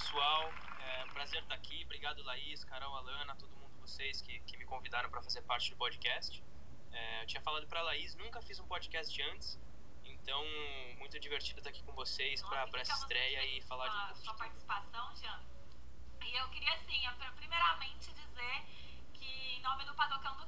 pessoal, 0.00 0.50
é 0.78 1.04
um 1.04 1.08
prazer 1.08 1.42
estar 1.42 1.54
aqui. 1.54 1.84
Obrigado, 1.84 2.22
Laís, 2.22 2.64
Carol, 2.64 2.96
Alana, 2.96 3.36
todo 3.36 3.54
mundo, 3.54 3.78
vocês 3.82 4.22
que, 4.22 4.40
que 4.40 4.56
me 4.56 4.64
convidaram 4.64 5.10
para 5.10 5.20
fazer 5.20 5.42
parte 5.42 5.70
do 5.70 5.76
podcast. 5.76 6.42
É, 6.90 7.22
eu 7.22 7.26
tinha 7.26 7.42
falado 7.42 7.66
para 7.66 7.82
Laís, 7.82 8.14
nunca 8.14 8.40
fiz 8.40 8.58
um 8.58 8.66
podcast 8.66 9.22
antes, 9.22 9.60
então 10.02 10.42
muito 10.98 11.20
divertido 11.20 11.60
estar 11.60 11.68
aqui 11.68 11.82
com 11.82 11.92
vocês 11.92 12.42
para 12.42 12.80
essa 12.80 12.94
estreia 12.94 13.44
e 13.44 13.60
falar 13.62 13.88
de 13.88 14.12
um 14.12 14.24
sua 14.24 14.34
participação, 14.34 15.14
Jean. 15.16 15.44
E 16.24 16.34
eu 16.34 16.48
queria, 16.48 16.72
assim, 16.72 17.02
primeiramente 17.36 18.10
dizer 18.14 18.64
que, 19.12 19.26
em 19.26 19.60
nome 19.60 19.84
do 19.84 19.94
Padocando 19.94 20.39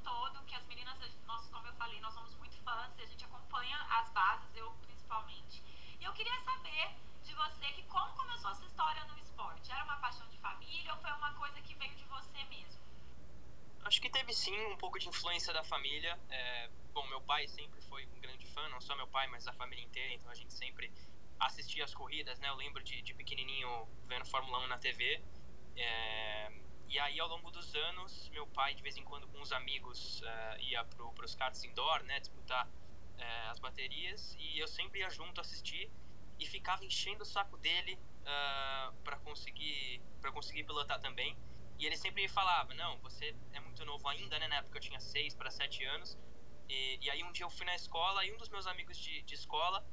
sim 14.32 14.58
um 14.66 14.76
pouco 14.76 14.98
de 14.98 15.08
influência 15.08 15.52
da 15.52 15.62
família. 15.64 16.18
É, 16.28 16.70
bom, 16.92 17.06
meu 17.06 17.20
pai 17.20 17.46
sempre 17.48 17.80
foi 17.82 18.06
um 18.06 18.20
grande 18.20 18.46
fã, 18.46 18.68
não 18.68 18.80
só 18.80 18.94
meu 18.96 19.06
pai, 19.08 19.26
mas 19.28 19.46
a 19.46 19.52
família 19.52 19.84
inteira, 19.84 20.12
então 20.14 20.30
a 20.30 20.34
gente 20.34 20.52
sempre 20.52 20.92
assistia 21.38 21.84
as 21.84 21.94
corridas, 21.94 22.38
né? 22.38 22.48
Eu 22.48 22.54
lembro 22.54 22.82
de, 22.82 23.02
de 23.02 23.14
pequenininho 23.14 23.88
vendo 24.06 24.24
Fórmula 24.26 24.58
1 24.60 24.66
na 24.68 24.78
TV. 24.78 25.22
É, 25.76 26.52
e 26.92 26.98
aí, 26.98 27.18
ao 27.18 27.26
longo 27.26 27.50
dos 27.50 27.74
anos, 27.74 28.28
meu 28.28 28.46
pai, 28.46 28.74
de 28.74 28.82
vez 28.82 28.98
em 28.98 29.02
quando, 29.02 29.26
com 29.28 29.40
os 29.40 29.50
amigos, 29.50 30.20
uh, 30.20 30.60
ia 30.60 30.84
para 30.84 31.24
os 31.24 31.34
karts 31.34 31.64
indoor, 31.64 32.02
né? 32.02 32.20
Disputar 32.20 32.66
uh, 32.66 33.50
as 33.50 33.58
baterias. 33.58 34.36
E 34.38 34.58
eu 34.58 34.68
sempre 34.68 35.00
ia 35.00 35.08
junto 35.08 35.40
assistir 35.40 35.90
e 36.38 36.46
ficava 36.46 36.84
enchendo 36.84 37.22
o 37.22 37.24
saco 37.24 37.56
dele 37.56 37.98
uh, 38.20 38.94
para 39.04 39.16
conseguir 39.20 40.02
para 40.20 40.30
conseguir 40.32 40.64
pilotar 40.64 41.00
também. 41.00 41.34
E 41.82 41.86
ele 41.86 41.96
sempre 41.96 42.28
falava: 42.28 42.72
Não, 42.74 42.96
você 42.98 43.34
é 43.52 43.58
muito 43.58 43.84
novo 43.84 44.06
ainda, 44.08 44.38
né? 44.38 44.46
Na 44.46 44.56
época 44.58 44.78
eu 44.78 44.80
tinha 44.80 45.00
6 45.00 45.34
para 45.34 45.50
7 45.50 45.84
anos. 45.84 46.16
E, 46.68 46.98
e, 47.02 47.10
aí 47.10 47.24
um 47.24 47.32
dia 47.32 47.44
eu 47.44 47.50
fui 47.50 47.66
na 47.66 47.74
escola 47.74 48.24
e 48.24 48.32
um 48.32 48.36
dos 48.36 48.48
meus 48.48 48.68
amigos 48.68 48.96
de, 48.96 49.20
de 49.22 49.34
escola 49.34 49.84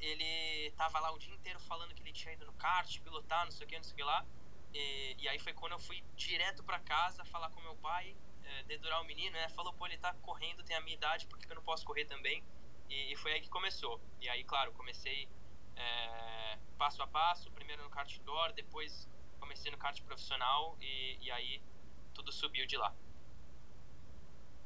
ele 0.00 0.70
tava 0.72 0.98
lá 0.98 1.12
o 1.12 1.18
dia 1.18 1.34
inteiro 1.34 1.60
falando 1.60 1.94
que 1.94 2.02
ele 2.02 2.12
tinha 2.12 2.32
ido 2.32 2.46
no 2.46 2.52
kart, 2.54 2.98
pilotar, 3.00 3.44
não 3.44 3.52
sei 3.52 3.66
o 3.66 3.68
que, 3.68 3.76
não 3.76 3.84
sei 3.84 3.92
o 3.92 3.96
que 3.96 4.02
lá. 4.02 4.24
E, 4.72 5.16
e 5.18 5.28
aí 5.28 5.38
foi 5.38 5.52
quando 5.52 5.72
eu 5.72 5.78
fui 5.78 6.02
direto 6.16 6.64
para 6.64 6.78
casa 6.80 7.24
falar 7.26 7.50
com 7.50 7.60
meu 7.60 7.76
pai, 7.76 8.16
é, 8.42 8.62
dedurar 8.64 9.02
o 9.02 9.04
menino, 9.04 9.32
né? 9.32 9.46
Falou, 9.50 9.74
pô, 9.74 9.86
ele 9.86 9.98
tá 9.98 10.14
correndo, 10.14 10.64
tem 10.64 10.74
a 10.76 10.80
minha 10.80 10.96
idade, 10.96 11.26
por 11.26 11.38
que 11.38 11.50
eu 11.50 11.56
não 11.56 11.62
posso 11.62 11.84
correr 11.84 12.06
também? 12.06 12.42
E, 12.88 13.12
e 13.12 13.16
foi 13.16 13.34
aí 13.34 13.42
que 13.42 13.50
começou. 13.50 14.00
E 14.18 14.30
aí, 14.30 14.44
claro, 14.44 14.72
comecei 14.72 15.28
é, 15.76 16.58
passo 16.78 17.02
a 17.02 17.06
passo, 17.06 17.50
primeiro 17.52 17.84
no 17.84 17.90
kart 17.90 18.10
indoor, 18.16 18.52
depois 18.54 19.08
comecei 19.44 19.70
no 19.70 19.76
kart 19.76 20.00
profissional 20.02 20.76
e, 20.80 21.18
e 21.20 21.30
aí 21.30 21.62
tudo 22.14 22.32
subiu 22.32 22.66
de 22.66 22.76
lá. 22.78 22.94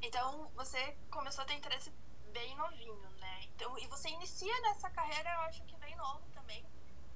Então 0.00 0.48
você 0.54 0.96
começou 1.10 1.42
a 1.42 1.46
ter 1.46 1.54
interesse 1.54 1.90
bem 2.32 2.54
novinho, 2.56 3.10
né? 3.18 3.40
Então, 3.46 3.76
e 3.78 3.86
você 3.88 4.08
inicia 4.08 4.60
nessa 4.60 4.88
carreira, 4.90 5.28
eu 5.34 5.40
acho 5.40 5.64
que 5.64 5.76
bem 5.76 5.96
novo 5.96 6.24
também, 6.32 6.64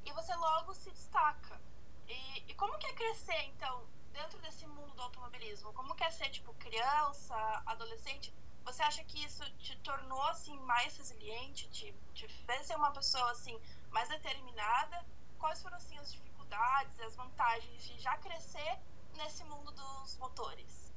e 0.05 0.13
você 0.13 0.35
logo 0.35 0.75
se 0.75 0.91
destaca. 0.91 1.61
E, 2.09 2.51
e, 2.51 2.55
como 2.55 2.77
que 2.79 2.87
é 2.87 2.95
crescer, 2.95 3.43
então, 3.45 3.87
dentro 4.13 4.39
desse 4.41 4.67
mundo 4.67 4.93
do 4.95 5.03
automobilismo? 5.03 5.73
Como 5.73 5.95
que 5.95 6.03
é 6.03 6.11
ser, 6.11 6.31
tipo, 6.31 6.53
criança, 6.55 7.37
adolescente? 7.67 8.35
Você 8.65 8.83
acha 8.83 9.05
que 9.05 9.25
isso 9.25 9.45
te 9.59 9.77
tornou, 9.79 10.23
assim, 10.25 10.59
mais 10.61 10.97
resiliente? 10.97 11.69
Te, 11.71 11.95
te 12.13 12.27
fez 12.29 12.67
ser 12.67 12.75
uma 12.75 12.91
pessoa, 12.91 13.31
assim, 13.31 13.57
mais 13.91 14.09
determinada? 14.09 15.07
Quais 15.39 15.63
foram, 15.63 15.77
assim, 15.77 15.97
as 15.99 16.13
dificuldades, 16.13 16.32
as 16.53 17.17
vantagens 17.17 17.85
de 17.85 17.99
já 17.99 18.17
crescer 18.19 18.79
nesse 19.17 19.45
mundo 19.45 19.71
dos 19.73 20.17
motores? 20.19 20.93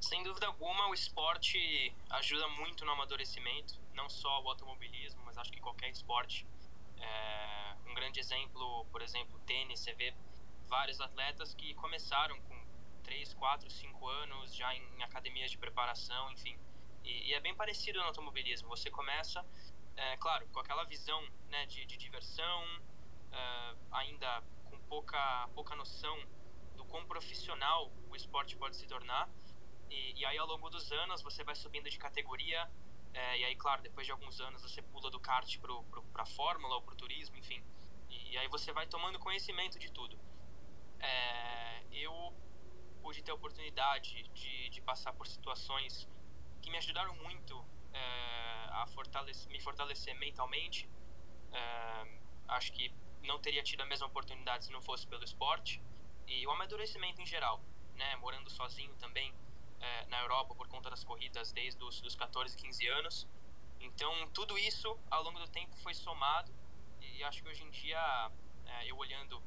Sem 0.00 0.22
dúvida 0.22 0.46
alguma, 0.46 0.88
o 0.88 0.94
esporte 0.94 1.94
ajuda 2.10 2.48
muito 2.48 2.84
no 2.84 2.92
amadurecimento, 2.92 3.80
não 3.92 4.08
só 4.08 4.42
o 4.42 4.48
automobilismo, 4.48 5.20
mas 5.24 5.36
acho 5.36 5.52
que 5.52 5.60
qualquer 5.60 5.90
esporte 5.90 6.46
é, 7.00 7.76
um 7.86 7.94
grande 7.94 8.20
exemplo, 8.20 8.84
por 8.86 9.02
exemplo, 9.02 9.38
tênis, 9.40 9.80
você 9.80 9.92
vê 9.94 10.14
vários 10.66 11.00
atletas 11.00 11.54
que 11.54 11.74
começaram 11.74 12.40
com 12.42 12.66
3, 13.02 13.34
4, 13.34 13.70
5 13.70 14.08
anos 14.08 14.54
já 14.54 14.74
em, 14.74 14.82
em 14.96 15.02
academias 15.02 15.50
de 15.50 15.58
preparação, 15.58 16.30
enfim. 16.30 16.58
E, 17.04 17.30
e 17.30 17.34
é 17.34 17.40
bem 17.40 17.54
parecido 17.54 17.98
no 17.98 18.04
automobilismo. 18.06 18.68
Você 18.68 18.90
começa, 18.90 19.44
é, 19.96 20.16
claro, 20.18 20.46
com 20.48 20.60
aquela 20.60 20.84
visão 20.84 21.20
né, 21.48 21.66
de, 21.66 21.86
de 21.86 21.96
diversão, 21.96 22.64
é, 23.32 23.74
ainda 23.92 24.42
com 24.64 24.78
pouca, 24.80 25.48
pouca 25.54 25.76
noção 25.76 26.16
do 26.76 26.84
quão 26.84 27.04
profissional 27.06 27.92
o 28.08 28.16
esporte 28.16 28.56
pode 28.56 28.76
se 28.76 28.86
tornar. 28.86 29.28
E, 29.90 30.20
e 30.20 30.24
aí, 30.24 30.38
ao 30.38 30.46
longo 30.46 30.68
dos 30.70 30.90
anos, 30.92 31.22
você 31.22 31.42
vai 31.44 31.54
subindo 31.54 31.88
de 31.90 31.98
categoria. 31.98 32.70
É, 33.14 33.38
e 33.38 33.44
aí, 33.44 33.56
claro, 33.56 33.82
depois 33.82 34.06
de 34.06 34.12
alguns 34.12 34.40
anos, 34.40 34.62
você 34.62 34.82
pula 34.82 35.10
do 35.10 35.18
kart 35.18 35.58
para 36.12 36.22
a 36.22 36.26
Fórmula 36.26 36.74
ou 36.76 36.82
para 36.82 36.94
o 36.94 36.96
turismo, 36.96 37.36
enfim. 37.36 37.62
E, 38.10 38.32
e, 38.32 38.38
aí 38.38 38.48
você 38.48 38.72
vai 38.72 38.86
tomando 38.86 39.18
conhecimento 39.18 39.78
de 39.78 39.90
tudo. 39.90 40.18
É, 41.00 41.84
eu 41.92 42.34
pude 43.02 43.22
ter 43.22 43.30
a 43.30 43.34
oportunidade 43.34 44.22
de, 44.34 44.68
de 44.68 44.80
passar 44.82 45.12
por 45.12 45.26
situações 45.26 46.08
que 46.60 46.70
me 46.70 46.76
ajudaram 46.76 47.14
muito 47.16 47.64
é, 47.92 48.68
a 48.70 48.86
fortalecer, 48.88 49.50
me 49.50 49.60
fortalecer 49.60 50.14
mentalmente. 50.18 50.88
Acho 52.48 52.72
que 52.72 52.92
não 53.22 53.38
teria 53.38 53.62
tido 53.62 53.80
a 53.82 53.86
mesma 53.86 54.06
oportunidade 54.06 54.64
se 54.64 54.72
não 54.72 54.82
fosse 54.82 55.06
pelo 55.06 55.24
esporte 55.24 55.82
e 56.26 56.46
o 56.46 56.50
amadurecimento 56.50 57.20
em 57.20 57.26
geral, 57.26 57.62
né? 57.94 58.16
Morando 58.16 58.50
sozinho 58.50 58.94
também 58.96 59.34
é, 59.80 60.06
na 60.06 60.20
Europa 60.20 60.54
por 60.54 60.68
conta 60.68 60.90
das 60.90 61.04
corridas 61.04 61.52
desde 61.52 61.82
os 61.82 62.00
dos 62.00 62.14
14, 62.14 62.56
15 62.56 62.86
anos. 62.88 63.28
Então 63.80 64.12
tudo 64.30 64.58
isso 64.58 64.98
ao 65.10 65.22
longo 65.22 65.38
do 65.38 65.48
tempo 65.48 65.76
foi 65.78 65.94
somado 65.94 66.52
e 67.00 67.22
acho 67.24 67.42
que 67.42 67.48
hoje 67.48 67.64
em 67.64 67.70
dia 67.70 68.30
é, 68.66 68.90
eu 68.90 68.96
olhando 68.96 69.42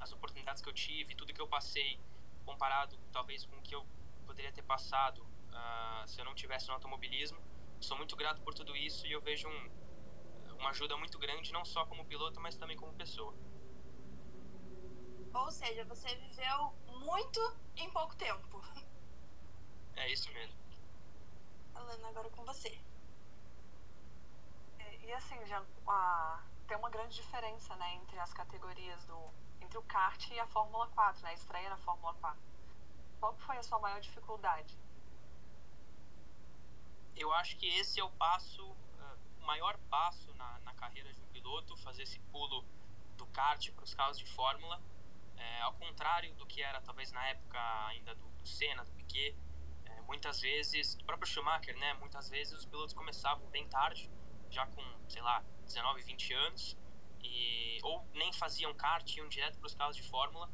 as 0.00 0.12
oportunidades 0.12 0.62
que 0.62 0.68
eu 0.68 0.72
tive, 0.72 1.14
tudo 1.14 1.32
que 1.32 1.40
eu 1.40 1.48
passei 1.48 1.98
comparado 2.44 2.96
talvez 3.12 3.44
com 3.44 3.56
o 3.56 3.62
que 3.62 3.74
eu 3.74 3.86
poderia 4.26 4.52
ter 4.52 4.62
passado 4.62 5.22
uh, 5.22 6.06
se 6.06 6.20
eu 6.20 6.24
não 6.24 6.34
tivesse 6.34 6.68
no 6.68 6.74
automobilismo. 6.74 7.38
Sou 7.80 7.96
muito 7.96 8.14
grato 8.16 8.40
por 8.42 8.54
tudo 8.54 8.76
isso 8.76 9.06
e 9.06 9.12
eu 9.12 9.20
vejo 9.20 9.48
um, 9.48 9.70
uma 10.58 10.70
ajuda 10.70 10.96
muito 10.96 11.18
grande, 11.18 11.52
não 11.52 11.64
só 11.64 11.84
como 11.86 12.04
piloto, 12.04 12.40
mas 12.40 12.56
também 12.56 12.76
como 12.76 12.92
pessoa. 12.94 13.34
Ou 15.34 15.50
seja, 15.50 15.84
você 15.84 16.14
viveu 16.16 16.72
muito 16.86 17.40
em 17.76 17.90
pouco 17.90 18.16
tempo. 18.16 18.62
É 19.94 20.10
isso 20.10 20.30
mesmo. 20.32 20.58
Falando 21.72 22.04
agora 22.06 22.30
com 22.30 22.44
você. 22.44 22.78
É, 24.78 24.96
e 25.04 25.12
assim, 25.12 25.44
já 25.46 25.62
a, 25.86 26.42
tem 26.66 26.76
uma 26.76 26.90
grande 26.90 27.14
diferença, 27.14 27.74
né, 27.76 27.94
entre 27.94 28.18
as 28.18 28.32
categorias 28.32 29.04
do 29.04 29.16
entre 29.60 29.78
o 29.78 29.82
kart 29.82 30.30
e 30.30 30.38
a 30.38 30.46
Fórmula 30.46 30.86
4, 30.88 31.22
né, 31.22 31.30
a 31.30 31.34
estreia 31.34 31.70
na 31.70 31.76
Fórmula 31.78 32.14
4. 32.14 32.38
Qual 33.18 33.34
foi 33.38 33.56
a 33.56 33.62
sua 33.62 33.78
maior 33.78 34.00
dificuldade? 34.00 34.78
Eu 37.16 37.32
acho 37.32 37.56
que 37.56 37.66
esse 37.66 37.98
é 37.98 38.04
o 38.04 38.10
passo, 38.10 38.76
maior 39.46 39.78
passo 39.88 40.34
na, 40.34 40.58
na 40.60 40.74
carreira 40.74 41.12
de 41.12 41.20
um 41.20 41.26
piloto, 41.28 41.76
fazer 41.78 42.02
esse 42.02 42.18
pulo 42.32 42.64
do 43.16 43.26
kart 43.28 43.70
para 43.72 43.84
os 43.84 43.94
carros 43.94 44.18
de 44.18 44.26
Fórmula. 44.26 44.82
É, 45.36 45.60
ao 45.62 45.74
contrário 45.74 46.34
do 46.34 46.46
que 46.46 46.62
era 46.62 46.80
talvez 46.80 47.12
na 47.12 47.26
época 47.28 47.58
ainda 47.86 48.14
do, 48.14 48.28
do 48.28 48.46
Senna, 48.46 48.84
do 48.84 48.92
Piquet, 48.92 49.36
é, 49.84 50.00
muitas 50.02 50.40
vezes, 50.40 50.94
do 50.96 51.04
próprio 51.04 51.30
Schumacher, 51.30 51.76
né? 51.78 51.94
Muitas 51.94 52.28
vezes 52.28 52.52
os 52.54 52.66
pilotos 52.66 52.94
começavam 52.94 53.48
bem 53.50 53.68
tarde, 53.68 54.10
já 54.50 54.66
com, 54.66 54.82
sei 55.08 55.22
lá, 55.22 55.44
19, 55.64 56.02
20 56.02 56.32
anos, 56.34 56.76
e 57.22 57.78
ou 57.82 58.06
nem 58.14 58.32
faziam 58.32 58.74
kart, 58.74 59.16
iam 59.16 59.28
direto 59.28 59.58
para 59.58 59.66
os 59.66 59.74
carros 59.74 59.96
de 59.96 60.02
Fórmula. 60.02 60.50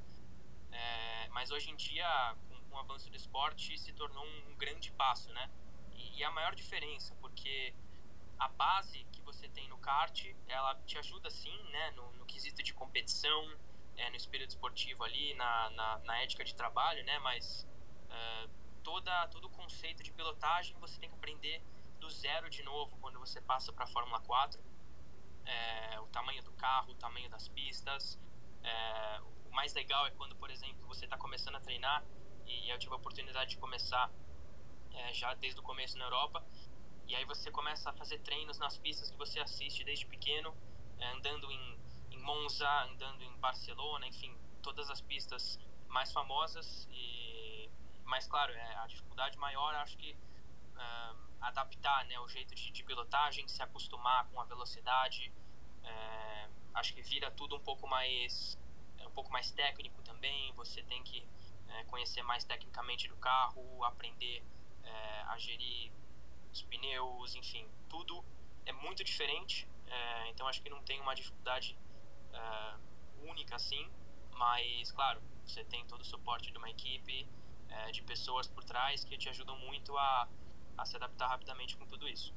É, 0.71 1.29
mas 1.29 1.51
hoje 1.51 1.71
em 1.71 1.77
dia, 1.77 2.37
com, 2.49 2.77
o 2.77 2.79
avanço 2.79 3.11
do 3.11 3.17
esporte, 3.17 3.79
se 3.79 3.93
tornou 3.93 4.25
um, 4.25 4.53
um 4.53 4.57
grande 4.57 4.91
passo, 4.93 5.33
né? 5.33 5.51
E, 5.93 6.19
e, 6.19 6.25
a 6.25 6.31
maior 6.31 6.55
diferença, 6.55 7.15
porque 7.21 7.75
a 8.45 8.49
base 8.49 9.05
que 9.13 9.21
você 9.21 9.49
tem 9.49 9.69
no 9.69 9.79
kart, 9.79 10.27
ela 10.49 10.75
te 10.85 10.99
ajuda 10.99 11.31
sim, 11.31 11.57
né? 11.71 11.93
No, 11.93 12.13
no 12.15 12.27
quesito 12.27 12.63
de 12.63 12.75
competição, 12.75 13.57
é, 13.97 14.11
no 14.11 14.17
espírito 14.17 14.51
esportivo 14.51 15.05
ali, 15.05 15.33
na, 15.35 15.71
na, 15.71 15.99
na, 15.99 16.23
ética 16.23 16.45
de 16.45 16.55
trabalho, 16.55 17.05
né? 17.05 17.19
Mas 17.21 17.67
uh, 18.11 18.51
toda, 18.83 19.29
todo 19.29 19.45
o 19.45 19.51
conceito 19.51 20.03
de 20.03 20.11
pilotagem 20.13 20.77
você 20.81 20.99
tem 20.99 21.09
que 21.09 21.15
aprender 21.15 21.63
do 22.01 22.11
zero 22.11 22.51
de 22.51 22.65
novo 22.65 22.97
quando 23.01 23.21
você 23.21 23.41
passa 23.41 23.73
para 23.73 23.85
a 23.85 23.87
Fórmula 23.87 24.21
4. 24.21 24.61
É, 25.45 26.01
o 26.01 26.07
tamanho 26.09 26.43
do 26.43 26.53
carro, 26.53 26.93
o 26.93 26.97
tamanho 26.97 27.31
das 27.31 27.47
pistas. 27.47 28.19
É, 28.65 29.21
o 29.47 29.53
mais 29.53 29.73
legal 29.73 30.05
é 30.05 30.11
quando, 30.11 30.35
por 30.35 30.51
exemplo, 30.51 30.85
você 30.89 31.05
está 31.05 31.17
começando 31.17 31.57
a 31.57 31.61
treinar 31.61 32.05
e 32.45 32.69
eu 32.69 32.79
tive 32.79 32.93
a 32.93 32.97
oportunidade 32.97 33.51
de 33.51 33.59
começar 33.59 34.11
é, 34.95 35.13
já 35.15 35.33
desde 35.35 35.61
o 35.61 35.63
começo 35.63 35.97
na 35.97 36.07
Europa. 36.07 36.45
E 37.13 37.15
aí 37.15 37.27
você 37.27 37.51
começa 37.51 37.91
a 37.91 37.93
fazer 37.93 38.21
treinos 38.21 38.59
nas 38.59 38.79
pistas 38.79 39.11
que 39.11 39.19
você 39.19 39.39
assiste 39.39 39.85
desde 39.85 40.07
pequeno, 40.07 40.57
é, 40.99 41.07
andando 41.13 41.53
em 41.53 41.79
Monza, 42.17 42.67
andando 42.85 43.23
em 43.23 43.37
Barcelona, 43.37 44.07
enfim, 44.07 44.35
todas 44.63 44.89
as 44.89 45.03
pistas 45.03 45.59
mais 45.89 46.11
famosas. 46.11 46.89
E, 46.91 47.69
mas, 48.07 48.27
claro, 48.27 48.51
é, 48.55 48.77
a 48.77 48.87
dificuldade 48.87 49.37
maior 49.37 49.75
acho 49.75 49.99
que 49.99 50.13
uh, 50.15 51.17
adaptar 51.43 52.07
né, 52.07 52.19
o 52.19 52.27
jeito 52.29 52.55
de, 52.55 52.71
de, 52.71 52.83
pilotagem, 52.83 53.47
se 53.47 53.63
acostumar 53.63 54.27
com 54.31 54.41
a 54.41 54.45
velocidade. 54.47 55.31
É, 55.85 56.49
acho 56.73 56.95
que 56.95 57.03
vira 57.03 57.31
tudo 57.31 57.57
um 57.57 57.61
pouco 57.61 57.87
mais 57.87 58.59
é, 58.97 59.07
um 59.07 59.11
pouco 59.11 59.31
mais 59.31 59.51
técnico 59.51 60.01
também. 60.01 60.51
Você 60.55 60.83
tem 60.83 61.03
que 61.03 61.29
é, 61.69 61.85
conhecer 61.85 62.23
mais 62.23 62.43
tecnicamente 62.43 63.07
do 63.07 63.17
carro, 63.17 63.85
aprender 63.85 64.43
é, 64.83 65.23
a 65.29 65.37
gerir 65.37 65.93
os 66.53 66.63
pneus, 66.63 67.35
enfim, 67.35 67.67
tudo 67.89 68.25
é 68.67 68.73
muito 68.73 69.03
diferente. 69.03 69.69
É, 69.87 70.29
então 70.31 70.47
acho 70.47 70.63
que 70.63 70.71
não 70.71 70.83
tem 70.83 71.01
uma 71.01 71.15
dificuldade 71.15 71.79
uh, 72.33 73.29
única 73.29 73.57
assim, 73.57 73.91
mas 74.33 74.91
claro, 74.93 75.23
você 75.45 75.65
tem 75.65 75.85
todo 75.87 76.01
o 76.01 76.05
suporte 76.05 76.51
de 76.51 76.59
uma 76.59 76.71
equipe, 76.71 77.29
uh, 77.69 77.93
de 77.93 78.03
pessoas 78.03 78.47
por 78.47 78.65
trás 78.65 79.05
que 79.05 79.17
te 79.19 79.29
ajudam 79.29 79.57
muito 79.59 79.97
a, 79.97 80.29
a 80.79 80.85
se 80.85 80.97
adaptar 80.97 81.29
rapidamente 81.29 81.77
com 81.77 81.87
tudo 81.87 82.09
isso. 82.09 82.35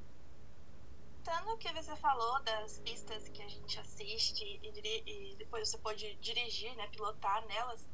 Tanto 1.23 1.57
que 1.57 1.71
você 1.73 1.95
falou 1.95 2.39
das 2.43 2.79
pistas 2.79 3.29
que 3.29 3.41
a 3.41 3.47
gente 3.47 3.79
assiste 3.79 4.43
e, 4.43 5.31
e 5.31 5.35
depois 5.35 5.69
você 5.69 5.77
pode 5.79 6.15
dirigir, 6.17 6.75
né, 6.75 6.87
pilotar 6.89 7.43
nelas, 7.47 7.89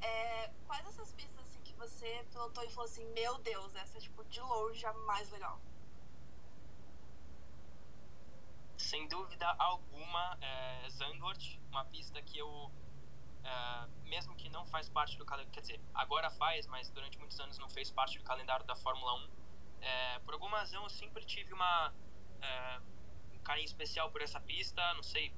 é, 0.00 0.48
quais 0.64 0.86
essas 0.86 1.12
pistas 1.12 1.37
você 1.78 2.24
pilotou 2.30 2.62
e 2.64 2.68
falou 2.68 2.84
assim, 2.84 3.04
meu 3.12 3.38
Deus, 3.38 3.74
essa 3.74 3.98
é 3.98 4.00
tipo 4.00 4.24
de 4.24 4.40
longe 4.40 4.84
a 4.84 4.92
mais 4.92 5.30
legal? 5.30 5.60
sem 8.78 9.06
dúvida 9.08 9.46
alguma, 9.58 10.38
é, 10.40 10.88
Zandvoort, 10.88 11.60
uma 11.68 11.84
pista 11.86 12.22
que 12.22 12.38
eu, 12.38 12.72
é, 13.44 13.86
mesmo 14.04 14.34
que 14.36 14.48
não 14.48 14.64
faz 14.66 14.88
parte 14.88 15.18
do 15.18 15.24
calendário, 15.26 15.52
quer 15.52 15.60
dizer, 15.60 15.80
agora 15.92 16.30
faz, 16.30 16.66
mas 16.66 16.88
durante 16.90 17.18
muitos 17.18 17.38
anos 17.40 17.58
não 17.58 17.68
fez 17.68 17.90
parte 17.90 18.18
do 18.18 18.24
calendário 18.24 18.64
da 18.64 18.76
Fórmula 18.76 19.14
1. 19.14 19.30
É, 19.80 20.18
por 20.20 20.34
alguma 20.34 20.58
razão 20.58 20.84
eu 20.84 20.88
sempre 20.88 21.24
tive 21.24 21.52
uma, 21.52 21.92
é, 22.40 22.80
um 23.34 23.38
carinho 23.40 23.66
especial 23.66 24.10
por 24.10 24.22
essa 24.22 24.40
pista, 24.40 24.94
não 24.94 25.02
sei, 25.02 25.34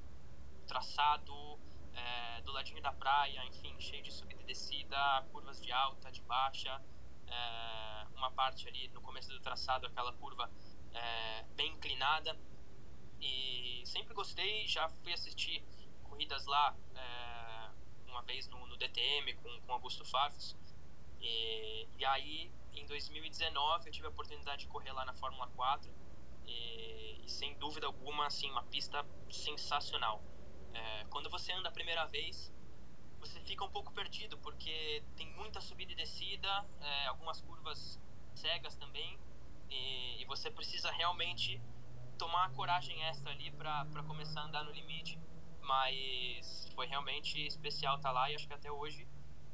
traçado, 0.67 1.59
é, 1.93 2.41
do 2.41 2.51
ladinho 2.51 2.81
da 2.81 2.91
praia, 2.91 3.45
enfim, 3.45 3.79
cheio 3.79 4.03
de 4.03 4.11
subida 4.11 4.41
e 4.41 4.45
descida, 4.45 5.25
curvas 5.31 5.61
de 5.61 5.71
alta, 5.71 6.11
de 6.11 6.21
baixa, 6.21 6.81
é, 7.27 8.07
uma 8.15 8.31
parte 8.31 8.67
ali 8.67 8.87
no 8.89 9.01
começo 9.01 9.29
do 9.29 9.39
traçado, 9.39 9.87
aquela 9.87 10.13
curva 10.13 10.49
bem 11.55 11.73
inclinada 11.73 12.37
e 13.21 13.83
sempre 13.85 14.13
gostei, 14.13 14.67
já 14.67 14.89
fui 14.89 15.13
assistir 15.13 15.63
corridas 16.03 16.45
lá 16.47 16.75
é, 16.95 17.69
uma 18.07 18.21
vez 18.23 18.47
no, 18.47 18.65
no, 18.65 18.77
DTM 18.77 19.33
com, 19.35 19.61
com 19.61 19.73
Augusto 19.73 20.03
Farfus. 20.03 20.55
E, 21.19 21.87
e 21.97 22.05
aí, 22.05 22.51
em 22.73 22.85
2019, 22.87 23.87
eu 23.87 23.91
tive 23.91 24.07
a 24.07 24.09
oportunidade 24.09 24.65
de 24.65 24.67
correr 24.67 24.91
lá 24.91 25.05
na 25.05 25.13
Fórmula 25.13 25.47
4. 25.55 25.91
E, 26.45 27.21
e 27.23 27.29
sem 27.29 27.53
dúvida 27.59 27.85
alguma, 27.85 28.25
assim, 28.25 28.49
uma 28.49 28.63
pista 28.63 29.05
sensacional. 29.29 30.23
É, 30.73 31.05
quando 31.09 31.29
você 31.29 31.51
anda 31.51 31.69
a 31.69 31.71
primeira 31.71 32.05
vez, 32.05 32.51
você 33.19 33.39
fica 33.41 33.63
um 33.63 33.69
pouco 33.69 33.93
perdido, 33.93 34.37
porque 34.39 35.03
tem 35.15 35.27
muita 35.35 35.61
subida 35.61 35.91
e 35.91 35.95
descida, 35.95 36.65
é, 36.81 37.07
algumas 37.07 37.41
curvas 37.41 37.99
cegas 38.33 38.75
também, 38.75 39.19
e, 39.69 40.21
e, 40.21 40.25
você 40.25 40.49
precisa 40.49 40.91
realmente 40.91 41.61
tomar 42.17 42.45
a 42.45 42.49
coragem 42.49 43.01
extra 43.03 43.31
ali 43.31 43.51
para 43.51 44.03
começar 44.05 44.41
a 44.41 44.45
andar 44.45 44.63
no 44.63 44.71
limite. 44.71 45.17
Mas 45.61 46.67
foi 46.75 46.87
realmente 46.87 47.39
especial 47.45 47.95
estar 47.95 48.09
tá 48.09 48.13
lá 48.13 48.29
e 48.29 48.35
acho 48.35 48.47
que 48.47 48.53
até 48.53 48.71
hoje 48.71 49.07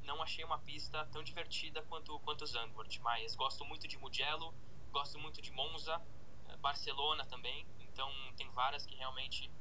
não 0.04 0.24
achei 0.24 0.44
uma 0.44 0.58
pista 0.58 1.06
tão 1.12 1.22
divertida 1.22 1.84
quanto 1.84 2.20
quanto 2.22 2.46
Zandvoort. 2.46 3.00
Mas 3.02 3.36
gosto 3.36 3.64
muito 3.66 3.88
de 3.88 3.98
Mugello, 3.98 4.54
gosto 4.92 5.20
muito 5.20 5.42
de 5.42 5.52
Monza, 5.52 6.02
eh, 6.48 6.58
Barcelona 6.58 7.26
também. 7.26 7.68
Então 7.80 8.10
tem 8.36 8.50
várias 8.52 8.86
que 8.86 8.96
realmente 8.96 9.52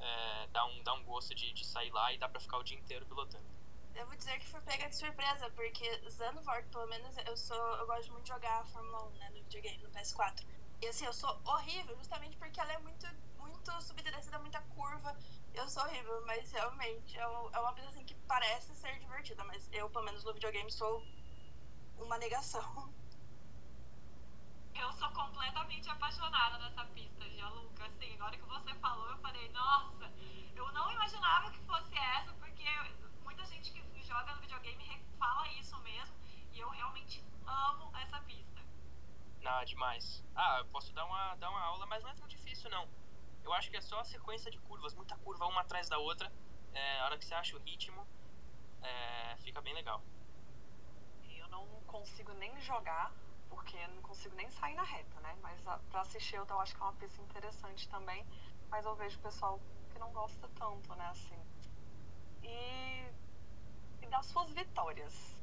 é, 0.00 0.46
dá, 0.48 0.64
um, 0.66 0.82
dá 0.82 0.94
um 0.94 1.02
gosto 1.04 1.34
de, 1.34 1.52
de 1.52 1.64
sair 1.64 1.90
lá 1.90 2.12
e 2.12 2.18
dá 2.18 2.28
para 2.28 2.40
ficar 2.40 2.58
o 2.58 2.62
dia 2.62 2.78
inteiro 2.78 3.06
pilotando. 3.06 3.46
devo 3.92 4.16
dizer 4.16 4.38
que 4.38 4.46
fui 4.46 4.60
pega 4.60 4.88
de 4.88 4.96
surpresa, 4.96 5.50
porque 5.50 6.08
Zandvoort, 6.08 6.68
pelo 6.68 6.86
menos, 6.86 7.16
eu 7.26 7.36
sou. 7.36 7.56
Eu 7.76 7.86
gosto 7.86 8.12
muito 8.12 8.24
de 8.24 8.30
jogar 8.30 8.60
a 8.60 8.64
Fórmula 8.66 9.04
1, 9.08 9.10
né, 9.14 9.30
no 9.30 9.42
videogame, 9.42 9.82
no 9.82 9.90
PS4. 9.90 10.46
E 10.80 10.86
assim, 10.86 11.04
eu 11.06 11.12
sou 11.12 11.30
horrível, 11.44 11.96
justamente 11.96 12.36
porque 12.36 12.60
ela 12.60 12.72
é 12.72 12.78
muito, 12.78 13.06
muito 13.38 13.82
subida 13.82 14.10
descida, 14.12 14.38
muita 14.38 14.60
curva. 14.62 15.16
Eu 15.52 15.68
sou 15.68 15.82
horrível, 15.82 16.24
mas 16.24 16.52
realmente 16.52 17.18
é, 17.18 17.22
é 17.22 17.26
uma 17.26 17.72
coisa 17.72 17.88
assim 17.88 18.04
que 18.04 18.14
parece 18.28 18.74
ser 18.76 18.96
divertida, 19.00 19.42
mas 19.44 19.68
eu, 19.72 19.90
pelo 19.90 20.04
menos 20.04 20.22
no 20.22 20.32
videogame, 20.32 20.70
sou 20.70 21.04
uma 21.98 22.16
negação. 22.18 22.62
Eu 24.74 24.92
sou 24.92 25.10
completamente 25.10 25.88
apaixonada 25.90 26.58
nessa 26.58 26.84
pista, 26.86 27.28
Gianluca. 27.28 27.86
Assim, 27.86 28.16
na 28.16 28.26
hora 28.26 28.36
que 28.36 28.44
você 28.44 28.74
falou, 28.74 29.08
eu 29.10 29.18
falei, 29.18 29.48
nossa, 29.50 30.12
eu 30.54 30.72
não 30.72 30.90
imaginava 30.92 31.50
que 31.50 31.60
fosse 31.60 31.96
essa, 31.96 32.32
porque 32.34 32.64
muita 33.22 33.44
gente 33.46 33.72
que 33.72 34.02
joga 34.02 34.34
no 34.34 34.40
videogame 34.40 35.04
fala 35.18 35.48
isso 35.52 35.78
mesmo. 35.80 36.16
E 36.52 36.58
eu 36.58 36.68
realmente 36.70 37.24
amo 37.46 37.96
essa 37.96 38.20
pista. 38.20 38.60
Não, 39.40 39.60
é 39.60 39.64
demais. 39.64 40.24
Ah, 40.34 40.58
eu 40.58 40.66
posso 40.66 40.92
dar 40.92 41.04
uma, 41.04 41.34
dar 41.36 41.50
uma 41.50 41.60
aula, 41.60 41.86
mas 41.86 42.02
não 42.02 42.10
é 42.10 42.14
tão 42.14 42.26
difícil, 42.26 42.70
não. 42.70 42.88
Eu 43.44 43.52
acho 43.52 43.70
que 43.70 43.76
é 43.76 43.80
só 43.80 44.00
a 44.00 44.04
sequência 44.04 44.50
de 44.50 44.58
curvas, 44.60 44.94
muita 44.94 45.16
curva 45.18 45.46
uma 45.46 45.62
atrás 45.62 45.88
da 45.88 45.98
outra. 45.98 46.32
É, 46.74 47.00
a 47.00 47.04
hora 47.06 47.18
que 47.18 47.24
você 47.24 47.34
acha 47.34 47.56
o 47.56 47.60
ritmo, 47.60 48.06
é, 48.82 49.36
fica 49.38 49.60
bem 49.60 49.74
legal. 49.74 50.02
Eu 51.30 51.48
não 51.48 51.66
consigo 51.86 52.32
nem 52.34 52.60
jogar, 52.60 53.12
porque 53.48 53.86
não 53.88 54.02
consigo 54.02 54.34
nem 54.34 54.50
sair 54.50 54.74
na 54.74 54.82
reta, 54.82 55.20
né? 55.20 55.36
Mas 55.42 55.66
a, 55.66 55.78
pra 55.90 56.02
assistir 56.02 56.36
eu, 56.36 56.46
eu 56.48 56.60
acho 56.60 56.74
que 56.74 56.82
é 56.82 56.84
uma 56.84 56.92
pista 56.94 57.20
interessante 57.22 57.88
também. 57.88 58.26
Mas 58.70 58.84
eu 58.84 58.94
vejo 58.96 59.18
pessoal 59.20 59.60
que 59.90 59.98
não 59.98 60.12
gosta 60.12 60.48
tanto, 60.58 60.94
né? 60.94 61.06
Assim. 61.08 61.38
E, 62.42 63.10
e 64.02 64.06
das 64.08 64.26
suas 64.26 64.50
vitórias, 64.52 65.38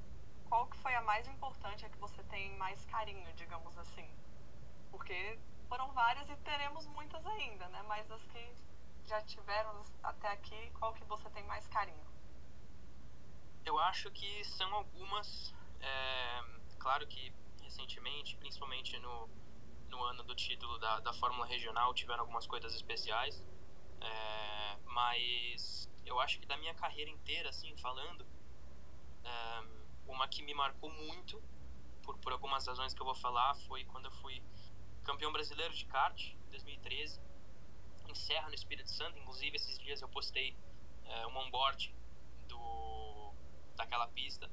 qual 0.48 0.68
que 0.68 0.78
foi 0.78 0.96
a 0.96 1.02
mais 1.02 1.28
importante, 1.28 1.86
a 1.86 1.90
que 1.90 1.98
você 1.98 2.24
tem 2.24 2.56
mais 2.58 2.86
carinho, 2.86 3.32
digamos 3.34 3.78
assim? 3.78 4.10
Porque 4.92 5.40
foram 5.68 5.92
várias 5.92 6.30
e 6.30 6.36
teremos 6.38 6.86
muitas 6.88 7.26
ainda, 7.26 7.68
né? 7.70 7.82
Mas 7.84 8.10
as 8.12 8.24
que 8.28 8.56
já 9.08 9.22
tiveram 9.22 9.84
até 10.04 10.32
aqui, 10.32 10.72
qual 10.80 10.94
que 10.94 11.04
você 11.06 11.30
tem 11.30 11.44
mais 11.44 11.68
carinho? 11.68 12.06
Eu 13.66 13.80
acho 13.80 14.12
que 14.12 14.44
são 14.46 14.74
algumas. 14.74 15.54
É, 15.82 16.44
claro 16.80 17.08
que 17.08 17.34
recentemente, 17.66 18.38
principalmente 18.38 18.98
no, 19.00 19.30
no 19.90 20.04
ano 20.04 20.24
do 20.24 20.36
título 20.36 20.78
da, 20.80 21.00
da 21.00 21.14
Fórmula 21.14 21.46
Regional, 21.46 21.94
tiveram 21.94 22.22
algumas 22.22 22.48
coisas 22.48 22.74
especiais. 22.74 23.44
É, 24.00 24.78
mas 24.86 25.90
eu 26.06 26.20
acho 26.20 26.40
que 26.40 26.46
da 26.46 26.58
minha 26.58 26.74
carreira 26.74 27.10
inteira, 27.10 27.50
assim, 27.50 27.76
falando, 27.78 28.26
é, 29.24 29.64
uma 30.08 30.28
que 30.28 30.42
me 30.44 30.54
marcou 30.54 30.90
muito, 30.90 31.42
por, 32.04 32.18
por 32.20 32.32
algumas 32.32 32.66
razões 32.68 32.94
que 32.94 33.02
eu 33.02 33.06
vou 33.06 33.16
falar, 33.16 33.56
foi 33.68 33.84
quando 33.86 34.06
eu 34.06 34.12
fui 34.12 34.42
campeão 35.04 35.32
brasileiro 35.32 35.74
de 35.74 35.86
kart, 35.86 36.20
em 36.22 36.50
2013, 36.50 37.22
em 38.08 38.16
Serra, 38.16 38.48
no 38.48 38.56
Espírito 38.56 38.90
Santo. 38.90 39.18
Inclusive, 39.18 39.56
esses 39.56 39.78
dias 39.80 40.02
eu 40.02 40.10
postei 40.10 40.56
é, 41.04 41.28
um 41.28 41.38
onboard 41.38 41.94
do, 42.48 43.34
daquela 43.76 44.08
pista, 44.08 44.50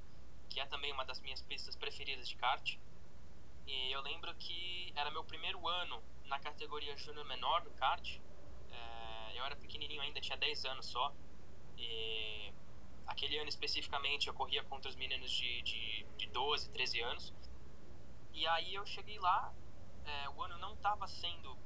que 0.49 0.61
é 0.61 0.67
também 0.67 0.93
uma 0.93 1.05
das 1.05 1.21
minhas 1.21 1.43
pistas 1.43 1.77
preferidas 1.77 2.29
de 2.29 2.37
kart. 2.37 2.79
E 3.67 3.93
eu 3.93 4.01
lembro 4.03 4.35
que 4.37 4.93
era 4.97 5.11
meu 5.11 5.25
primeiro 5.25 5.67
ano 5.69 6.03
na 6.25 6.39
categoria 6.39 6.97
júnior 6.97 7.25
menor 7.27 7.65
no 7.65 7.71
kart. 7.73 8.19
É, 8.71 9.39
eu 9.39 9.45
era 9.45 9.57
pequenininho 9.57 10.01
ainda, 10.01 10.21
tinha 10.21 10.37
10 10.37 10.65
anos 10.65 10.87
só. 10.87 11.13
E 11.77 12.53
aquele 13.07 13.39
ano 13.39 13.49
especificamente 13.49 14.29
eu 14.29 14.35
corria 14.35 14.63
contra 14.65 14.89
os 14.89 14.97
meninos 14.97 15.31
de, 15.31 15.63
de, 15.63 16.07
de 16.17 16.27
12, 16.29 16.71
13 16.71 17.01
anos. 17.01 17.35
E 18.33 18.47
aí 18.47 18.75
eu 18.75 18.85
cheguei 18.87 19.19
lá, 19.19 19.55
é, 20.05 20.29
o 20.31 20.43
ano 20.43 20.59
não 20.59 20.75
estava 20.75 21.07
sendo 21.07 21.57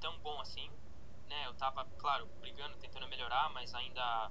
tão 0.00 0.18
bom 0.20 0.40
assim. 0.40 0.70
Né? 1.28 1.46
Eu 1.46 1.52
estava, 1.52 1.84
claro, 1.98 2.26
brigando, 2.40 2.76
tentando 2.78 3.08
melhorar, 3.08 3.50
mas 3.50 3.74
ainda 3.74 4.30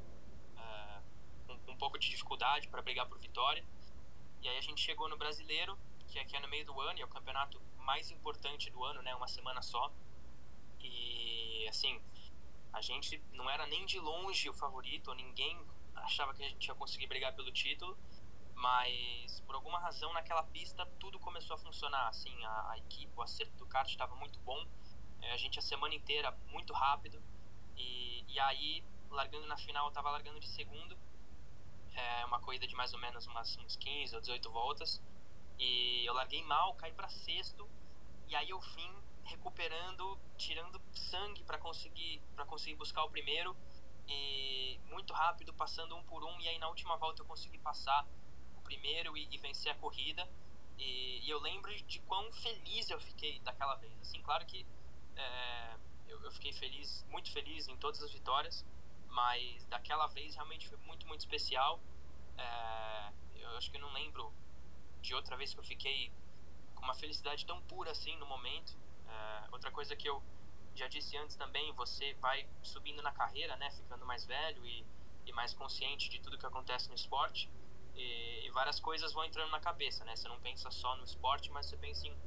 é, 0.57 1.01
com, 1.45 1.59
com 1.59 1.71
um 1.71 1.77
pouco 1.77 1.99
de 1.99 2.09
dificuldade 2.09 2.67
para 2.69 2.81
brigar 2.81 3.07
por 3.07 3.19
vitória. 3.19 3.65
E 4.41 4.47
aí 4.47 4.57
a 4.57 4.61
gente 4.61 4.81
chegou 4.81 5.09
no 5.09 5.17
brasileiro 5.17 5.77
que 6.15 6.19
aqui 6.19 6.37
é 6.37 6.39
no 6.39 6.47
meio 6.47 6.65
do 6.65 6.79
ano 6.79 6.97
e 6.97 7.01
é 7.01 7.05
o 7.05 7.09
campeonato 7.09 7.61
mais 7.77 8.09
importante 8.09 8.69
do 8.69 8.81
ano, 8.85 9.01
né? 9.01 9.13
Uma 9.13 9.27
semana 9.27 9.61
só. 9.61 9.91
E 10.79 11.67
assim, 11.67 12.01
a 12.71 12.79
gente 12.79 13.21
não 13.33 13.49
era 13.49 13.67
nem 13.67 13.85
de 13.85 13.99
longe 13.99 14.49
o 14.49 14.53
favorito, 14.53 15.13
ninguém 15.13 15.61
achava 15.93 16.33
que 16.33 16.41
a 16.41 16.47
gente 16.47 16.65
ia 16.67 16.75
conseguir 16.75 17.07
brigar 17.07 17.35
pelo 17.35 17.51
título, 17.51 17.97
mas 18.53 19.41
por 19.41 19.55
alguma 19.55 19.77
razão 19.77 20.13
naquela 20.13 20.43
pista 20.43 20.85
tudo 20.99 21.19
começou 21.19 21.55
a 21.55 21.57
funcionar. 21.57 22.07
Assim, 22.07 22.45
a, 22.45 22.71
a 22.71 22.77
equipe, 22.77 23.11
o 23.13 23.21
acerto 23.21 23.57
do 23.57 23.65
kart 23.65 23.89
estava 23.89 24.15
muito 24.15 24.39
bom, 24.39 24.65
é, 25.21 25.33
a 25.33 25.37
gente 25.37 25.59
a 25.59 25.61
semana 25.61 25.95
inteira 25.95 26.31
muito 26.47 26.71
rápido, 26.71 27.21
e, 27.75 28.23
e 28.29 28.39
aí, 28.39 28.85
largando 29.09 29.47
na 29.47 29.57
final, 29.57 29.87
eu 29.87 29.89
estava 29.89 30.11
largando 30.11 30.39
de 30.39 30.47
segundo, 30.47 30.97
é 31.93 32.25
uma 32.25 32.39
corrida 32.39 32.65
de 32.65 32.75
mais 32.75 32.93
ou 32.93 32.99
menos 32.99 33.27
umas, 33.27 33.57
uns 33.57 33.75
15 33.75 34.15
ou 34.15 34.21
18 34.21 34.49
voltas. 34.49 35.01
E 35.57 36.05
eu 36.05 36.13
larguei 36.13 36.43
mal, 36.43 36.73
caí 36.75 36.91
para 36.91 37.07
sexto. 37.09 37.67
E 38.27 38.35
aí 38.35 38.49
eu 38.49 38.59
vim 38.59 38.91
recuperando, 39.23 40.17
tirando 40.37 40.81
sangue 40.91 41.43
para 41.43 41.57
conseguir 41.57 42.21
para 42.35 42.45
conseguir 42.45 42.75
buscar 42.75 43.03
o 43.03 43.09
primeiro. 43.09 43.55
E 44.07 44.79
muito 44.85 45.13
rápido 45.13 45.53
passando 45.53 45.95
um 45.95 46.03
por 46.03 46.23
um. 46.23 46.39
E 46.39 46.47
aí 46.47 46.59
na 46.59 46.67
última 46.67 46.95
volta 46.97 47.21
eu 47.21 47.25
consegui 47.25 47.57
passar 47.57 48.07
o 48.57 48.61
primeiro 48.61 49.17
e, 49.17 49.27
e 49.31 49.37
vencer 49.37 49.71
a 49.71 49.75
corrida. 49.75 50.27
E, 50.77 51.25
e, 51.25 51.29
eu 51.29 51.39
lembro 51.39 51.73
de 51.83 51.99
quão 52.01 52.31
feliz 52.33 52.89
eu 52.89 52.99
fiquei 52.99 53.39
daquela 53.39 53.75
vez. 53.75 53.93
Assim 54.01 54.21
claro 54.21 54.45
que 54.45 54.65
é, 55.15 55.77
eu, 56.07 56.21
eu, 56.21 56.31
fiquei 56.31 56.51
feliz 56.51 57.05
muito 57.09 57.31
feliz 57.31 57.67
em 57.67 57.77
todas 57.77 58.03
as 58.03 58.11
vitórias. 58.11 58.65
Mas 59.07 59.65
daquela 59.67 60.07
vez 60.07 60.35
realmente 60.35 60.67
foi 60.67 60.77
muito 60.79 61.07
muito 61.07 61.21
especial. 61.21 61.79
É, 62.37 63.11
eu 63.35 63.49
acho 63.57 63.71
que 63.71 63.77
eu 63.77 63.81
não 63.81 63.93
lembro 63.93 64.33
de 65.05 65.13
outra 65.13 65.37
vez 65.37 65.53
que 65.53 65.59
eu 65.59 65.63
fiquei 65.63 66.11
com 66.73 66.83
uma 66.83 66.95
felicidade 66.95 67.45
tão 67.45 67.61
pura 67.63 67.91
assim 67.91 68.17
no 68.17 68.25
momento. 68.25 68.77
É, 69.07 69.47
outra 69.51 69.71
coisa 69.71 69.95
que 69.95 70.09
eu 70.09 70.21
já 70.73 70.87
disse 70.87 71.15
antes 71.17 71.35
também, 71.35 71.71
você 71.73 72.13
vai 72.15 72.47
subindo 72.61 73.01
na 73.01 73.11
carreira, 73.11 73.55
né, 73.55 73.69
ficando 73.71 74.05
mais 74.05 74.25
velho 74.25 74.65
e, 74.65 74.85
e 75.25 75.31
mais 75.31 75.53
consciente 75.53 76.09
de 76.09 76.19
tudo 76.19 76.37
que 76.37 76.45
acontece 76.45 76.89
no 76.89 76.95
esporte. 76.95 77.49
E, 77.95 78.45
e, 78.45 78.49
várias 78.51 78.79
coisas 78.79 79.13
vão 79.13 79.23
entrando 79.23 79.49
na 79.51 79.59
cabeça, 79.59 80.03
né? 80.03 80.15
Você 80.17 80.27
não 80.27 80.37
pensa 80.41 80.69
só 80.69 80.97
no 80.97 81.05
esporte, 81.05 81.49
mas 81.49 81.67
você 81.67 81.77
pensa 81.77 82.05
em, 82.05 82.17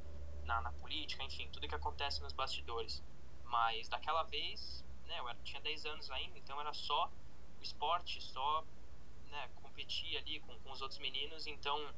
na, 0.43 0.61
na 0.61 0.71
política, 0.73 1.23
enfim, 1.23 1.47
tudo 1.51 1.67
que 1.67 1.75
acontece 1.75 2.23
nos 2.23 2.33
bastidores. 2.33 3.03
Mas 3.43 3.87
daquela 3.87 4.23
vez, 4.23 4.83
né, 5.05 5.19
eu 5.19 5.29
era, 5.29 5.37
tinha 5.43 5.61
10 5.61 5.85
anos 5.85 6.09
ainda, 6.09 6.39
então 6.39 6.59
era 6.59 6.73
só 6.73 7.11
o 7.59 7.63
esporte, 7.63 8.19
só 8.19 8.65
né, 9.25 9.47
competir 9.61 10.17
ali 10.17 10.39
com, 10.39 10.59
com 10.61 10.71
os 10.71 10.81
outros 10.81 10.99
meninos, 10.99 11.45
então 11.45 11.93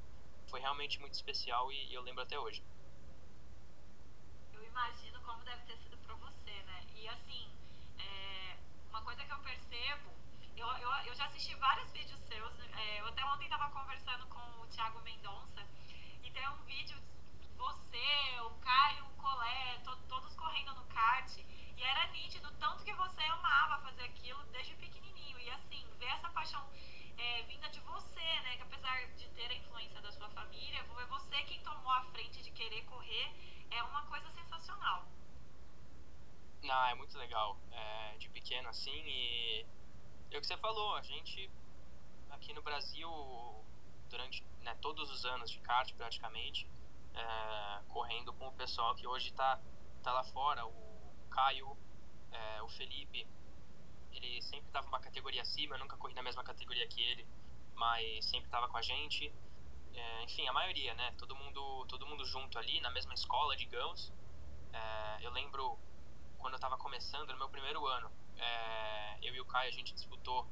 foi 0.48 0.60
realmente 0.60 1.00
muito 1.00 1.14
especial 1.14 1.72
e, 1.72 1.94
eu 1.94 2.02
lembro 2.02 2.24
até 2.24 2.38
hoje. 2.40 2.64
Eu 4.54 4.64
imagino 4.64 5.20
como 5.22 5.44
deve 5.44 5.64
ter 5.64 5.78
sido 5.78 5.98
para 5.98 6.16
você, 6.16 6.52
né? 6.64 6.86
E 6.96 7.08
assim, 7.08 7.50
é, 7.98 8.58
uma 8.90 9.02
coisa 9.02 9.24
que 9.24 9.32
eu 9.32 9.40
percebo, 9.40 10.12
eu, 10.56 10.68
eu, 10.68 10.90
eu 11.06 11.16
já 11.16 11.26
assisti 11.26 11.56
vários 11.56 11.92
vídeos 11.92 12.20
seus, 12.22 12.60
é, 12.60 13.00
eu 13.00 13.08
até 13.08 13.26
ontem 13.26 13.46
estava 13.46 13.70
conversando 13.72 14.28
com 14.28 14.62
o 14.62 14.68
Thiago 14.68 15.02
Mendonça 15.02 15.66
e 16.24 16.30
tem 16.32 16.48
um 16.50 16.64
vídeo 16.64 16.98
você, 17.58 18.40
o 18.42 18.52
Caio, 18.62 19.06
o 19.06 19.22
Colé, 19.22 19.78
to, 19.84 19.96
todos 20.08 20.36
correndo 20.36 20.74
no 20.74 20.84
kart 20.86 21.30
e 21.38 21.84
era 21.84 22.08
nítido 22.08 22.52
tanto 22.60 22.84
que 22.84 22.94
você 22.94 23.22
amava 23.24 23.82
fazer 23.84 24.04
aquilo 24.04 24.44
desde 24.52 24.76
pequenininho 24.76 25.40
e 25.40 25.50
assim, 25.50 25.86
ver 25.98 26.08
essa 26.08 26.30
paixão 26.30 26.64
é, 27.22 27.44
vinda 27.44 27.70
de 27.70 27.80
você, 27.82 28.28
né? 28.44 28.58
Que 28.58 28.64
apesar 28.64 29.08
de 29.20 29.28
ter 29.30 29.50
a 29.52 29.54
influência 29.54 30.02
da 30.02 30.12
sua 30.12 30.30
família, 30.30 30.84
foi 30.86 31.06
você 31.06 31.44
quem 31.44 31.62
tomou 31.62 31.92
a 31.92 32.04
frente 32.06 32.42
de 32.42 32.52
querer 32.52 32.84
correr. 32.86 33.28
É 33.70 33.84
uma 33.84 34.04
coisa 34.08 34.30
sensacional. 34.32 35.06
Não, 36.64 36.86
é 36.88 36.96
muito 36.96 37.18
legal. 37.18 37.58
É, 37.72 38.18
de 38.18 38.30
pequeno 38.30 38.70
assim 38.70 39.04
e 39.06 39.66
é 40.32 40.38
o 40.38 40.42
que 40.42 40.48
você 40.48 40.58
falou, 40.58 40.96
a 40.96 41.02
gente 41.02 41.50
aqui 42.30 42.54
no 42.54 42.62
Brasil 42.62 43.10
durante 44.10 44.44
né, 44.62 44.76
todos 44.82 45.10
os 45.12 45.26
anos 45.26 45.50
de 45.52 45.60
kart 45.60 45.92
praticamente 45.94 46.68
é, 47.14 47.82
correndo 47.90 48.32
com 48.34 48.48
o 48.48 48.54
pessoal 48.54 48.96
que 48.96 49.06
hoje 49.06 49.30
está 49.30 49.60
tá 50.02 50.14
lá 50.14 50.24
fora, 50.24 50.66
o 50.66 51.28
Caio, 51.30 51.78
é, 52.32 52.62
o 52.62 52.70
Felipe, 52.70 53.28
ele 54.12 54.42
sempre 54.42 54.68
estava 54.68 54.88
uma 54.88 55.00
categoria 55.00 55.42
acima, 55.42 55.76
eu 55.76 55.80
nunca 55.80 55.98
corri 55.98 56.14
na 56.14 56.24
mesma 56.24 56.44
categoria 56.44 56.88
que 56.88 57.02
ele, 57.02 57.26
mas 57.76 58.26
sempre 58.26 58.46
estava 58.46 58.68
com 58.68 58.78
a 58.78 58.82
gente. 58.82 59.34
É, 59.94 60.24
enfim, 60.24 60.48
a 60.48 60.54
maioria, 60.54 60.94
né? 60.94 61.14
Todo 61.18 61.36
mundo, 61.36 61.86
todo 61.88 62.06
mundo 62.06 62.26
junto 62.26 62.58
ali, 62.58 62.80
na 62.82 62.90
mesma 62.90 63.14
escola, 63.14 63.56
digamos. 63.56 64.12
É, 64.74 65.26
eu 65.26 65.32
lembro 65.32 65.78
quando 66.38 66.54
eu 66.54 66.58
estava 66.58 66.78
começando, 66.78 67.32
no 67.32 67.38
meu 67.38 67.50
primeiro 67.50 67.86
ano, 67.88 68.12
é, 68.38 69.18
eu 69.22 69.36
e 69.36 69.42
o 69.42 69.46
Caio, 69.46 69.70
a 69.70 69.74
gente 69.74 69.94
disputou 69.94 70.48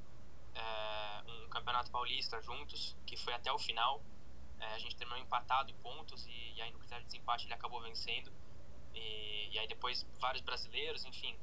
é, 0.53 1.23
um 1.27 1.49
campeonato 1.49 1.89
paulista 1.89 2.41
juntos, 2.41 2.95
que 3.05 3.17
foi 3.17 3.33
até 3.33 3.51
o 3.51 3.57
final. 3.57 4.01
É, 4.59 4.73
a 4.73 4.79
gente 4.79 4.95
terminou 4.95 5.19
empatado 5.21 5.71
em 5.71 5.75
pontos 5.75 6.27
e, 6.27 6.53
e, 6.55 6.61
aí 6.61 6.71
no 6.71 6.79
critério 6.79 7.03
de 7.05 7.11
desempate 7.11 7.45
ele 7.45 7.53
acabou 7.53 7.81
vencendo. 7.81 8.31
E, 8.93 9.49
e 9.51 9.59
aí 9.59 9.67
depois 9.67 10.05
vários 10.19 10.41
brasileiros, 10.41 11.05
enfim, 11.05 11.37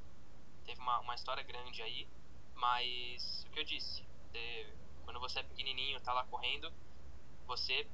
teve 0.66 0.80
uma, 0.80 1.00
uma 1.00 1.14
história 1.14 1.42
grande 1.42 1.82
aí. 1.82 2.08
Mas 2.54 3.44
o 3.46 3.50
que 3.50 3.60
eu 3.60 3.64
disse, 3.64 4.04
você, 4.30 4.74
quando 5.04 5.20
você 5.20 5.40
é 5.40 5.42
pequenininho, 5.42 6.00
tá 6.00 6.12
lá 6.12 6.24
correndo, 6.24 6.72
você 7.46 7.86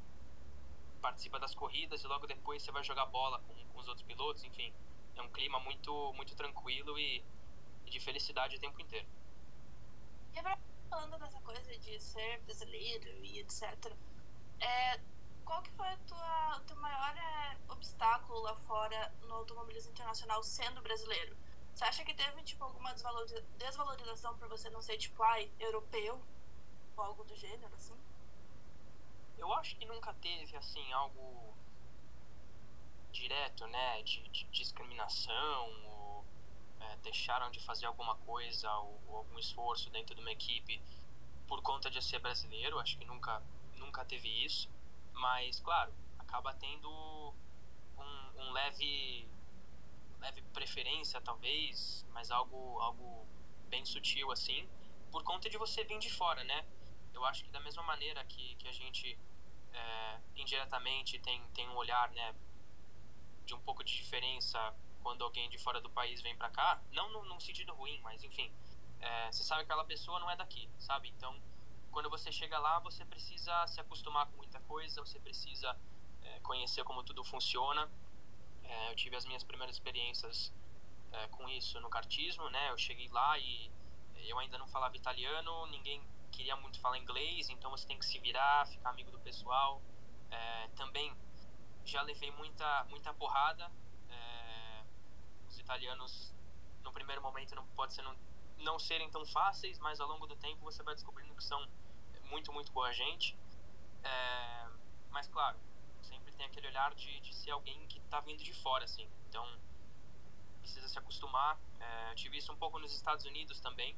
participa 1.00 1.38
das 1.38 1.54
corridas 1.54 2.02
e 2.02 2.06
logo 2.06 2.26
depois 2.26 2.62
você 2.62 2.72
vai 2.72 2.82
jogar 2.82 3.06
bola 3.06 3.40
com, 3.40 3.54
com 3.54 3.78
os 3.78 3.88
outros 3.88 4.06
pilotos, 4.06 4.42
enfim. 4.44 4.72
É 5.16 5.22
um 5.22 5.28
clima 5.28 5.60
muito, 5.60 6.12
muito 6.14 6.34
tranquilo 6.34 6.98
e, 6.98 7.22
e 7.84 7.90
de 7.90 8.00
felicidade 8.00 8.56
o 8.56 8.60
tempo 8.60 8.80
inteiro. 8.80 9.06
E 10.34 10.88
falando 10.88 11.18
dessa 11.18 11.40
coisa 11.40 11.78
de 11.78 12.00
ser 12.00 12.40
brasileiro 12.40 13.08
e 13.24 13.40
etc., 13.40 13.92
é, 14.60 15.00
qual 15.44 15.62
que 15.62 15.70
foi 15.72 15.96
tua, 16.06 16.56
o 16.58 16.60
teu 16.60 16.76
maior 16.76 17.16
é, 17.16 17.58
obstáculo 17.68 18.40
lá 18.40 18.54
fora 18.56 19.12
no 19.22 19.34
automobilismo 19.34 19.90
internacional 19.90 20.42
sendo 20.42 20.80
brasileiro? 20.80 21.36
Você 21.74 21.84
acha 21.84 22.04
que 22.04 22.14
teve, 22.14 22.42
tipo, 22.42 22.62
alguma 22.64 22.92
desvalorização 22.94 24.36
por 24.36 24.48
você 24.48 24.68
não 24.70 24.82
ser, 24.82 24.98
tipo, 24.98 25.22
ai, 25.22 25.50
europeu? 25.58 26.22
Ou 26.96 27.04
algo 27.04 27.24
do 27.24 27.34
gênero, 27.34 27.74
assim? 27.74 27.96
Eu 29.38 29.52
acho 29.54 29.76
que 29.76 29.84
nunca 29.86 30.12
teve, 30.14 30.56
assim, 30.56 30.92
algo 30.92 31.56
direto, 33.10 33.66
né, 33.66 34.02
de, 34.02 34.22
de 34.28 34.44
discriminação, 34.44 35.68
ou 35.86 36.24
é, 36.80 36.96
deixaram 36.98 37.50
de 37.50 37.60
fazer 37.60 37.86
alguma 37.86 38.16
coisa, 38.18 38.70
ou, 38.78 39.00
ou, 39.08 39.16
algum 39.16 39.38
esforço 39.38 39.90
dentro 39.90 40.14
de 40.14 40.20
uma 40.20 40.32
equipe 40.32 40.80
por 41.46 41.60
conta 41.62 41.90
de 41.90 42.02
ser 42.02 42.18
brasileiro, 42.18 42.78
acho 42.78 42.96
que 42.98 43.04
nunca, 43.04 43.42
nunca 43.76 44.04
teve 44.04 44.28
isso, 44.44 44.70
mas, 45.12 45.60
claro, 45.60 45.92
acaba 46.18 46.54
tendo 46.54 46.88
um, 47.98 48.40
um 48.40 48.52
leve 48.52 49.28
leve 50.22 50.40
preferência, 50.54 51.20
talvez, 51.20 52.06
mas 52.10 52.30
algo, 52.30 52.78
algo 52.78 53.26
bem 53.68 53.84
sutil 53.84 54.30
assim, 54.30 54.68
por 55.10 55.22
conta 55.24 55.50
de 55.50 55.58
você 55.58 55.84
vir 55.84 55.98
de 55.98 56.10
fora, 56.10 56.44
né? 56.44 56.64
Eu 57.12 57.24
acho 57.24 57.44
que 57.44 57.50
da 57.50 57.60
mesma 57.60 57.82
maneira 57.82 58.24
que, 58.24 58.54
que 58.54 58.68
a 58.68 58.72
gente 58.72 59.18
é, 59.72 60.20
indiretamente 60.36 61.18
tem, 61.18 61.42
tem 61.48 61.68
um 61.68 61.76
olhar, 61.76 62.10
né, 62.12 62.34
de 63.44 63.54
um 63.54 63.60
pouco 63.60 63.82
de 63.82 63.92
diferença 63.94 64.58
quando 65.02 65.24
alguém 65.24 65.50
de 65.50 65.58
fora 65.58 65.80
do 65.80 65.90
país 65.90 66.22
vem 66.22 66.36
para 66.36 66.48
cá, 66.50 66.80
não 66.92 67.10
num, 67.10 67.24
num, 67.24 67.40
sentido 67.40 67.74
ruim, 67.74 68.00
mas 68.02 68.22
enfim, 68.22 68.54
é, 69.00 69.32
você 69.32 69.42
sabe 69.42 69.62
que 69.62 69.72
aquela 69.72 69.84
pessoa 69.84 70.20
não 70.20 70.30
é 70.30 70.36
daqui, 70.36 70.70
sabe? 70.78 71.08
Então, 71.08 71.36
quando 71.90 72.08
você 72.08 72.30
chega 72.30 72.58
lá, 72.58 72.78
você 72.78 73.04
precisa 73.04 73.66
se 73.66 73.80
acostumar 73.80 74.26
com 74.26 74.36
muita 74.36 74.60
coisa, 74.60 75.04
você 75.04 75.18
precisa 75.18 75.76
é, 76.22 76.38
conhecer 76.40 76.84
como 76.84 77.02
tudo 77.02 77.24
funciona 77.24 77.90
é, 78.72 78.90
eu 78.90 78.96
tive 78.96 79.14
as 79.16 79.24
minhas 79.26 79.44
primeiras 79.44 79.76
experiências 79.76 80.52
é, 81.12 81.28
com 81.28 81.48
isso 81.48 81.78
no 81.80 81.90
kartismo, 81.90 82.48
né? 82.48 82.70
Eu 82.70 82.78
cheguei 82.78 83.08
lá 83.08 83.38
e 83.38 83.70
eu 84.14 84.38
ainda 84.38 84.56
não 84.56 84.66
falava 84.68 84.96
italiano, 84.96 85.66
ninguém 85.66 86.02
queria 86.30 86.56
muito 86.56 86.80
falar 86.80 86.96
inglês, 86.96 87.50
então 87.50 87.70
você 87.70 87.86
tem 87.86 87.98
que 87.98 88.06
se 88.06 88.18
virar, 88.18 88.66
ficar 88.66 88.90
amigo 88.90 89.10
do 89.10 89.20
pessoal. 89.20 89.82
É, 90.30 90.68
também 90.68 91.14
já 91.84 92.00
levei 92.02 92.30
muita, 92.30 92.84
muita 92.84 93.12
porrada. 93.12 93.70
É, 94.08 94.84
os 95.48 95.58
italianos, 95.58 96.34
no 96.82 96.92
primeiro 96.92 97.20
momento, 97.20 97.54
não 97.54 97.66
pode 97.68 97.92
ser 97.92 98.02
não, 98.02 98.16
não 98.58 98.78
serem 98.78 99.10
tão 99.10 99.24
fáceis, 99.26 99.78
mas 99.78 100.00
ao 100.00 100.08
longo 100.08 100.26
do 100.26 100.36
tempo 100.36 100.62
você 100.62 100.82
vai 100.82 100.94
descobrindo 100.94 101.34
que 101.34 101.44
são 101.44 101.60
muito, 102.30 102.50
muito 102.52 102.72
boa 102.72 102.90
gente. 102.92 103.36
É, 104.02 104.68
mas 105.10 105.28
claro, 105.28 105.58
sempre 106.32 106.36
tem 106.36 106.46
aquele 106.46 106.68
olhar 106.68 106.94
de, 106.94 107.20
de 107.20 107.34
ser 107.34 107.50
alguém 107.50 107.86
que 107.86 107.98
está 107.98 108.20
vindo 108.20 108.42
de 108.42 108.52
fora, 108.52 108.84
assim. 108.84 109.08
Então, 109.28 109.46
precisa 110.60 110.88
se 110.88 110.98
acostumar. 110.98 111.58
É, 111.78 112.14
tive 112.14 112.38
isso 112.38 112.52
um 112.52 112.56
pouco 112.56 112.78
nos 112.78 112.94
Estados 112.94 113.24
Unidos 113.24 113.60
também. 113.60 113.96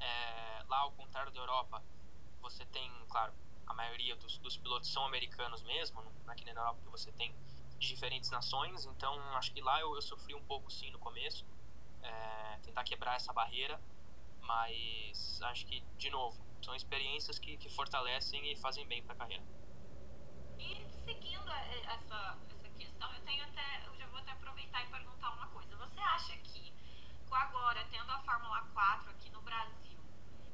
É, 0.00 0.64
lá, 0.68 0.78
ao 0.78 0.92
contrário 0.92 1.32
da 1.32 1.40
Europa, 1.40 1.82
você 2.40 2.64
tem, 2.66 2.90
claro, 3.08 3.32
a 3.66 3.74
maioria 3.74 4.16
dos, 4.16 4.38
dos 4.38 4.56
pilotos 4.56 4.92
são 4.92 5.04
americanos 5.04 5.62
mesmo, 5.62 6.02
não 6.02 6.32
é 6.32 6.52
na 6.52 6.60
Europa 6.60 6.80
que 6.82 6.90
você 6.90 7.12
tem 7.12 7.34
de 7.78 7.88
diferentes 7.88 8.30
nações, 8.30 8.86
então 8.86 9.14
acho 9.36 9.52
que 9.52 9.60
lá 9.60 9.80
eu, 9.80 9.94
eu 9.94 10.02
sofri 10.02 10.34
um 10.34 10.42
pouco 10.44 10.70
sim 10.70 10.90
no 10.90 10.98
começo, 10.98 11.46
é, 12.02 12.58
tentar 12.62 12.82
quebrar 12.84 13.16
essa 13.16 13.32
barreira, 13.32 13.80
mas 14.40 15.40
acho 15.42 15.66
que, 15.66 15.80
de 15.96 16.10
novo, 16.10 16.40
são 16.62 16.74
experiências 16.74 17.38
que, 17.38 17.56
que 17.56 17.68
fortalecem 17.68 18.50
e 18.50 18.56
fazem 18.56 18.86
bem 18.86 19.02
para 19.02 19.12
a 19.14 19.16
carreira. 19.16 19.44
Seguindo 21.08 21.50
essa, 21.50 22.36
essa 22.50 22.68
questão, 22.76 23.10
eu 23.14 23.20
tenho 23.22 23.42
até, 23.42 23.86
eu 23.86 23.96
já 23.96 24.06
vou 24.08 24.18
até 24.18 24.30
aproveitar 24.32 24.84
e 24.84 24.90
perguntar 24.90 25.30
uma 25.30 25.46
coisa. 25.46 25.74
Você 25.76 25.98
acha 26.00 26.36
que 26.36 26.70
agora, 27.32 27.82
tendo 27.90 28.12
a 28.12 28.18
Fórmula 28.18 28.60
4 28.74 29.10
aqui 29.12 29.30
no 29.30 29.40
Brasil, 29.40 29.98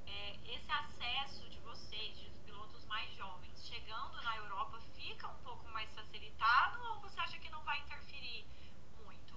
é, 0.06 0.36
esse 0.54 0.70
acesso 0.70 1.50
de 1.50 1.58
vocês, 1.58 2.16
de 2.16 2.30
pilotos 2.46 2.84
mais 2.84 3.12
jovens, 3.16 3.66
chegando 3.66 4.22
na 4.22 4.36
Europa, 4.36 4.78
fica 4.94 5.26
um 5.26 5.42
pouco 5.42 5.68
mais 5.70 5.92
facilitado 5.92 6.80
ou 6.84 7.00
você 7.00 7.18
acha 7.18 7.36
que 7.40 7.50
não 7.50 7.64
vai 7.64 7.80
interferir 7.80 8.46
muito? 9.04 9.36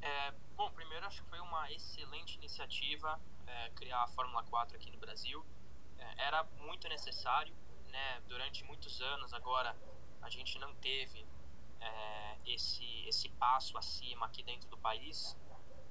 É, 0.00 0.30
bom, 0.54 0.70
primeiro 0.70 1.06
acho 1.06 1.24
que 1.24 1.28
foi 1.28 1.40
uma 1.40 1.72
excelente 1.72 2.36
iniciativa 2.36 3.20
é, 3.48 3.70
criar 3.70 4.04
a 4.04 4.06
Fórmula 4.06 4.44
4 4.44 4.76
aqui 4.76 4.92
no 4.92 4.98
Brasil. 4.98 5.44
É, 5.98 6.26
era 6.26 6.44
muito 6.60 6.88
necessário, 6.88 7.52
né? 7.88 8.20
Durante 8.28 8.62
muitos 8.62 9.00
anos 9.00 9.34
agora 9.34 9.76
a 10.22 10.28
gente 10.30 10.58
não 10.58 10.74
teve 10.76 11.26
é, 11.80 12.38
esse, 12.46 13.06
esse 13.06 13.28
passo 13.30 13.76
acima 13.78 14.26
aqui 14.26 14.42
dentro 14.42 14.68
do 14.68 14.78
país. 14.78 15.36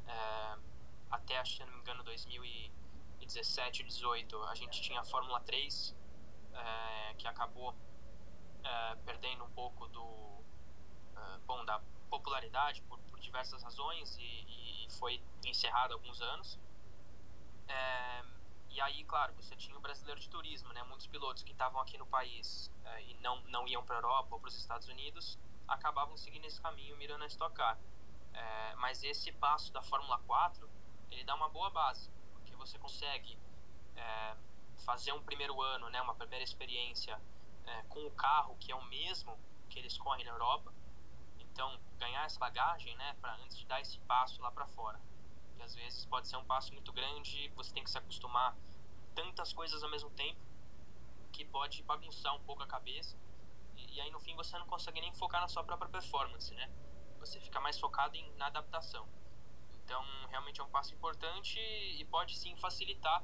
É, 0.07 0.57
até, 1.09 1.43
se 1.45 1.59
não 1.63 1.73
me 1.73 1.79
engano, 1.79 2.03
2017, 2.03 3.83
2018, 3.83 4.43
a 4.43 4.55
gente 4.55 4.81
tinha 4.81 5.01
a 5.01 5.05
Fórmula 5.05 5.39
3, 5.41 5.95
é, 6.53 7.13
que 7.15 7.27
acabou 7.27 7.75
é, 8.63 8.95
perdendo 9.05 9.43
um 9.43 9.51
pouco 9.51 9.88
do, 9.88 10.43
é, 11.15 11.38
bom, 11.45 11.63
da 11.65 11.81
popularidade 12.09 12.81
por, 12.83 12.99
por 12.99 13.19
diversas 13.19 13.63
razões 13.63 14.17
e, 14.17 14.85
e, 14.85 14.88
foi 14.99 15.21
encerrada 15.45 15.93
há 15.93 15.97
alguns 15.97 16.21
anos. 16.21 16.59
É, 17.67 18.23
e 18.75 18.81
aí, 18.81 19.05
claro, 19.05 19.33
você 19.35 19.55
tinha 19.55 19.77
o 19.77 19.79
brasileiro 19.79 20.19
de 20.19 20.29
turismo, 20.29 20.73
né? 20.73 20.83
Muitos 20.83 21.07
pilotos 21.07 21.43
que 21.43 21.53
estavam 21.53 21.79
aqui 21.79 21.97
no 21.97 22.05
país 22.05 22.69
uh, 22.83 22.99
e 22.99 23.13
não, 23.21 23.39
não 23.43 23.65
iam 23.65 23.81
para 23.85 23.95
a 23.95 23.99
Europa 23.99 24.35
ou 24.35 24.39
para 24.41 24.49
os 24.49 24.57
Estados 24.57 24.89
Unidos 24.89 25.39
acabavam 25.65 26.17
seguindo 26.17 26.43
esse 26.43 26.59
caminho 26.59 26.97
mirando 26.97 27.23
a 27.23 27.27
Stock 27.27 27.55
Car. 27.55 27.77
Uh, 27.77 28.77
mas 28.77 29.01
esse 29.01 29.31
passo 29.31 29.71
da 29.71 29.81
Fórmula 29.81 30.19
4, 30.27 30.69
ele 31.09 31.23
dá 31.23 31.35
uma 31.35 31.47
boa 31.47 31.69
base, 31.69 32.11
porque 32.33 32.53
você 32.57 32.77
consegue 32.77 33.39
uh, 33.95 34.38
fazer 34.83 35.13
um 35.13 35.23
primeiro 35.23 35.61
ano, 35.61 35.89
né? 35.89 36.01
Uma 36.01 36.15
primeira 36.15 36.43
experiência 36.43 37.17
com 37.89 38.05
o 38.05 38.11
carro 38.11 38.55
que 38.59 38.71
é 38.71 38.75
o 38.75 38.85
mesmo 38.85 39.39
que 39.69 39.79
eles 39.79 39.97
correm 39.97 40.25
na 40.25 40.31
Europa. 40.31 40.73
Então, 41.39 41.79
ganhar 41.97 42.25
essa 42.25 42.38
bagagem, 42.38 42.93
né? 42.97 43.15
Para 43.21 43.35
antes 43.38 43.57
de 43.57 43.65
dar 43.65 43.79
esse 43.79 43.99
passo 44.01 44.41
lá 44.41 44.51
para 44.51 44.67
fora 44.67 44.99
que 45.56 45.63
às 45.63 45.74
vezes 45.76 46.06
pode 46.06 46.28
ser 46.28 46.38
um 46.38 46.46
passo 46.46 46.74
muito 46.74 46.91
grande, 46.91 47.50
você 47.56 47.74
tem 47.74 47.84
que 47.84 47.89
se 47.89 47.98
acostumar 47.98 48.56
tantas 49.13 49.54
coisas 49.54 49.84
ao 49.84 49.89
mesmo 49.89 50.10
tempo 50.12 50.39
que 51.32 51.46
pode 51.46 51.82
bagunçar 51.84 52.36
um 52.36 52.44
pouco 52.44 52.63
a 52.63 52.68
cabeça 52.68 53.18
e, 53.76 53.96
e 53.96 54.02
aí 54.02 54.12
no 54.12 54.20
fim 54.20 54.36
você 54.36 54.58
não 54.58 54.68
consegue 54.68 55.02
nem 55.02 55.13
focar 55.13 55.41
na 55.41 55.48
sua 55.48 55.63
própria 55.63 55.89
performance, 55.89 56.54
né? 56.54 56.72
Você 57.20 57.39
fica 57.39 57.60
mais 57.60 57.80
focado 57.80 58.15
em, 58.15 58.32
na 58.36 58.48
adaptação. 58.48 59.08
Então, 59.84 60.04
realmente 60.30 60.60
é 60.60 60.63
um 60.63 60.70
passo 60.70 60.94
importante 60.94 61.60
e 61.60 62.04
pode 62.06 62.36
sim 62.36 62.56
facilitar 62.58 63.24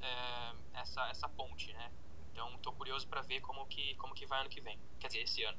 é, 0.00 0.54
essa, 0.74 1.08
essa 1.08 1.28
ponte, 1.28 1.72
né? 1.72 1.92
Então, 2.30 2.54
estou 2.54 2.72
curioso 2.72 3.08
para 3.08 3.20
ver 3.22 3.40
como 3.40 3.66
que, 3.66 3.96
como 3.96 4.14
que 4.14 4.26
vai 4.26 4.40
ano 4.40 4.48
que 4.48 4.60
vem. 4.60 4.80
Quer 5.00 5.08
dizer, 5.08 5.22
esse 5.22 5.42
ano. 5.42 5.58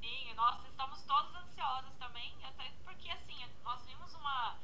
Sim, 0.00 0.34
nós 0.34 0.62
estamos 0.66 1.02
todos 1.04 1.34
ansiosos 1.34 1.94
também, 1.96 2.34
até 2.44 2.70
porque, 2.84 3.08
assim, 3.10 3.38
nós 3.62 3.84
vimos 3.86 4.12
uma 4.14 4.58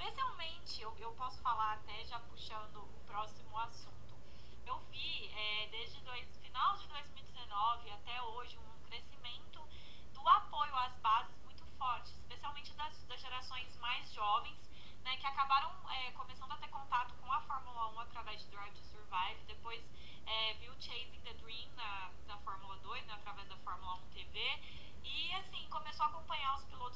especialmente, 0.00 0.80
eu, 0.80 0.96
eu 0.98 1.12
posso 1.12 1.38
falar 1.42 1.74
até 1.74 2.02
já 2.06 2.18
puxando 2.20 2.76
o 2.78 3.00
próximo 3.06 3.56
assunto. 3.58 4.16
Eu 4.64 4.78
vi 4.90 5.28
é, 5.28 5.66
desde 5.66 6.00
dois, 6.00 6.26
final 6.38 6.74
de 6.78 6.86
2019 6.86 7.90
até 7.90 8.22
hoje 8.22 8.56
um 8.56 8.84
crescimento 8.86 9.60
do 10.14 10.26
apoio 10.26 10.74
às 10.74 10.96
bases 11.00 11.36
muito 11.44 11.62
forte, 11.76 12.12
especialmente 12.12 12.72
das, 12.72 13.04
das 13.04 13.20
gerações 13.20 13.76
mais 13.76 14.10
jovens, 14.14 14.70
né, 15.04 15.18
que 15.18 15.26
acabaram 15.26 15.70
é, 15.90 16.10
começando 16.12 16.52
a 16.52 16.56
ter 16.56 16.68
contato 16.68 17.12
com 17.20 17.30
a 17.30 17.42
Fórmula 17.42 17.88
1 17.88 18.00
através 18.00 18.40
de 18.40 18.46
Drive 18.48 18.72
to 18.72 18.84
Survive, 18.84 19.44
depois 19.46 19.84
é, 20.24 20.54
viu 20.54 20.72
Chasing 20.80 21.20
the 21.24 21.34
Dream 21.34 21.68
na, 21.76 22.10
na 22.26 22.38
Fórmula 22.38 22.76
2, 22.78 23.04
né, 23.04 23.12
através 23.12 23.46
da 23.48 23.56
Fórmula 23.58 23.96
1 23.96 24.08
TV, 24.12 24.60
e 25.04 25.34
assim, 25.34 25.68
começou 25.68 26.06
a 26.06 26.08
acompanhar 26.08 26.56
os 26.56 26.64
pilotos 26.64 26.89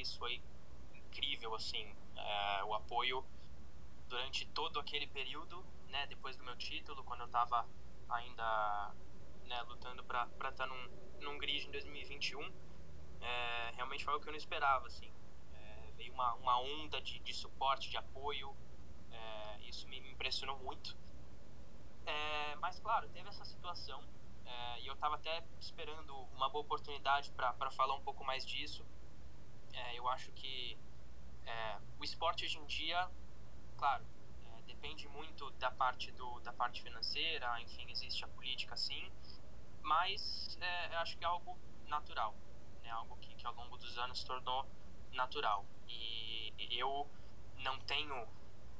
vocês, 0.00 0.14
foi 0.16 0.42
incrível 0.94 1.54
assim 1.54 1.94
é, 2.16 2.64
o 2.64 2.74
apoio 2.74 3.24
durante 4.08 4.46
todo 4.46 4.80
aquele 4.80 5.06
período, 5.06 5.64
né, 5.88 6.06
depois 6.06 6.36
do 6.36 6.44
meu 6.44 6.56
título, 6.56 7.04
quando 7.04 7.20
eu 7.20 7.26
estava 7.26 7.68
ainda 8.08 8.94
né, 9.44 9.62
lutando 9.62 10.02
para 10.04 10.24
estar 10.24 10.52
tá 10.52 10.66
num, 10.66 10.88
num 11.20 11.38
grid 11.38 11.66
em 11.66 11.70
2021, 11.70 12.52
é, 13.20 13.72
realmente 13.74 14.04
foi 14.04 14.14
o 14.14 14.20
que 14.20 14.28
eu 14.28 14.32
não 14.32 14.38
esperava, 14.38 14.86
assim. 14.86 15.12
É, 15.52 15.92
veio 15.96 16.12
uma, 16.12 16.34
uma 16.34 16.60
onda 16.60 17.00
de, 17.00 17.18
de 17.20 17.34
suporte, 17.34 17.90
de 17.90 17.96
apoio, 17.96 18.56
é, 19.12 19.60
isso 19.62 19.86
me 19.86 19.98
impressionou 20.10 20.58
muito. 20.58 20.96
É, 22.06 22.56
mas, 22.56 22.80
claro, 22.80 23.08
teve 23.10 23.28
essa 23.28 23.44
situação 23.44 24.02
é, 24.44 24.80
e 24.80 24.86
eu 24.86 24.94
estava 24.94 25.16
até 25.16 25.44
esperando 25.60 26.16
uma 26.34 26.48
boa 26.48 26.62
oportunidade 26.62 27.30
para 27.32 27.70
falar 27.70 27.94
um 27.94 28.02
pouco 28.02 28.24
mais 28.24 28.44
disso. 28.44 28.84
É, 29.72 29.98
eu 29.98 30.08
acho 30.08 30.30
que 30.32 30.78
o 31.98 32.04
esporte 32.04 32.44
hoje 32.44 32.56
em 32.56 32.66
dia 32.66 33.10
claro, 33.80 34.04
é, 34.44 34.62
depende 34.62 35.08
muito 35.08 35.50
da 35.52 35.70
parte, 35.70 36.12
do, 36.12 36.38
da 36.40 36.52
parte 36.52 36.82
financeira, 36.82 37.58
enfim, 37.62 37.90
existe 37.90 38.22
a 38.22 38.28
política 38.28 38.76
sim, 38.76 39.10
mas 39.82 40.58
é, 40.60 40.94
eu 40.94 40.98
acho 40.98 41.16
que 41.16 41.24
é 41.24 41.26
algo 41.26 41.58
natural, 41.86 42.36
né? 42.82 42.90
algo 42.90 43.16
que, 43.16 43.34
que 43.34 43.46
ao 43.46 43.54
longo 43.54 43.78
dos 43.78 43.96
anos 43.96 44.22
tornou 44.22 44.66
natural. 45.12 45.64
E 45.88 46.52
eu 46.70 47.10
não 47.56 47.78
tenho 47.80 48.28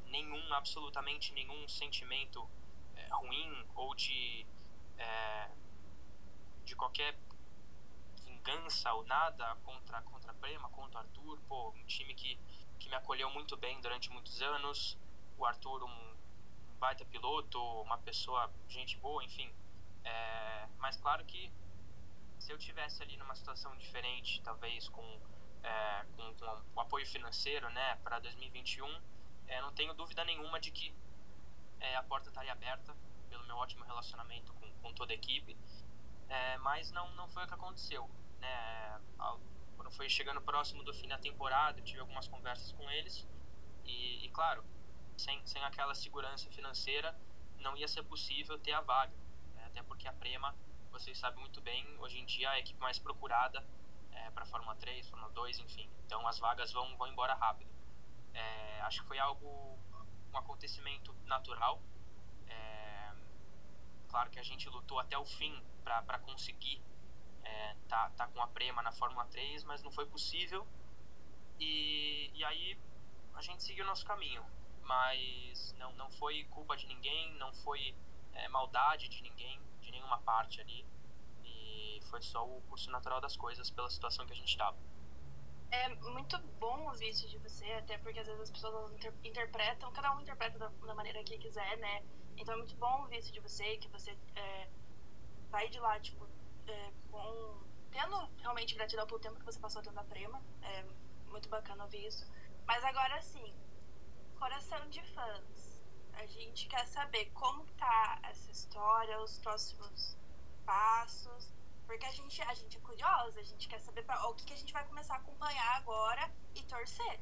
nenhum, 0.05 0.53
absolutamente 0.53 1.33
nenhum 1.33 1.67
sentimento 1.67 2.47
é, 2.95 3.09
ruim 3.13 3.67
ou 3.75 3.95
de, 3.95 4.47
é, 4.99 5.51
de 6.63 6.77
qualquer 6.77 7.19
vingança 8.41 8.93
ou 8.95 9.05
nada 9.05 9.57
contra, 9.65 10.01
contra 10.03 10.35
Prema, 10.35 10.69
contra 10.71 11.01
o 11.01 11.03
Arthur, 11.03 11.41
pô, 11.49 11.71
um 11.71 11.85
time 11.85 12.15
que 12.15 12.39
que 12.81 12.89
me 12.89 12.97
acolheu 12.97 13.31
muito 13.31 13.57
bem 13.57 13.79
durante 13.81 14.11
muitos 14.11 14.41
anos. 14.41 14.99
O 15.37 15.45
Arthur, 15.45 15.85
um, 15.85 16.17
baita 16.79 17.05
piloto, 17.05 17.61
uma 17.83 17.99
pessoa, 17.99 18.51
gente 18.67 18.97
boa, 18.97 19.23
enfim. 19.23 19.53
É, 20.03 20.67
mas 20.79 20.97
claro 20.97 21.25
que 21.27 21.53
se 22.39 22.51
eu 22.51 22.59
tivesse 22.59 23.03
ali 23.03 23.19
numa 23.19 23.35
situação 23.35 23.77
diferente, 23.77 24.41
talvez 24.43 24.89
com, 24.89 25.21
é, 25.63 26.07
com, 26.17 26.35
com 26.35 26.63
o 26.75 26.81
apoio 26.81 27.07
financeiro, 27.07 27.69
né, 27.69 27.97
para 27.97 28.19
2021, 28.19 28.87
é, 29.47 29.61
não 29.61 29.73
tenho 29.73 29.93
dúvida 29.93 30.25
nenhuma 30.25 30.59
de 30.59 30.71
que 30.71 30.95
é, 31.81 31.97
a 31.97 32.03
porta 32.03 32.31
estaria 32.31 32.53
aberta 32.53 32.97
pelo 33.29 33.45
meu 33.45 33.57
ótimo 33.57 33.85
relacionamento 33.85 34.55
com, 34.55 34.73
com 34.81 34.95
toda 34.95 35.13
a 35.13 35.15
equipe. 35.15 35.57
É, 36.29 36.57
mas 36.59 36.91
não, 36.93 37.11
não 37.15 37.29
foi 37.29 37.45
o 37.45 37.47
que 37.47 37.55
aconteceu. 37.55 38.09
Né? 38.41 39.01
quando 39.77 39.91
foi 39.91 40.09
chegando 40.09 40.41
próximo 40.41 40.85
do 40.85 40.95
fim 40.95 41.09
da 41.09 41.19
temporada, 41.19 41.81
tive 41.83 42.01
algumas 42.01 42.29
conversas 42.29 42.73
com 42.73 42.89
eles 42.91 43.27
e, 43.85 44.25
e, 44.25 44.29
claro, 44.31 44.65
sem, 45.17 45.45
sem 45.45 45.63
aquela 45.65 45.95
segurança 45.95 46.49
financeira 46.51 47.17
não 47.59 47.77
ia 47.77 47.89
ser 47.89 48.03
possível 48.05 48.59
ter 48.59 48.73
a 48.73 48.81
vaga, 48.81 49.13
né? 49.55 49.65
até 49.67 49.83
porque 49.83 50.07
a 50.07 50.13
Prema, 50.13 50.55
vocês 50.91 51.19
sabem 51.19 51.41
muito 51.41 51.61
bem, 51.61 51.85
hoje 51.99 52.19
em 52.19 52.25
dia 52.25 52.49
é 52.49 52.53
a 52.53 52.59
equipe 52.59 52.81
mais 52.81 52.99
procurada 52.99 53.67
é, 54.13 54.31
para 54.31 54.47
Fórmula 54.47 54.77
3, 54.77 55.09
Fórmula 55.09 55.33
2, 55.33 55.59
enfim, 55.59 55.91
então 56.07 56.27
as 56.27 56.39
vagas 56.39 56.73
vão, 56.73 56.97
vão 56.97 57.09
embora 57.09 57.35
rápido. 57.35 57.71
É, 58.33 58.81
acho 58.83 59.03
que 59.03 59.09
foi 59.09 59.19
algo, 59.19 59.79
um 60.33 60.37
acontecimento 60.37 61.15
natural. 61.25 61.83
É, 62.47 63.13
claro 64.09 64.31
que 64.31 64.39
a 64.39 64.43
gente 64.43 64.69
lutou 64.69 64.99
até 64.99 65.19
o 65.19 65.25
fim 65.25 65.63
para 65.83 66.19
conseguir 66.21 66.83
é, 67.45 67.77
tá, 67.89 68.11
tá 68.11 68.27
com 68.29 68.41
a 68.43 68.47
Prema 68.49 68.83
na 68.83 68.93
Fórmula 68.93 69.27
3, 69.27 69.65
mas 69.65 69.83
não 69.83 69.91
foi 69.91 70.07
possível. 70.07 70.67
E, 71.59 72.31
e 72.35 72.45
aí 72.45 72.79
a 73.35 73.43
gente 73.43 73.63
seguiu 73.63 73.85
o 73.85 73.89
nosso 73.89 74.05
caminho. 74.05 74.45
Mas 74.83 75.75
não, 75.79 75.93
não 75.95 76.11
foi 76.11 76.45
culpa 76.45 76.77
de 76.77 76.87
ninguém, 76.87 77.33
não 77.39 77.53
foi 77.53 77.95
é, 78.33 78.49
maldade 78.49 79.09
de 79.09 79.23
ninguém, 79.23 79.61
de 79.81 79.91
nenhuma 79.91 80.19
parte 80.19 80.61
ali. 80.61 80.85
E 81.45 82.01
foi 82.11 82.23
só 82.23 82.45
o 82.45 82.61
curso 82.63 82.91
natural 82.91 83.21
das 83.21 83.37
coisas 83.37 83.71
pela 83.71 83.89
situação 83.89 84.27
que 84.27 84.33
a 84.33 84.37
gente 84.37 84.49
estava. 84.49 84.77
É 85.71 85.89
muito 85.89 86.37
bom 86.59 86.89
ouvir 86.89 87.11
isso 87.11 87.29
de 87.29 87.39
você, 87.39 87.65
até 87.75 87.97
porque 87.99 88.19
às 88.19 88.27
vezes 88.27 88.43
as 88.43 88.51
pessoas 88.51 88.93
inter 88.93 89.15
interpretam, 89.23 89.93
cada 89.93 90.13
um 90.17 90.21
interpreta 90.21 90.59
da, 90.59 90.69
da, 90.69 90.95
maneira 90.95 91.23
que 91.23 91.39
quiser, 91.39 91.79
né? 91.79 92.03
Então 92.37 92.55
é 92.55 92.57
muito 92.57 92.75
bom 92.75 93.03
ouvir 93.03 93.19
isso 93.19 93.33
de 93.33 93.39
você, 93.39 93.77
que 93.77 93.87
você 93.89 94.19
é, 94.35 94.69
de 95.69 95.79
lá, 95.79 96.01
tipo, 96.01 96.27
é, 96.71 96.93
com, 97.11 97.63
tendo 97.91 98.17
realmente 98.39 98.75
gratidão 98.75 99.07
pelo 99.07 99.21
tempo 99.21 99.39
que 99.39 99.45
você 99.45 99.59
passou 99.59 99.83
dentro 99.83 99.97
da 99.97 100.05
Prema. 100.05 100.43
É 100.63 100.83
muito 101.29 101.49
bacana 101.49 101.85
ouvir 101.85 102.07
isso. 102.07 102.27
Mas 102.67 102.85
agora 102.85 103.21
sim, 103.21 103.55
coração 104.39 104.89
de 104.89 105.03
fãs. 105.15 105.85
A 106.15 106.27
gente 106.27 106.69
quer 106.69 106.87
saber 106.87 107.27
como 107.31 107.65
tá 107.73 108.19
essa 108.25 108.51
história, 108.51 109.21
os 109.21 109.39
próximos 109.39 110.17
passos. 110.65 111.53
Porque 111.87 112.07
a 112.07 112.13
gente, 112.13 112.41
a 112.43 112.55
gente 112.55 112.77
é 112.77 112.81
curiosa, 112.81 113.41
a 113.41 113.43
gente 113.43 113.69
quer 113.69 113.81
saber 113.81 114.03
pra, 114.05 114.29
o 114.29 114.35
que, 114.35 114.45
que 114.45 114.53
a 114.53 114.57
gente 114.57 114.73
vai 114.73 114.87
começar 114.87 115.15
a 115.15 115.17
acompanhar 115.17 115.77
agora 115.77 116.31
e 116.55 116.63
torcer. 116.63 117.21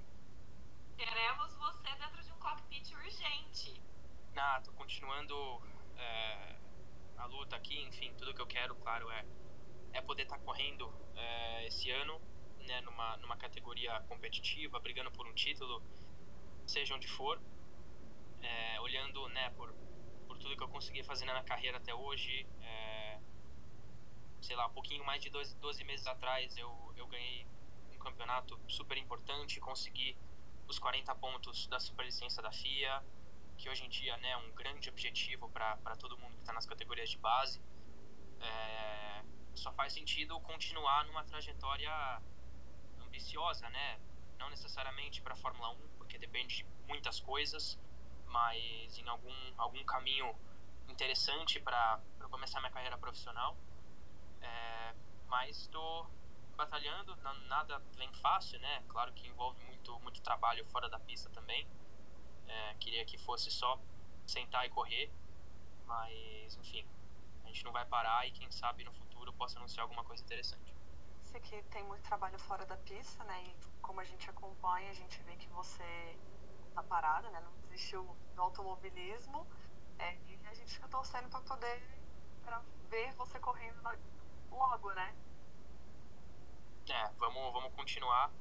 Queremos 0.96 1.54
você 1.54 1.94
dentro 1.96 2.22
de 2.22 2.32
um 2.32 2.38
cockpit 2.38 2.92
urgente. 2.92 3.82
Ah, 4.36 4.60
tô 4.62 4.72
continuando 4.72 5.34
é, 5.96 6.56
a 7.16 7.26
luta 7.26 7.56
aqui, 7.56 7.80
enfim, 7.82 8.12
tudo 8.14 8.34
que 8.34 8.40
eu 8.40 8.46
quero, 8.46 8.74
claro, 8.76 9.10
é, 9.10 9.24
é 9.98 10.02
poder 10.02 10.22
estar 10.22 10.38
tá 10.38 10.44
correndo 10.44 10.92
é, 11.16 11.66
esse 11.66 11.90
ano, 11.90 12.20
né, 12.60 12.80
numa, 12.82 13.16
numa 13.18 13.36
categoria 13.36 14.00
competitiva, 14.02 14.78
brigando 14.78 15.10
por 15.10 15.26
um 15.26 15.34
título, 15.34 15.82
seja 16.66 16.94
onde 16.94 17.08
for, 17.08 17.40
é, 18.40 18.80
olhando, 18.80 19.28
né, 19.28 19.50
por, 19.50 19.74
por 20.26 20.38
tudo 20.38 20.56
que 20.56 20.62
eu 20.62 20.68
consegui 20.68 21.02
fazer 21.02 21.24
na 21.24 21.42
carreira 21.42 21.78
até 21.78 21.94
hoje, 21.94 22.46
é, 22.62 23.20
sei 24.40 24.54
lá, 24.54 24.66
um 24.66 24.72
pouquinho 24.72 25.04
mais 25.04 25.20
de 25.22 25.30
12, 25.30 25.56
12 25.56 25.84
meses 25.84 26.06
atrás 26.06 26.56
eu, 26.56 26.94
eu 26.96 27.06
ganhei 27.08 27.46
um 27.92 27.98
campeonato 27.98 28.58
super 28.68 28.96
importante, 28.96 29.58
consegui 29.60 30.16
os 30.68 30.78
40 30.78 31.14
pontos 31.16 31.66
da 31.66 31.80
superlicença 31.80 32.40
da 32.40 32.52
FIA, 32.52 33.02
que 33.56 33.68
hoje 33.68 33.84
em 33.84 33.88
dia 33.88 34.16
né, 34.18 34.30
é 34.30 34.36
um 34.36 34.52
grande 34.52 34.88
objetivo 34.88 35.48
para 35.50 35.96
todo 35.98 36.16
mundo 36.16 36.34
que 36.34 36.40
está 36.40 36.52
nas 36.52 36.66
categorias 36.66 37.10
de 37.10 37.18
base. 37.18 37.60
É, 38.40 39.24
só 39.58 39.72
faz 39.72 39.92
sentido 39.92 40.38
continuar 40.40 41.04
numa 41.06 41.24
trajetória 41.24 41.92
ambiciosa, 43.00 43.68
né? 43.70 44.00
Não 44.38 44.48
necessariamente 44.50 45.20
para 45.20 45.34
Fórmula 45.36 45.70
1, 45.70 45.88
porque 45.98 46.18
depende 46.18 46.58
de 46.58 46.66
muitas 46.86 47.20
coisas, 47.20 47.78
mas 48.26 48.98
em 48.98 49.08
algum, 49.08 49.34
algum 49.56 49.84
caminho 49.84 50.34
interessante 50.88 51.60
para 51.60 52.00
começar 52.30 52.60
minha 52.60 52.72
carreira 52.72 52.96
profissional. 52.96 53.56
É, 54.40 54.94
mas 55.26 55.58
estou 55.58 56.08
batalhando, 56.56 57.16
nada 57.46 57.78
vem 57.96 58.12
fácil, 58.14 58.58
né? 58.60 58.82
Claro 58.88 59.12
que 59.12 59.26
envolve 59.26 59.62
muito, 59.64 59.98
muito 60.00 60.20
trabalho 60.22 60.64
fora 60.66 60.88
da 60.88 60.98
pista 60.98 61.28
também. 61.30 61.66
É, 62.46 62.74
queria 62.74 63.04
que 63.04 63.18
fosse 63.18 63.50
só 63.50 63.80
sentar 64.26 64.66
e 64.66 64.70
correr, 64.70 65.10
mas 65.86 66.56
enfim, 66.56 66.86
a 67.44 67.48
gente 67.48 67.64
não 67.64 67.72
vai 67.72 67.84
parar 67.86 68.26
e 68.26 68.30
quem 68.30 68.50
sabe 68.50 68.84
no 68.84 68.92
futuro 68.92 69.07
possa 69.48 69.58
anunciar 69.58 69.82
alguma 69.84 70.04
coisa 70.04 70.22
interessante. 70.22 70.74
Sei 71.22 71.40
que 71.40 71.62
tem 71.64 71.84
muito 71.84 72.02
trabalho 72.02 72.38
fora 72.38 72.64
da 72.66 72.76
pista, 72.76 73.22
né? 73.24 73.42
E 73.44 73.56
como 73.82 74.00
a 74.00 74.04
gente 74.04 74.28
acompanha, 74.28 74.90
a 74.90 74.94
gente 74.94 75.22
vê 75.22 75.36
que 75.36 75.48
você 75.48 76.18
tá 76.74 76.82
parada, 76.82 77.30
né? 77.30 77.40
Não 77.40 77.52
desistiu 77.62 78.04
do 78.34 78.42
automobilismo. 78.42 79.46
É, 79.98 80.16
e 80.26 80.46
a 80.46 80.54
gente 80.54 80.72
fica 80.72 80.88
torcendo 80.88 81.28
para 81.28 81.40
poder 81.40 81.82
pra 82.42 82.62
ver 82.88 83.12
você 83.14 83.38
correndo 83.40 83.80
logo, 84.50 84.92
né? 84.92 85.14
É, 86.88 87.08
vamos, 87.18 87.52
vamos 87.52 87.74
continuar. 87.74 88.32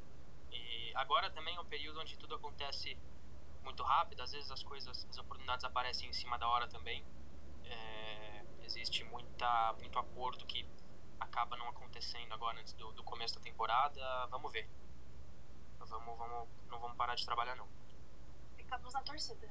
E 0.51 0.93
agora 0.95 1.29
também 1.31 1.55
é 1.55 1.59
um 1.59 1.65
período 1.65 1.99
onde 1.99 2.17
tudo 2.17 2.35
acontece 2.35 2.97
muito 3.63 3.83
rápida, 3.83 4.23
às 4.23 4.31
vezes 4.31 4.49
as 4.49 4.63
coisas, 4.63 5.05
as 5.09 5.17
oportunidades 5.17 5.65
aparecem 5.65 6.09
em 6.09 6.13
cima 6.13 6.37
da 6.37 6.47
hora 6.47 6.67
também. 6.69 7.05
É, 7.65 8.36
existe 8.67 9.03
muita, 9.05 9.73
muito 9.79 9.97
acordo 9.97 10.45
que 10.45 10.67
acaba 11.19 11.55
não 11.55 11.69
acontecendo 11.69 12.33
agora 12.33 12.59
antes 12.59 12.73
do, 12.73 12.91
do 12.91 13.03
começo 13.03 13.35
da 13.35 13.41
temporada. 13.41 14.27
Vamos 14.27 14.51
ver. 14.51 14.69
Vamos, 15.79 16.17
vamos, 16.17 16.49
não 16.67 16.79
vamos 16.79 16.97
parar 16.97 17.15
de 17.15 17.25
trabalhar 17.25 17.55
não. 17.55 17.67
estamos 18.57 18.93
na 18.93 19.01
torcida. 19.01 19.49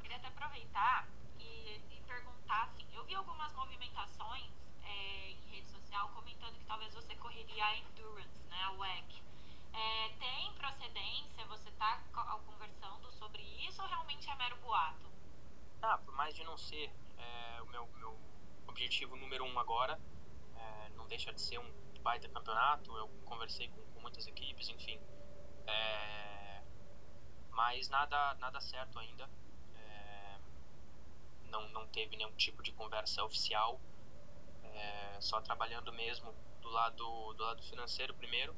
Queria 0.00 0.16
até 0.16 0.28
aproveitar 0.28 1.06
e, 1.38 1.82
e 1.90 2.02
perguntar, 2.06 2.64
assim, 2.64 2.86
eu 2.94 3.04
vi 3.04 3.14
algumas 3.14 3.52
movimentações 3.52 4.50
é, 4.82 5.30
em 5.30 5.40
rede 5.50 5.70
social 5.70 6.08
comentando 6.14 6.54
que 6.58 6.64
talvez 6.64 6.94
você 6.94 7.14
correria 7.16 7.62
a 7.62 7.76
Endurance, 7.76 8.42
né, 8.48 8.62
a 8.62 8.72
WEC. 8.72 9.22
É, 9.74 10.08
tem 10.18 10.52
procedência? 10.54 11.44
Você 11.46 11.68
está 11.68 12.00
conversando 12.46 13.12
sobre 13.12 13.42
isso 13.66 13.82
ou 13.82 13.88
realmente 13.88 14.30
é 14.30 14.34
mero 14.36 14.56
boato? 14.56 15.06
Ah, 15.82 15.98
por 15.98 16.14
mais 16.14 16.34
de 16.34 16.42
não 16.42 16.56
ser 16.56 16.90
é, 17.18 17.62
o 17.62 17.66
meu, 17.66 17.86
meu 17.96 18.18
objetivo 18.66 19.16
número 19.16 19.44
um 19.44 19.58
agora, 19.58 20.00
é, 20.56 20.88
não 20.90 21.06
deixa 21.06 21.32
de 21.32 21.40
ser 21.40 21.58
um 21.58 21.70
baita 22.02 22.28
campeonato. 22.28 22.96
Eu 22.96 23.08
conversei 23.24 23.68
com, 23.68 23.80
com 23.92 24.00
muitas 24.00 24.26
equipes, 24.26 24.68
enfim. 24.68 25.00
É, 25.66 26.62
mas 27.50 27.88
nada, 27.88 28.34
nada 28.34 28.60
certo 28.60 28.98
ainda. 28.98 29.28
É, 29.74 30.38
não, 31.44 31.68
não 31.70 31.86
teve 31.88 32.16
nenhum 32.16 32.32
tipo 32.32 32.62
de 32.62 32.72
conversa 32.72 33.22
oficial. 33.24 33.80
É, 34.62 35.20
só 35.20 35.40
trabalhando 35.40 35.92
mesmo 35.92 36.32
do 36.60 36.68
lado, 36.68 37.32
do 37.34 37.42
lado 37.42 37.62
financeiro 37.62 38.14
primeiro, 38.14 38.54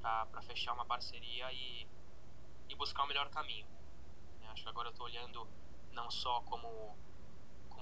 para 0.00 0.42
fechar 0.42 0.72
uma 0.72 0.84
parceria 0.84 1.52
e, 1.52 1.86
e 2.68 2.74
buscar 2.74 3.04
o 3.04 3.06
melhor 3.06 3.28
caminho. 3.30 3.66
Acho 4.52 4.64
que 4.64 4.68
agora 4.68 4.88
eu 4.88 4.92
estou 4.92 5.06
olhando 5.06 5.48
não 5.92 6.10
só 6.10 6.42
como, 6.42 6.96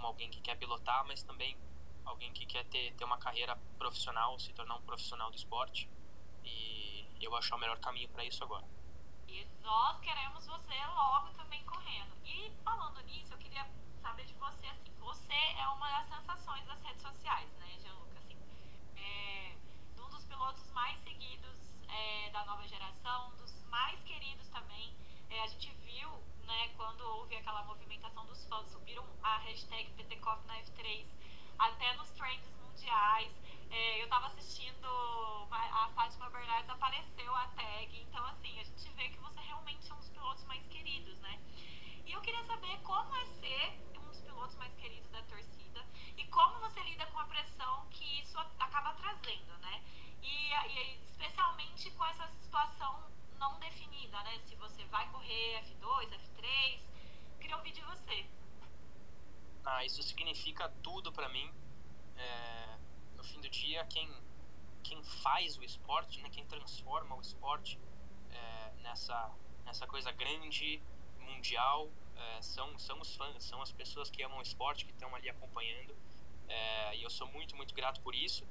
como 0.00 0.06
alguém 0.06 0.30
que 0.30 0.40
quer 0.40 0.56
pilotar, 0.56 1.04
mas 1.06 1.22
também 1.22 1.54
alguém 2.06 2.32
que 2.32 2.46
quer 2.46 2.64
ter, 2.64 2.94
ter 2.94 3.04
uma 3.04 3.18
carreira 3.18 3.54
profissional, 3.76 4.38
se 4.38 4.50
tornar 4.54 4.76
um 4.76 4.82
profissional 4.82 5.30
do 5.30 5.36
esporte. 5.36 5.90
E 6.42 7.06
eu 7.20 7.36
acho 7.36 7.54
o 7.54 7.58
melhor 7.58 7.78
caminho 7.80 8.08
para 8.08 8.24
isso 8.24 8.42
agora. 8.42 8.66
E 9.28 9.46
nós 9.62 10.00
queremos 10.00 10.46
você 10.46 10.74
logo 10.86 11.28
também 11.34 11.62
correndo. 11.66 12.16
E 12.24 12.50
falando 12.64 12.98
nisso, 13.02 13.34
eu 13.34 13.38
queria 13.38 13.68
saber 14.00 14.24
de 14.24 14.32
você, 14.32 14.66
assim, 14.68 14.90
você 14.98 15.34
é 15.34 15.68
uma 15.68 15.86
das 15.90 16.08
sensações 16.08 16.66
das 16.66 16.82
redes 16.82 17.02
sociais, 17.02 17.50
né, 17.58 17.76
Gianluca? 17.78 18.18
Assim, 18.20 18.38
é 18.96 19.54
um 19.98 20.08
dos 20.08 20.24
pilotos 20.24 20.70
mais 20.70 20.98
seguidos 21.02 21.58
é, 21.88 22.30
da 22.30 22.42
nova 22.46 22.66
geração, 22.66 23.28
um 23.28 23.36
dos 23.36 23.52
mais 23.66 24.02
queridos 24.04 24.48
também. 24.48 24.96
É, 25.28 25.42
a 25.42 25.46
gente 25.46 25.70
viu, 25.84 26.10
né, 26.50 26.68
quando 26.76 27.00
houve 27.02 27.36
aquela 27.36 27.62
movimentação 27.62 28.26
dos 28.26 28.44
fãs, 28.46 28.66
subiram 28.66 29.06
a 29.22 29.38
hashtag 29.38 29.88
PTCOF 29.92 30.44
na 30.48 30.58
F3 30.58 31.06
até 31.56 31.94
nos 31.94 32.10
trends 32.10 32.50
mundiais. 32.60 33.32
É, 33.70 34.00
eu 34.00 34.04
estava 34.04 34.26
assistindo, 34.26 34.88
a 35.52 35.88
Fátima 35.94 36.28
Bernardes 36.28 36.68
apareceu 36.68 37.32
a 37.36 37.46
tag, 37.48 38.00
então 38.00 38.24
assim, 38.26 38.58
a 38.58 38.64
gente 38.64 38.90
vê 38.94 39.08
que 39.10 39.18
você 39.18 39.38
realmente 39.42 39.88
é 39.88 39.94
um 39.94 39.98
dos 39.98 40.08
pilotos 40.08 40.44
mais 40.44 40.66
queridos, 40.66 41.16
né? 41.20 41.40
E 42.04 42.10
eu 42.10 42.20
queria 42.20 42.42
saber 42.42 42.76
como 42.82 43.14
é 43.14 43.24
ser 43.26 43.80
um 43.96 44.08
dos 44.08 44.20
pilotos 44.20 44.56
mais 44.56 44.74
queridos 44.74 45.08
da 45.12 45.22
torcida 45.22 45.86
e 46.16 46.26
como 46.26 46.58
você 46.58 46.80
lida 46.82 47.06
com 47.06 47.20
a 47.20 47.26
pressão 47.26 47.86
que 47.90 48.20
isso 48.20 48.36
acaba 48.58 48.92
trazendo, 48.94 49.56
né? 49.58 49.84
E, 50.20 50.52
e 50.52 51.04
especialmente 51.04 51.92
com 51.92 52.04
essa 52.06 52.26
situação 52.40 53.19
não 53.40 53.59
definida, 53.59 54.22
né? 54.22 54.38
Se 54.44 54.55
você 54.55 54.85
vai 54.85 55.11
correr 55.11 55.62
F2, 55.62 56.11
F3, 56.11 56.81
queria 57.40 57.57
ouvir 57.57 57.72
de 57.72 57.81
você. 57.81 58.26
Ah, 59.64 59.85
isso 59.85 60.03
significa 60.03 60.68
tudo 60.83 61.11
para 61.11 61.29
mim. 61.31 61.50
É, 62.16 62.79
no 63.16 63.24
fim 63.24 63.40
do 63.40 63.48
dia, 63.48 63.85
quem, 63.87 64.09
quem 64.83 65.03
faz 65.03 65.57
o 65.57 65.64
esporte, 65.64 66.20
né, 66.20 66.29
quem 66.31 66.44
transforma 66.44 67.16
o 67.16 67.20
esporte 67.20 67.79
é, 68.31 68.72
nessa, 68.83 69.35
nessa 69.64 69.87
coisa 69.87 70.12
grande, 70.12 70.83
mundial, 71.18 71.90
é, 72.16 72.42
são, 72.42 72.79
são 72.79 73.00
os 73.00 73.16
fãs, 73.16 73.42
são 73.42 73.62
as 73.62 73.72
pessoas 73.72 74.11
que 74.11 74.22
amam 74.22 74.38
o 74.38 74.42
esporte, 74.42 74.85
que 74.85 74.92
estão 74.92 75.14
ali 75.14 75.31
acompanhando. 75.31 75.96
É, 76.46 76.96
e 76.96 77.03
eu 77.03 77.09
sou 77.09 77.26
muito, 77.29 77.57
muito 77.57 77.74
grato 77.74 78.03
por 78.03 78.14
isso. 78.14 78.46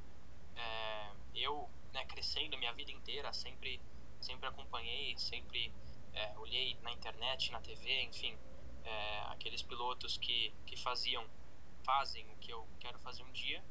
É, 0.56 1.12
eu, 1.36 1.70
né, 1.94 2.06
crescendo 2.06 2.58
minha 2.58 2.74
vida 2.74 2.92
inteira, 2.92 3.32
sempre, 3.34 3.80
sempre 4.20 4.48
acompanhei, 4.48 5.18
sempre 5.18 5.74
é, 6.14 6.38
olhei 6.38 6.78
na 6.82 6.92
internet, 6.92 7.52
na 7.52 7.62
TV, 7.62 8.04
enfim, 8.04 8.38
é, 8.84 9.20
aqueles 9.28 9.62
pilotos 9.62 10.18
que, 10.18 10.54
que 10.66 10.78
faziam, 10.78 11.26
fazem 11.84 12.30
o 12.32 12.36
que 12.38 12.52
eu 12.52 12.68
quero 12.80 13.00
fazer 13.00 13.24
um 13.24 13.32
dia 13.32 13.64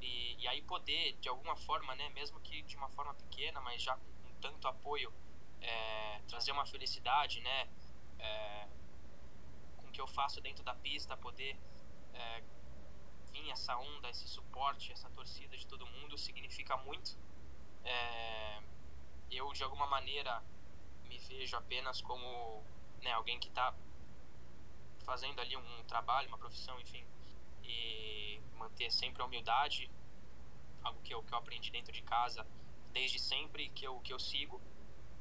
e, 0.00 0.36
e 0.38 0.48
aí 0.48 0.62
poder 0.62 1.12
de 1.20 1.28
alguma 1.28 1.56
forma, 1.56 1.94
né, 1.94 2.08
mesmo 2.10 2.40
que 2.40 2.62
de 2.62 2.76
uma 2.76 2.88
forma 2.90 3.14
pequena, 3.14 3.60
mas 3.60 3.82
já 3.82 3.96
com, 3.96 4.34
tanto 4.40 4.66
apoio, 4.66 5.12
é, 5.60 6.20
trazer 6.28 6.52
uma 6.52 6.64
felicidade, 6.66 7.40
né, 7.40 7.68
é, 8.18 8.68
com 9.76 9.88
o 9.88 9.92
que 9.92 10.00
eu 10.00 10.06
faço 10.06 10.40
dentro 10.40 10.64
da 10.64 10.74
pista, 10.74 11.16
poder 11.16 11.58
é, 12.14 12.42
vir 13.32 13.50
essa 13.50 13.76
onda, 13.76 14.08
esse 14.08 14.26
suporte, 14.28 14.92
essa 14.92 15.10
torcida 15.10 15.56
de 15.56 15.66
todo 15.66 15.86
mundo 15.86 16.16
significa 16.16 16.76
muito. 16.78 17.18
É, 17.84 18.62
eu 19.30 19.52
de 19.52 19.62
alguma 19.62 19.86
maneira 19.86 20.42
me 21.08 21.18
vejo 21.18 21.56
apenas 21.56 22.00
como 22.00 22.62
né, 23.02 23.12
alguém 23.12 23.38
que 23.38 23.48
está 23.48 23.74
fazendo 25.04 25.40
ali 25.40 25.56
um, 25.56 25.84
trabalho, 25.84 26.28
uma 26.28 26.38
profissão, 26.38 26.78
enfim, 26.80 27.04
e 27.62 28.40
manter 28.56 28.90
sempre 28.90 29.22
a 29.22 29.24
humildade, 29.24 29.90
algo 30.82 31.00
que 31.02 31.12
eu, 31.12 31.22
que 31.22 31.32
eu 31.32 31.38
aprendi 31.38 31.70
dentro 31.70 31.92
de 31.92 32.02
casa 32.02 32.46
desde 32.92 33.18
sempre, 33.18 33.68
que 33.70 33.86
eu, 33.86 33.98
que 34.00 34.12
eu 34.12 34.18
sigo. 34.18 34.60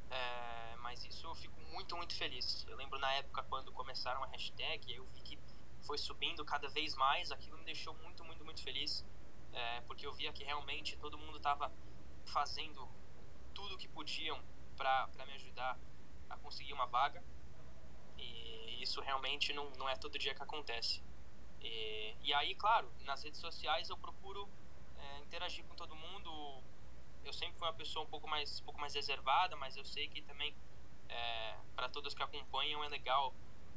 É, 0.09 0.75
mas 0.77 1.05
isso 1.05 1.25
eu 1.27 1.35
fico 1.35 1.59
muito, 1.61 1.95
muito 1.95 2.15
feliz. 2.15 2.65
Eu 2.67 2.75
lembro 2.75 2.99
na 2.99 3.11
época 3.13 3.43
quando 3.43 3.71
começaram 3.71 4.23
a 4.23 4.27
hashtag, 4.27 4.93
eu 4.93 5.05
vi 5.07 5.21
que 5.21 5.39
foi 5.85 5.97
subindo 5.97 6.43
cada 6.43 6.67
vez 6.69 6.95
mais, 6.95 7.31
aquilo 7.31 7.57
me 7.57 7.63
deixou 7.63 7.93
muito, 7.95 8.23
muito, 8.23 8.43
muito 8.43 8.61
feliz, 8.61 9.05
é, 9.53 9.81
porque 9.81 10.05
eu 10.05 10.13
via 10.13 10.33
que 10.33 10.43
realmente 10.43 10.97
todo 10.97 11.17
mundo 11.17 11.37
estava 11.37 11.71
fazendo 12.25 12.87
tudo 13.59 13.77
que 13.77 13.89
podiam 13.89 14.39
para 14.77 15.25
me 15.27 15.33
ajudar 15.33 15.77
a 16.29 16.37
conseguir 16.37 16.71
uma 16.71 16.85
vaga. 16.85 17.21
E 18.17 18.81
isso 18.81 19.01
realmente 19.01 19.51
não, 19.51 19.69
não 19.71 19.89
é 19.89 19.95
todo 19.97 20.17
dia 20.17 20.33
que 20.33 20.41
acontece. 20.41 21.03
E, 21.61 22.15
e 22.21 22.33
aí, 22.33 22.55
claro, 22.55 22.89
nas 23.01 23.21
redes 23.23 23.39
sociais 23.41 23.89
eu 23.89 23.97
procuro 23.97 24.47
é, 24.97 25.19
interagir 25.19 25.65
com 25.65 25.75
todo 25.75 25.93
mundo. 25.93 26.29
Eu 27.25 27.33
sempre 27.33 27.59
fui 27.59 27.67
uma 27.67 27.73
pessoa 27.73 28.05
um 28.05 28.09
pouco 28.09 28.27
mais, 28.29 28.61
um 28.61 28.63
pouco 28.63 28.79
mais 28.79 28.93
reservada, 28.95 29.57
mas 29.57 29.75
eu 29.75 29.83
sei 29.83 30.07
que 30.07 30.21
também 30.21 30.55
é, 31.09 31.57
para 31.75 31.89
todos 31.89 32.13
que 32.13 32.23
acompanham 32.23 32.81
é 32.81 32.87
legal 32.87 33.33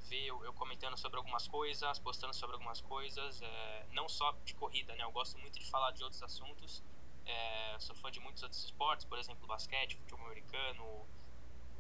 ver 0.09 0.25
eu, 0.27 0.45
eu, 0.45 0.53
comentando 0.55 0.97
sobre 0.97 1.19
algumas 1.19 1.49
coisas, 1.49 1.99
postando 1.99 2.35
sobre 2.35 2.55
algumas 2.55 2.81
coisas, 2.81 3.43
é, 3.43 3.87
não 3.91 4.09
só 4.09 4.31
de 4.45 4.55
corrida, 4.55 4.95
né? 4.95 5.03
Eu 5.03 5.13
gosto 5.13 5.39
muito 5.39 5.59
de 5.59 5.69
falar 5.69 5.91
de 5.91 6.05
outros 6.05 6.23
assuntos. 6.23 6.83
É, 7.27 7.77
sou 7.79 7.95
fã 7.97 8.11
de 8.11 8.21
muitos 8.21 8.43
outros 8.43 8.65
esportes, 8.65 9.05
por 9.07 9.19
exemplo, 9.19 9.47
basquete, 9.47 9.97
futebol 9.97 10.27
americano, 10.27 11.07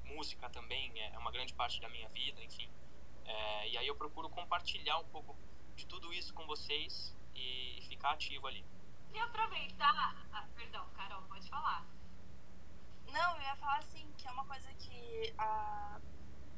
música 0.04 0.48
também 0.50 0.92
é 1.00 1.18
uma 1.18 1.30
grande 1.30 1.54
parte 1.54 1.80
da 1.80 1.88
minha 1.88 2.08
vida, 2.08 2.42
enfim. 2.42 2.70
É, 3.24 3.68
e 3.68 3.78
aí 3.78 3.86
eu 3.86 3.96
procuro 3.96 4.28
compartilhar 4.28 4.98
um 4.98 5.08
pouco 5.08 5.36
de 5.74 5.86
tudo 5.86 6.12
isso 6.12 6.34
com 6.34 6.46
vocês 6.46 7.16
e, 7.34 7.78
e 7.78 7.82
ficar 7.82 8.12
ativo 8.12 8.46
ali. 8.46 8.64
E 9.12 9.18
aproveitar. 9.18 10.16
Ah, 10.32 10.46
perdão, 10.54 10.88
Carol, 10.94 11.22
pode 11.22 11.48
falar. 11.48 11.86
Não, 13.10 13.36
eu 13.36 13.42
ia 13.42 13.56
falar 13.56 13.78
assim, 13.78 14.10
que 14.16 14.26
é 14.26 14.30
uma 14.30 14.44
coisa 14.44 14.72
que 14.74 15.34
a 15.38 16.00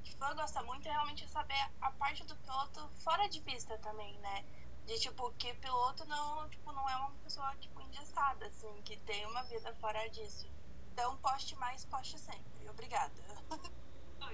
que 0.05 0.15
fã 0.17 0.35
gosta 0.35 0.63
muito 0.63 0.87
é 0.87 0.93
realmente 0.93 1.27
saber 1.29 1.59
a 1.81 1.91
parte 1.93 2.25
do 2.25 2.37
piloto 2.37 2.87
fora 3.03 3.27
de 3.27 3.41
pista 3.41 3.79
também, 3.79 4.19
né? 4.19 4.45
De 4.87 4.99
tipo, 5.01 5.33
que 5.33 5.55
piloto 5.55 6.05
não, 6.07 6.49
tipo, 6.51 6.71
não 6.73 6.89
é 6.89 6.97
uma 6.97 7.11
pessoa 7.23 7.55
tipo 7.57 7.81
engessada, 7.81 8.47
assim, 8.47 8.83
que 8.83 8.97
tem 8.99 9.25
uma 9.27 9.43
vida 9.45 9.75
fora 9.77 10.09
disso. 10.11 10.47
Então 10.93 11.17
poste 11.19 11.57
mais, 11.57 11.85
poste 11.87 12.19
sempre. 12.19 12.69
Obrigada. 12.69 13.15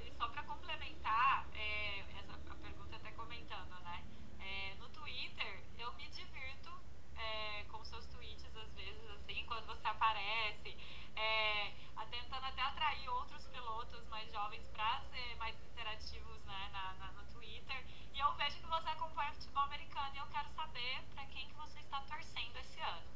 E 0.04 0.12
só 0.16 0.28
para 0.28 0.42
complementar, 0.44 1.46
é, 1.54 2.00
essa 2.18 2.32
a 2.50 2.54
pergunta 2.56 2.96
até 2.96 3.10
comentando, 3.12 3.74
né? 3.80 4.04
É, 4.38 4.74
no 4.76 4.88
Twitter 4.90 5.64
eu 5.78 5.92
me 5.94 6.08
divirto 6.10 6.70
é, 7.16 7.64
com 7.64 7.84
seus 7.84 8.06
tweets 8.06 8.56
às 8.56 8.72
vezes, 8.74 9.10
assim, 9.10 9.44
quando 9.46 9.66
você 9.66 9.86
aparece, 9.86 10.76
é, 11.16 11.74
tentando 12.10 12.44
até 12.44 12.62
atrair 12.62 13.08
outros 13.08 13.46
pilotos 13.46 14.06
mais 14.08 14.30
jovens 14.32 14.66
para 14.68 15.00
ser 15.12 15.36
mais 15.36 15.56
interativos 15.64 16.44
né, 16.44 16.68
na, 16.72 16.94
na, 16.94 17.12
no 17.12 17.24
Twitter. 17.32 17.86
E 18.20 18.22
eu 18.22 18.34
vejo 18.34 18.58
que 18.58 18.66
você 18.66 18.86
acompanha 18.90 19.32
futebol 19.32 19.62
americano 19.62 20.14
e 20.14 20.18
eu 20.18 20.26
quero 20.26 20.50
saber 20.50 21.02
para 21.14 21.24
quem 21.24 21.48
que 21.48 21.54
você 21.54 21.80
está 21.80 22.02
torcendo 22.02 22.54
esse 22.58 22.78
ano. 22.78 23.08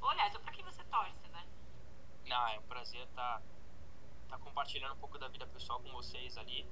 Ou, 0.00 0.08
aliás, 0.08 0.38
para 0.38 0.52
quem 0.52 0.64
você 0.64 0.84
torce, 0.84 1.26
né? 1.30 1.44
Não, 2.26 2.46
é 2.46 2.60
um 2.60 2.62
prazer 2.62 3.02
estar 3.08 3.40
tá, 3.40 3.42
tá 4.28 4.38
compartilhando 4.38 4.94
um 4.94 4.98
pouco 4.98 5.18
da 5.18 5.26
vida 5.26 5.48
pessoal 5.48 5.80
com 5.80 5.90
vocês 5.90 6.38
ali. 6.38 6.64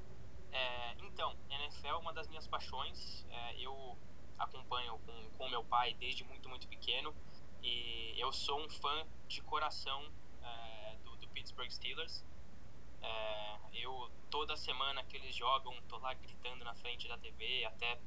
É, 0.53 0.93
então, 1.01 1.37
NFL 1.49 1.89
é 1.89 1.97
uma 1.97 2.13
das 2.13 2.29
minhas 2.29 2.47
paixões. 2.47 3.27
É, 3.29 3.57
eu 3.59 3.99
acompanho 4.39 4.97
com, 5.01 5.31
com 5.33 5.49
meu 5.49 5.65
pai 5.65 5.93
desde 5.95 6.23
muito, 6.23 6.49
muito 6.49 6.69
pequeno. 6.69 7.13
E 7.61 8.15
eu 8.17 8.33
sou 8.33 8.61
um 8.61 8.71
fã 8.71 9.05
de 9.27 9.43
coração 9.43 10.01
é, 10.45 10.97
do, 11.03 11.17
do, 11.17 11.29
Pittsburgh 11.31 11.69
Steelers. 11.69 12.25
É, 13.03 13.59
eu, 13.73 14.11
toda 14.31 14.57
semana 14.57 15.03
que 15.05 15.17
eles 15.17 15.35
jogam, 15.35 15.75
tô 15.89 15.99
lá 15.99 16.15
gritando 16.15 16.65
na 16.65 16.75
frente 16.75 17.09
da 17.09 17.17
TV 17.19 17.65
até 17.65 17.99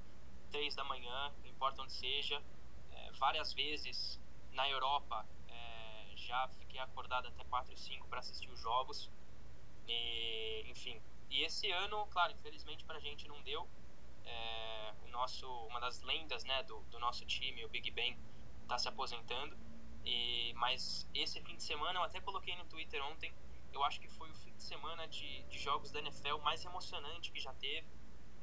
três 0.52 0.76
da 0.76 0.84
manhã, 0.84 1.34
não 1.42 1.50
importa 1.50 1.82
onde 1.82 1.94
seja. 1.94 2.42
É, 2.92 3.12
várias 3.14 3.54
vezes 3.54 4.20
na 4.52 4.70
Europa 4.70 5.26
é, 5.48 6.12
já 6.16 6.48
fiquei 6.60 6.80
acordado 6.80 7.28
até 7.28 7.44
4 7.44 7.74
e 7.74 7.78
5 7.78 8.08
para 8.08 8.20
assistir 8.20 8.50
os 8.50 8.60
jogos. 8.60 9.10
E, 9.88 10.64
enfim, 10.68 11.02
e 11.30 11.42
esse 11.42 11.72
ano, 11.72 12.06
claro, 12.08 12.32
infelizmente 12.34 12.86
pra 12.86 13.00
gente 13.00 13.28
não 13.28 13.42
deu. 13.42 13.68
É, 14.26 14.94
o 15.04 15.08
nosso, 15.10 15.48
uma 15.68 15.80
das 15.80 16.02
lendas 16.02 16.44
né, 16.44 16.64
do, 16.64 16.80
do 16.92 17.00
nosso 17.00 17.26
time, 17.26 17.66
o 17.66 17.70
Big 17.70 17.90
Ben, 17.92 18.18
está 18.62 18.78
se 18.78 18.88
aposentando. 18.88 19.58
E, 20.06 20.54
mas 20.56 21.10
esse 21.14 21.42
fim 21.42 21.56
de 21.56 21.64
semana, 21.64 22.00
eu 22.00 22.04
até 22.04 22.20
coloquei 22.22 22.56
no 22.56 22.66
Twitter 22.66 23.04
ontem, 23.04 23.34
eu 23.72 23.84
acho 23.84 24.00
que 24.00 24.08
foi 24.08 24.30
o 24.30 24.36
fim 24.36 24.53
semana 24.64 25.08
de, 25.08 25.44
de 25.44 25.58
jogos 25.60 25.92
da 25.92 26.00
NFL 26.00 26.38
mais 26.44 26.64
emocionante 26.66 27.32
que 27.32 27.40
já 27.40 27.54
teve. 27.54 27.88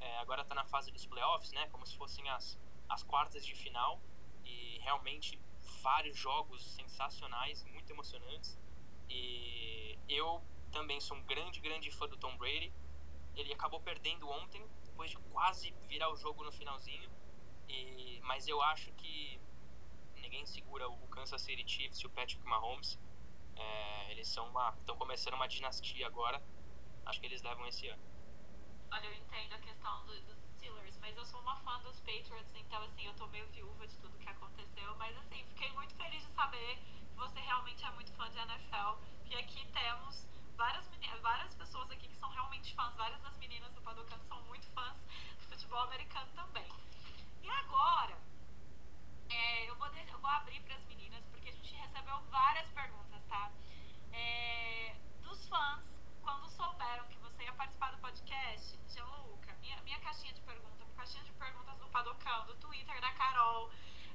É, 0.01 0.19
agora 0.19 0.43
está 0.43 0.55
na 0.55 0.65
fase 0.65 0.91
dos 0.91 1.07
playoffs, 1.07 1.53
né? 1.53 1.69
Como 1.69 1.85
se 1.87 1.97
fossem 1.97 2.29
as, 2.29 2.59
as 2.89 3.03
quartas 3.03 3.45
de 3.45 3.55
final. 3.55 4.01
E 4.45 4.79
realmente 4.79 5.41
vários 5.83 6.17
jogos 6.17 6.63
sensacionais, 6.75 7.65
muito 7.65 7.91
emocionantes. 7.91 8.59
E 9.09 9.99
eu 10.09 10.43
também 10.71 11.01
sou 11.01 11.17
um 11.17 11.23
grande, 11.25 11.61
grande 11.61 11.91
fã 11.91 12.07
do 12.09 12.17
Tom 12.17 12.37
Brady. 12.37 12.73
Ele 13.35 13.53
acabou 13.53 13.81
perdendo 13.81 14.29
ontem, 14.29 14.65
depois 14.85 15.11
de 15.11 15.17
quase 15.33 15.73
virar 15.89 16.11
o 16.13 16.17
jogo 16.17 16.45
no 16.45 16.53
finalzinho. 16.53 17.11
E, 17.69 18.21
mas 18.23 18.49
eu 18.49 18.61
acho 18.63 18.93
que 18.93 19.41
ninguém 20.17 20.45
segura 20.47 20.89
o 20.89 21.09
Kansas 21.09 21.43
City 21.43 21.65
Chiefs 21.67 22.01
e 22.01 22.07
o 22.07 22.11
Patrick 22.11 22.45
Mahomes. 22.45 22.99
É, 23.61 24.11
eles 24.11 24.27
são 24.29 24.49
uma, 24.49 24.71
estão 24.79 24.97
começando 24.97 25.35
uma 25.35 25.47
dinastia 25.47 26.07
agora. 26.07 26.43
Acho 27.07 27.21
que 27.21 27.27
eles 27.27 27.43
levam 27.43 27.67
esse 27.67 27.87
ano. 27.89 28.03
Olha, 28.93 29.07
eu 29.07 29.15
entendo 29.15 29.53
a 29.53 29.59
questão 29.59 30.07
do, 30.07 30.21
dos 30.23 30.39
Steelers, 30.57 30.99
mas 30.99 31.17
eu 31.17 31.25
sou 31.25 31.41
uma 31.41 31.57
fã 31.57 31.79
dos 31.81 32.01
Patriots, 32.01 32.55
então 32.55 32.83
assim, 32.83 33.07
eu 33.07 33.15
tô 33.15 33.27
meio 33.29 33.47
viúva 33.49 33.87
de 33.87 33.97
tudo 33.99 34.19
que 34.19 34.29
aconteceu, 34.29 34.97
mas 34.97 35.17
assim, 35.17 35.45
fiquei 35.49 35.71
muito 35.73 35.95
feliz 35.95 36.27
de 36.27 36.33
saber 36.33 36.77
que 36.77 37.17
você 37.17 37.39
realmente 37.41 37.85
é 37.85 37.91
muito 37.91 38.13
fã 38.15 38.29
de 38.31 38.39
NFL, 38.39 38.99
e 39.27 39.37
aqui 39.37 39.65
temos 39.73 40.27
várias, 40.57 40.91
várias 41.23 41.55
pessoas 41.55 41.91
aqui 41.91 42.09
que 42.09 42.17
são 42.17 42.29
realmente 42.31 42.75
fãs, 42.75 42.95
várias 42.97 43.21
das 43.23 43.37
meninas 43.39 43.73
do 43.73 43.81
Padocano 43.81 44.23
são 44.25 44.43
muito 44.43 44.67
fãs 44.71 45.01
do 45.39 45.45
futebol 45.49 45.81
americano 45.81 46.31
também. 46.35 46.69
E 47.43 47.49
agora, 47.49 48.19
é, 49.31 49.71
eu, 49.71 49.77
vou 49.77 49.87
eu 49.87 50.19
vou 50.19 50.31
abrir 50.31 50.61
para 50.63 50.75
as 50.75 50.85
meninas, 50.85 51.25
a 51.51 51.53
gente 51.53 51.75
recebeu 51.75 52.21
várias 52.31 52.69
perguntas, 52.71 53.23
tá? 53.29 53.51
É, 54.13 54.97
dos 55.23 55.49
fãs, 55.49 55.99
quando 56.23 56.49
souberam 56.49 57.07
que 57.09 57.19
você 57.19 57.43
ia 57.43 57.53
participar 57.53 57.91
do 57.91 57.99
podcast, 57.99 58.79
Gianluca, 58.89 59.55
minha, 59.61 59.81
minha 59.83 59.99
caixinha 60.01 60.33
de 60.33 60.41
perguntas, 60.43 60.89
caixinha 60.97 61.25
de 61.25 61.33
perguntas 61.33 61.77
do 61.79 61.89
Padocão, 61.89 62.47
do 62.47 62.55
Twitter 62.57 63.01
da 63.01 63.13
Carol, 63.15 63.71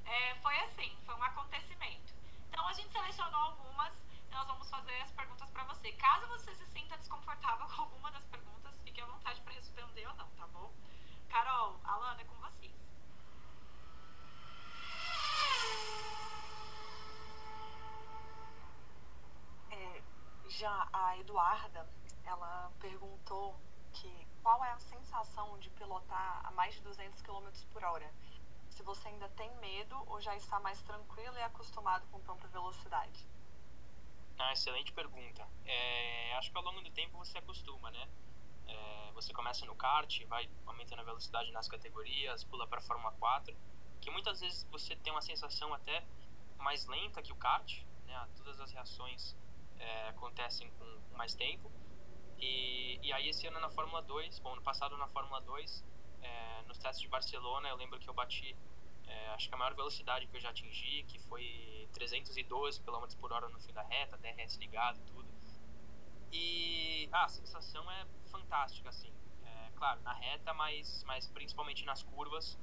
é, 0.06 0.36
foi 0.36 0.58
assim, 0.60 0.96
foi 1.06 1.16
um 1.16 1.24
acontecimento. 1.24 2.14
Então 2.48 2.66
a 2.68 2.74
gente 2.74 2.92
selecionou 2.92 3.42
algumas 3.42 3.94
nós 4.32 4.48
vamos 4.48 4.70
fazer 4.70 5.02
as 5.02 5.12
perguntas 5.14 5.50
para 5.52 5.64
você. 5.64 5.94
Caso 5.94 6.28
você 6.28 6.54
se 6.56 6.66
sinta 6.68 6.98
desconfortável 6.98 7.66
com 7.74 7.82
alguma 7.84 8.12
das 8.12 8.26
perguntas, 8.26 8.82
fique 8.84 9.00
à 9.00 9.06
vontade 9.06 9.42
para 9.42 9.54
responder 9.54 10.06
ou 10.08 10.14
não, 10.16 10.28
tá 10.32 10.46
bom? 10.48 10.74
Carol, 11.30 11.80
Alana, 11.86 12.22
é 12.22 12.26
com 12.26 12.36
vocês. 12.36 12.85
Já 20.56 20.88
a 20.94 21.18
Eduarda, 21.18 21.86
ela 22.24 22.72
perguntou 22.80 23.56
que 23.92 24.28
qual 24.42 24.64
é 24.64 24.72
a 24.72 24.80
sensação 24.80 25.58
de 25.60 25.70
pilotar 25.72 26.42
a 26.46 26.52
mais 26.52 26.76
de 26.76 26.82
200 26.82 27.22
km 27.22 27.50
por 27.74 27.84
hora? 27.84 28.10
Se 28.70 28.82
você 28.84 29.10
ainda 29.10 29.28
tem 29.30 29.54
medo 29.58 30.02
ou 30.08 30.22
já 30.22 30.36
está 30.36 30.60
mais 30.60 30.82
tranquilo 30.82 31.38
e 31.38 31.42
acostumado 31.44 32.08
com 32.08 32.20
tanta 32.22 32.48
velocidade? 32.48 33.28
Ah, 34.38 34.54
excelente 34.54 34.92
pergunta. 34.94 35.48
É, 35.66 36.36
acho 36.38 36.52
que 36.52 36.58
ao 36.58 36.64
longo 36.64 36.82
do 36.82 36.92
tempo 36.92 37.18
você 37.18 37.38
acostuma, 37.38 37.92
né? 37.92 38.08
É, 38.68 39.12
você 39.14 39.34
começa 39.34 39.66
no 39.66 39.76
kart, 39.76 40.26
vai 40.28 40.50
aumentando 40.66 41.02
a 41.02 41.06
velocidade 41.06 41.52
nas 41.52 41.68
categorias, 41.68 42.44
pula 42.46 42.66
para 42.68 42.80
a 42.80 42.82
Fórmula 42.82 43.14
4, 43.14 43.56
que 44.02 44.10
muitas 44.10 44.40
vezes 44.40 44.64
você 44.72 44.96
tem 44.96 45.12
uma 45.12 45.22
sensação 45.22 45.74
até 45.74 46.04
mais 46.58 46.86
lenta 46.86 47.22
que 47.22 47.32
o 47.32 47.36
kart, 47.36 47.82
né? 48.06 48.30
Todas 48.38 48.60
as 48.60 48.72
reações 48.72 49.36
é, 49.80 50.10
acontecem 50.10 50.70
com 50.72 51.16
mais 51.16 51.36
tempo. 51.36 51.72
E, 52.38 53.00
e 53.02 53.14
aí 53.14 53.30
esse 53.30 53.48
ano 53.48 53.60
na 53.60 53.70
Fórmula 53.70 54.02
2, 54.02 54.40
bom, 54.40 54.56
no 54.56 54.62
passado 54.62 54.98
na 54.98 55.08
Fórmula 55.08 55.42
2, 55.42 55.86
é, 56.22 56.62
nos 56.64 56.78
testes 56.78 57.02
de 57.02 57.08
Barcelona, 57.08 57.70
eu 57.70 57.76
lembro 57.76 58.00
que 58.00 58.10
eu 58.10 58.14
bati 58.14 58.56
é, 59.08 59.28
acho 59.30 59.48
que 59.48 59.56
a 59.56 59.58
maior 59.58 59.76
velocidade 59.76 60.28
que 60.28 60.36
eu 60.36 60.42
já 60.42 60.50
atingi, 60.50 61.04
que 61.04 61.20
foi 61.20 61.88
312 61.94 62.82
km 62.82 63.06
por 63.20 63.32
hora 63.32 63.48
no 63.50 63.60
fim 63.60 63.74
da 63.74 63.84
reta, 63.84 64.18
DRS 64.18 64.58
ligado, 64.58 65.00
tudo. 65.06 65.28
E 66.32 67.08
ah, 67.12 67.26
a 67.26 67.30
sensação 67.30 67.90
é 67.92 68.06
fantástica, 68.30 68.90
assim. 68.90 69.14
É, 69.44 69.72
claro, 69.76 70.02
na 70.02 70.14
reta, 70.14 70.54
mas, 70.54 71.04
mas 71.06 71.28
principalmente 71.30 71.86
nas 71.86 72.04
curvas, 72.04 72.58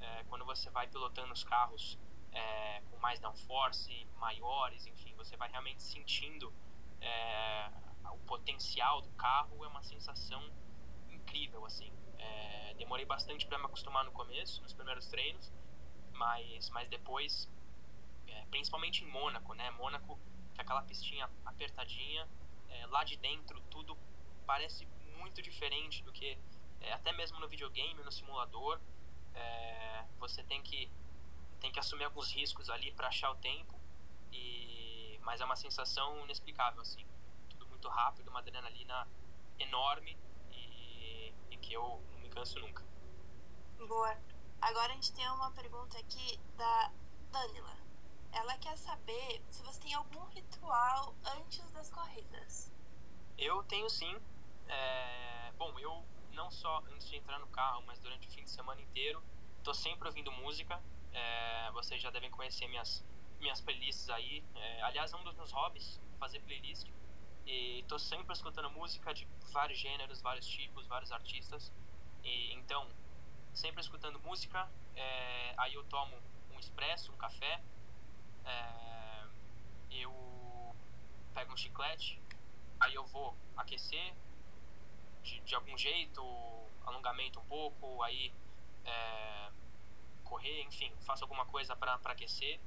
é, 0.00 0.24
quando 0.24 0.44
você 0.44 0.70
vai 0.70 0.86
pilotando 0.86 1.32
os 1.32 1.42
carros 1.42 1.98
é, 2.32 2.80
com 2.90 2.98
mais 2.98 3.18
downforce, 3.20 4.06
maiores, 4.16 4.86
enfim, 4.86 5.14
você 5.14 5.36
vai 5.36 5.50
realmente 5.50 5.82
sentindo 5.82 6.52
é, 7.00 7.70
o 8.12 8.18
potencial 8.26 9.00
do 9.02 9.10
carro, 9.10 9.64
é 9.64 9.68
uma 9.68 9.82
sensação 9.82 10.42
incrível, 11.10 11.64
assim. 11.64 11.92
É, 12.18 12.74
demorei 12.74 13.04
bastante 13.04 13.46
para 13.46 13.58
me 13.58 13.66
acostumar 13.66 14.04
no 14.04 14.12
começo, 14.12 14.62
nos 14.62 14.72
primeiros 14.72 15.06
treinos, 15.08 15.52
mas, 16.12 16.70
mas 16.70 16.88
depois, 16.88 17.48
é, 18.26 18.44
principalmente 18.46 19.04
em 19.04 19.06
Mônaco, 19.06 19.54
né? 19.54 19.70
Mônaco, 19.72 20.18
que 20.54 20.60
aquela 20.60 20.82
pistinha 20.82 21.30
apertadinha, 21.44 22.28
é, 22.68 22.86
lá 22.86 23.04
de 23.04 23.16
dentro 23.16 23.60
tudo 23.70 23.96
parece 24.46 24.86
muito 25.18 25.40
diferente 25.42 26.02
do 26.02 26.12
que 26.12 26.38
é, 26.80 26.92
até 26.92 27.12
mesmo 27.12 27.38
no 27.38 27.48
videogame, 27.48 28.02
no 28.02 28.12
simulador. 28.12 28.80
Você 30.18 30.42
tem 30.42 30.60
que, 30.62 30.90
tem 31.60 31.72
que 31.72 31.78
assumir 31.78 32.04
alguns 32.04 32.32
riscos 32.32 32.70
ali 32.70 32.92
para 32.92 33.08
achar 33.08 33.30
o 33.30 33.36
tempo, 33.36 33.78
e, 34.32 35.18
mas 35.22 35.40
é 35.40 35.44
uma 35.44 35.56
sensação 35.56 36.24
inexplicável, 36.24 36.80
assim. 36.80 37.04
Tudo 37.48 37.66
muito 37.66 37.88
rápido, 37.88 38.28
uma 38.28 38.40
adrenalina 38.40 39.08
enorme 39.58 40.16
e, 40.50 41.32
e 41.50 41.56
que 41.56 41.72
eu 41.72 42.02
não 42.12 42.20
me 42.20 42.28
canso 42.28 42.58
nunca. 42.60 42.84
Boa. 43.86 44.16
Agora 44.60 44.92
a 44.92 44.94
gente 44.94 45.12
tem 45.12 45.28
uma 45.30 45.50
pergunta 45.52 45.98
aqui 45.98 46.38
da 46.56 46.92
Danila. 47.30 47.76
Ela 48.32 48.58
quer 48.58 48.76
saber 48.76 49.42
se 49.50 49.62
você 49.62 49.80
tem 49.80 49.94
algum 49.94 50.24
ritual 50.26 51.14
antes 51.24 51.70
das 51.72 51.90
corridas. 51.90 52.72
Eu 53.36 53.62
tenho 53.64 53.88
sim. 53.88 54.20
É... 54.66 55.52
Bom, 55.56 55.78
eu 55.78 56.04
não 56.32 56.50
só 56.50 56.78
antes 56.92 57.08
de 57.08 57.16
entrar 57.16 57.38
no 57.38 57.46
carro, 57.48 57.82
mas 57.86 57.98
durante 57.98 58.28
o 58.28 58.30
fim 58.30 58.44
de 58.44 58.50
semana 58.50 58.80
inteiro, 58.80 59.22
tô 59.62 59.72
sempre 59.72 60.08
ouvindo 60.08 60.30
música. 60.32 60.82
É... 61.12 61.70
Vocês 61.72 62.00
já 62.00 62.10
devem 62.10 62.30
conhecer 62.30 62.66
minhas, 62.68 63.04
minhas 63.40 63.60
playlists 63.60 64.08
aí. 64.10 64.44
É... 64.54 64.82
Aliás, 64.82 65.12
é 65.12 65.16
um 65.16 65.24
dos 65.24 65.34
meus 65.34 65.52
hobbies, 65.52 66.00
fazer 66.18 66.40
playlist. 66.40 66.88
E 67.46 67.82
tô 67.88 67.98
sempre 67.98 68.32
escutando 68.34 68.70
música 68.70 69.14
de 69.14 69.26
vários 69.52 69.78
gêneros, 69.78 70.20
vários 70.20 70.46
tipos, 70.46 70.86
vários 70.86 71.10
artistas. 71.10 71.72
E 72.22 72.52
então, 72.52 72.86
sempre 73.54 73.80
escutando 73.80 74.20
música. 74.20 74.68
É, 74.94 75.54
aí 75.56 75.72
eu 75.72 75.82
tomo 75.84 76.16
um 76.52 76.58
expresso, 76.60 77.10
um 77.10 77.16
café. 77.16 77.62
É, 78.44 79.24
eu 79.90 80.74
pego 81.32 81.54
um 81.54 81.56
chiclete. 81.56 82.20
Aí 82.80 82.94
eu 82.94 83.06
vou 83.06 83.34
aquecer 83.56 84.14
de, 85.22 85.40
de 85.40 85.54
algum 85.54 85.76
jeito, 85.78 86.22
alongamento 86.84 87.40
um 87.40 87.44
pouco. 87.46 88.02
Aí 88.02 88.32
é, 88.84 89.50
correr, 90.28 90.62
enfim, 90.62 90.92
faço 91.00 91.24
alguma 91.24 91.46
coisa 91.46 91.74
para 91.74 91.94
aquecer 91.94 92.60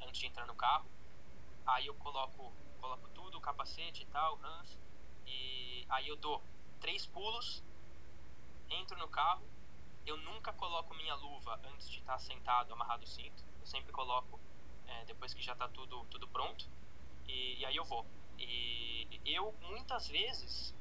antes 0.00 0.20
de 0.20 0.26
entrar 0.26 0.46
no 0.46 0.54
carro. 0.54 0.90
Aí 1.66 1.86
eu 1.86 1.94
coloco, 1.94 2.52
coloco 2.80 3.08
tudo, 3.10 3.40
capacete 3.40 4.02
e 4.02 4.06
tal, 4.06 4.38
Hans. 4.42 4.78
E 5.26 5.86
aí 5.88 6.08
eu 6.08 6.16
dou 6.16 6.42
três 6.80 7.06
pulos, 7.06 7.62
entro 8.68 8.98
no 8.98 9.08
carro 9.08 9.52
eu 10.04 10.16
nunca 10.16 10.52
coloco 10.52 10.94
minha 10.94 11.14
luva 11.14 11.60
antes 11.64 11.88
de 11.88 11.98
estar 11.98 12.18
sentado, 12.18 12.72
amarrado 12.72 13.04
o 13.04 13.06
cinto. 13.06 13.44
Eu 13.60 13.66
sempre 13.66 13.92
coloco 13.92 14.40
é, 14.86 15.04
depois 15.04 15.32
que 15.32 15.42
já 15.42 15.52
está 15.52 15.68
tudo, 15.68 16.04
tudo 16.06 16.26
pronto. 16.28 16.68
E, 17.26 17.60
e, 17.60 17.64
aí 17.64 17.76
eu 17.76 17.84
vou. 17.84 18.04
E 18.38 19.20
eu, 19.24 19.54
muitas 19.62 20.08
vezes, 20.08 20.74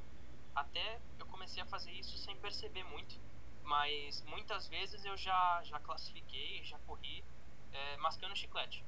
até 0.55 0.99
eu 1.19 1.25
comecei 1.27 1.61
a 1.61 1.65
fazer 1.65 1.91
isso 1.91 2.17
sem 2.17 2.35
perceber 2.37 2.83
muito. 2.83 3.19
Mas 3.63 4.21
muitas 4.23 4.67
vezes 4.67 5.03
eu 5.05 5.15
já, 5.17 5.61
já 5.63 5.79
classifiquei, 5.79 6.63
já 6.63 6.77
corri 6.79 7.23
é, 7.71 7.97
mascando 7.97 8.35
chiclete. 8.35 8.83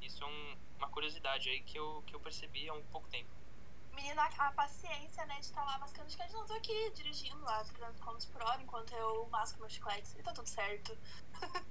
Isso 0.00 0.22
é 0.22 0.26
um, 0.26 0.58
uma 0.78 0.88
curiosidade 0.88 1.48
aí 1.48 1.62
que 1.62 1.78
eu, 1.78 2.02
que 2.06 2.14
eu 2.14 2.20
percebi 2.20 2.68
há 2.68 2.74
um 2.74 2.84
pouco 2.86 3.08
tempo. 3.08 3.30
menina, 3.92 4.24
a 4.24 4.52
paciência, 4.52 5.24
né, 5.26 5.34
de 5.36 5.46
estar 5.46 5.64
lá 5.64 5.78
mascando 5.78 6.10
chiclete. 6.10 6.32
Não, 6.32 6.46
tô 6.46 6.54
aqui 6.54 6.90
dirigindo 6.92 7.42
lá, 7.44 7.64
300 7.64 8.00
km 8.00 8.32
por 8.32 8.42
hora, 8.42 8.62
enquanto 8.62 8.92
eu 8.92 9.28
masco 9.28 9.58
meus 9.60 9.72
chicletes. 9.72 10.14
E 10.14 10.22
tá 10.22 10.32
tudo 10.32 10.48
certo. 10.48 10.96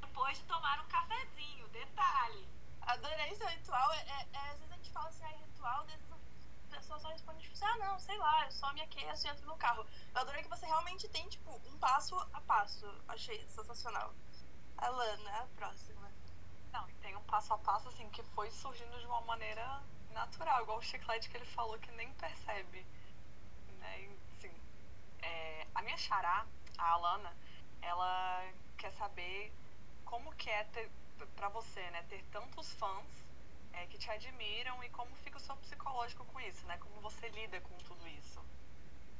Depois 0.00 0.38
de 0.38 0.44
tomar 0.44 0.84
um 0.84 0.88
cafezinho, 0.88 1.66
detalhe. 1.68 2.46
Adorei 2.82 3.34
seu 3.34 3.46
ritual. 3.46 3.92
É, 3.92 4.00
é, 4.00 4.28
é, 4.32 4.50
às 4.50 4.58
vezes 4.58 4.72
a 4.72 4.76
gente 4.76 4.90
fala 4.90 5.08
assim, 5.08 5.24
ah, 5.24 5.30
é 5.30 5.36
ritual, 5.36 5.80
às 5.80 5.86
vezes 5.86 6.11
a 6.11 6.11
pessoa 6.72 6.98
só 6.98 7.08
responde, 7.08 7.42
tipo, 7.42 7.54
assim, 7.54 7.64
ah, 7.64 7.78
não, 7.78 7.98
sei 7.98 8.16
lá, 8.18 8.46
eu 8.46 8.52
só 8.52 8.72
me 8.72 8.80
aqueço 8.80 9.26
e 9.26 9.30
entro 9.30 9.46
no 9.46 9.56
carro. 9.56 9.86
Eu 10.14 10.20
adorei 10.20 10.42
que 10.42 10.48
você 10.48 10.66
realmente 10.66 11.08
tem, 11.08 11.28
tipo, 11.28 11.50
um 11.66 11.78
passo 11.78 12.16
a 12.32 12.40
passo. 12.40 12.86
Achei 13.08 13.46
sensacional. 13.48 14.14
Alana, 14.78 15.42
a 15.42 15.46
próxima. 15.54 16.10
Não, 16.72 16.88
e 16.88 16.94
tem 16.94 17.14
um 17.14 17.22
passo 17.24 17.52
a 17.52 17.58
passo, 17.58 17.88
assim, 17.88 18.08
que 18.10 18.22
foi 18.34 18.50
surgindo 18.50 18.98
de 18.98 19.06
uma 19.06 19.20
maneira 19.22 19.82
natural, 20.10 20.62
igual 20.62 20.78
o 20.78 20.82
chiclete 20.82 21.28
que 21.28 21.36
ele 21.36 21.44
falou 21.46 21.78
que 21.78 21.90
nem 21.92 22.12
percebe. 22.14 22.86
Né? 23.78 24.16
Assim, 24.36 24.54
é, 25.20 25.66
a 25.74 25.82
minha 25.82 25.98
xará, 25.98 26.46
a 26.78 26.90
Alana, 26.90 27.36
ela 27.82 28.44
quer 28.78 28.92
saber 28.92 29.52
como 30.04 30.34
que 30.34 30.48
é 30.50 30.64
ter, 30.64 30.90
pra 31.36 31.48
você, 31.48 31.82
né, 31.90 32.02
ter 32.04 32.24
tantos 32.32 32.72
fãs 32.74 33.06
é, 33.72 33.86
que 33.86 33.98
te 33.98 34.10
admiram 34.10 34.82
e 34.84 34.88
como 34.90 35.14
fica 35.16 35.38
o 35.38 35.40
seu 35.40 35.56
psicológico 35.56 36.24
com 36.26 36.40
isso, 36.40 36.66
né? 36.66 36.76
Como 36.78 37.00
você 37.00 37.28
lida 37.28 37.60
com 37.60 37.76
tudo 37.78 38.06
isso. 38.08 38.40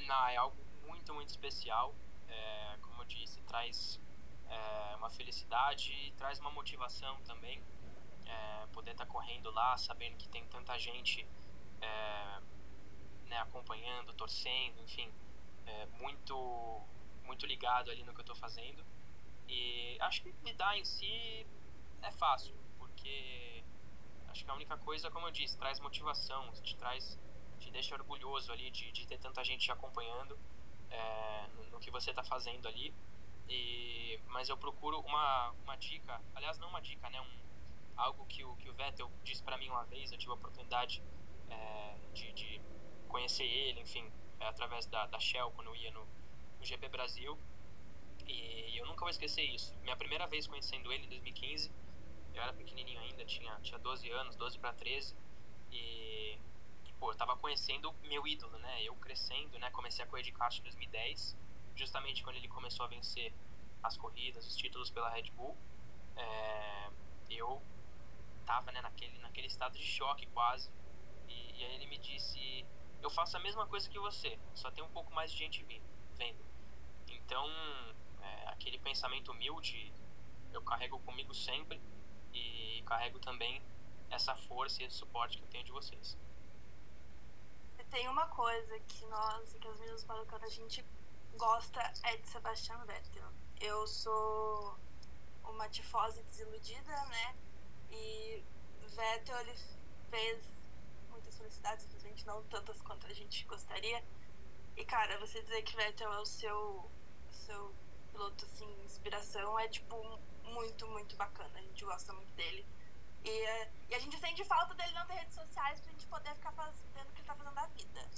Não, 0.01 0.29
é 0.29 0.37
algo 0.37 0.57
muito, 0.87 1.15
muito 1.15 1.29
especial. 1.29 1.95
É, 2.29 2.77
como 2.83 3.03
eu 3.03 3.05
disse, 3.07 3.41
traz 3.43 4.01
é, 4.49 4.97
uma 4.97 5.11
felicidade 5.11 5.93
e 5.93 6.13
traz 6.13 6.39
uma 6.41 6.51
motivação 6.51 7.21
também. 7.23 7.63
É, 8.27 8.67
poder 8.73 8.93
estar 8.93 9.07
tá 9.07 9.13
correndo 9.13 9.51
lá, 9.51 9.77
sabendo 9.77 10.17
que 10.17 10.29
tem 10.29 10.47
tanta 10.47 10.79
gente 10.79 11.27
é, 11.81 12.41
né, 13.27 13.39
acompanhando, 13.39 14.15
torcendo, 14.15 14.81
enfim, 14.83 15.13
é, 15.67 15.87
muito, 15.99 16.81
muito 17.25 17.47
ligado 17.47 17.91
ali 17.91 18.03
no 18.05 18.13
que 18.13 18.21
eu 18.21 18.23
estou 18.23 18.37
fazendo. 18.37 18.85
E 19.49 19.97
acho 20.01 20.23
que 20.23 20.35
lidar 20.45 20.79
em 20.79 20.85
si 20.85 21.47
é 22.01 22.11
fácil, 22.13 22.55
porque 22.79 23.65
acho 24.33 24.45
que 24.45 24.51
a 24.51 24.55
única 24.55 24.77
coisa, 24.79 25.11
como 25.11 25.27
eu 25.27 25.31
disse, 25.31 25.57
traz 25.59 25.79
motivação, 25.79 26.51
te 26.63 26.75
traz, 26.77 27.19
te 27.61 27.71
deixa 27.71 27.95
orgulhoso 27.95 28.51
ali 28.51 28.71
de, 28.71 28.91
de 28.91 29.07
ter 29.07 29.19
tanta 29.19 29.45
gente 29.45 29.61
te 29.61 29.71
acompanhando 29.71 30.39
é, 30.91 31.47
no, 31.71 31.79
que 31.79 31.91
você 31.91 32.11
está 32.11 32.25
fazendo 32.25 32.67
ali. 32.67 32.95
E, 33.49 34.19
mas 34.29 34.49
eu 34.49 34.57
procuro 34.57 35.01
uma, 35.01 35.51
uma 35.63 35.77
dica, 35.77 36.21
aliás, 36.35 36.59
não 36.59 36.69
uma 36.69 36.81
dica, 36.81 37.09
né? 37.11 37.21
Um, 37.21 37.43
algo 37.95 38.25
que 38.27 38.43
o, 38.43 38.57
que 38.57 38.71
o 38.71 38.73
Vettel 38.73 39.11
disse 39.23 39.43
para 39.43 39.59
mim 39.59 39.69
uma 39.69 39.85
vez, 39.85 40.11
eu 40.11 40.19
tive 40.19 40.33
a 40.33 40.35
oportunidade 40.35 41.03
é, 41.51 41.95
de, 42.15 42.33
de, 42.33 42.61
conhecer 43.09 43.45
ele, 43.45 43.81
enfim, 43.81 44.11
é, 44.41 44.47
através 44.47 44.87
da, 44.87 45.07
da 45.07 45.21
Shell, 45.21 45.51
quando 45.51 45.69
eu 45.69 45.77
ia 45.77 45.91
no, 45.91 46.07
no 46.59 46.65
GP 46.65 46.89
Brasil. 46.89 47.39
E 48.27 48.79
eu 48.79 48.87
nunca 48.87 49.01
vou 49.01 49.11
esquecer 49.11 49.43
isso. 49.43 49.77
Minha 49.83 49.97
primeira 49.97 50.27
vez 50.27 50.47
conhecendo 50.47 50.91
ele 50.91 51.05
em 51.05 51.09
2015, 51.09 51.71
eu 52.35 52.43
era 52.43 52.53
pequenininho 52.53 53.01
ainda, 53.01 53.25
tinha, 53.25 53.55
tinha 53.61 53.79
12 53.79 54.11
anos, 54.11 54.37
12 54.37 54.59
para 54.59 54.73
13. 54.73 55.15
E, 55.71 56.39
e, 56.85 56.93
pô, 56.99 57.11
eu 57.11 57.17
tava 57.17 57.37
conhecendo 57.37 57.93
meu 58.03 58.27
ídolo, 58.27 58.59
né? 58.59 58.83
Eu 58.83 58.95
crescendo, 58.97 59.59
né? 59.59 59.71
Comecei 59.71 60.05
a 60.05 60.09
correr 60.09 60.23
de 60.23 60.33
kart 60.33 60.59
em 60.59 60.63
2010, 60.63 61.37
justamente 61.75 62.23
quando 62.23 62.37
ele 62.37 62.49
começou 62.49 62.85
a 62.85 62.89
vencer 62.89 63.33
as 63.83 63.97
corridas, 63.97 64.47
os 64.47 64.57
títulos 64.57 64.91
pela 64.91 65.11
Red 65.11 65.31
Bull. 65.33 65.57
É, 66.17 66.91
eu 67.31 67.63
tava, 68.45 68.73
né, 68.73 68.81
naquele, 68.81 69.19
naquele 69.19 69.47
estado 69.47 69.77
de 69.77 69.85
choque 69.85 70.27
quase. 70.27 70.71
E, 71.29 71.61
e 71.61 71.65
aí 71.65 71.75
ele 71.75 71.87
me 71.87 71.99
disse: 71.99 72.65
Eu 73.01 73.11
faço 73.11 73.37
a 73.37 73.41
mesma 73.41 73.67
coisa 73.67 73.89
que 73.89 73.99
você, 73.99 74.39
só 74.55 74.71
tem 74.71 74.83
um 74.85 74.91
pouco 74.91 75.13
mais 75.13 75.33
de 75.33 75.39
gente 75.39 75.63
vindo, 75.65 75.85
vendo. 76.17 76.45
Então, 77.09 77.47
é, 78.21 78.49
aquele 78.49 78.79
pensamento 78.79 79.33
humilde 79.33 79.93
eu 80.53 80.63
carrego 80.63 80.99
comigo 81.01 81.35
sempre 81.35 81.81
e 82.33 82.83
carrego 82.87 83.19
também 83.19 83.63
essa 84.11 84.35
força 84.37 84.83
e 84.83 84.87
esse 84.87 84.97
suporte 84.97 85.39
que 85.39 85.45
eu 85.45 85.49
tenho 85.49 85.65
de 85.65 85.73
vocês. 85.73 86.17
Tem 87.91 88.09
uma 88.09 88.27
coisa 88.29 88.79
que 88.81 89.05
nós, 89.07 89.53
que 89.53 89.69
as 89.69 89.79
meninas 89.79 90.05
malucas, 90.05 90.43
a 90.43 90.49
gente 90.49 90.85
gosta 91.37 91.81
é 92.05 92.17
de 92.17 92.27
Sebastian 92.27 92.83
Vettel. 92.87 93.29
Eu 93.61 93.87
sou 93.87 94.79
uma 95.45 95.69
tifose 95.69 96.23
desiludida, 96.23 97.05
né? 97.07 97.37
E 97.91 98.43
Vettel, 98.97 99.39
ele 99.41 99.55
fez 100.11 100.67
muitas 101.11 101.37
felicidades, 101.37 101.85
infelizmente 101.85 102.27
não 102.27 102.43
tantas 102.45 102.81
quanto 102.83 103.07
a 103.07 103.13
gente 103.13 103.45
gostaria. 103.45 104.03
E, 104.77 104.85
cara, 104.85 105.19
você 105.19 105.43
dizer 105.43 105.63
que 105.63 105.77
Vettel 105.77 106.13
é 106.13 106.19
o 106.19 106.25
seu, 106.25 106.91
seu 107.31 107.75
piloto, 108.11 108.45
assim, 108.47 108.85
inspiração 108.85 109.59
é, 109.59 109.69
tipo, 109.69 109.97
muito, 110.45 110.87
muito 110.89 111.17
bacana. 111.17 111.59
A 111.59 111.63
gente 111.63 111.85
gosta 111.85 112.13
muito 112.13 112.33
dele. 112.35 112.67
E, 113.25 113.31
e 113.89 113.95
a 113.95 113.99
gente 113.99 114.19
sente 114.19 114.45
falta 114.45 114.75
dele 114.75 114.93
não 114.93 115.07
ter 115.07 115.15
redes 115.15 115.35
sociais 115.35 115.81
pra 115.81 115.93
gente 115.93 116.07
poder 116.07 116.35
ficar 116.35 116.53
fazendo 116.53 117.09
o 117.09 117.13
que 117.13 117.21
ele 117.21 117.27
tá 117.27 117.35
fazendo 117.35 117.55
da 117.55 117.67
vida. 117.69 118.11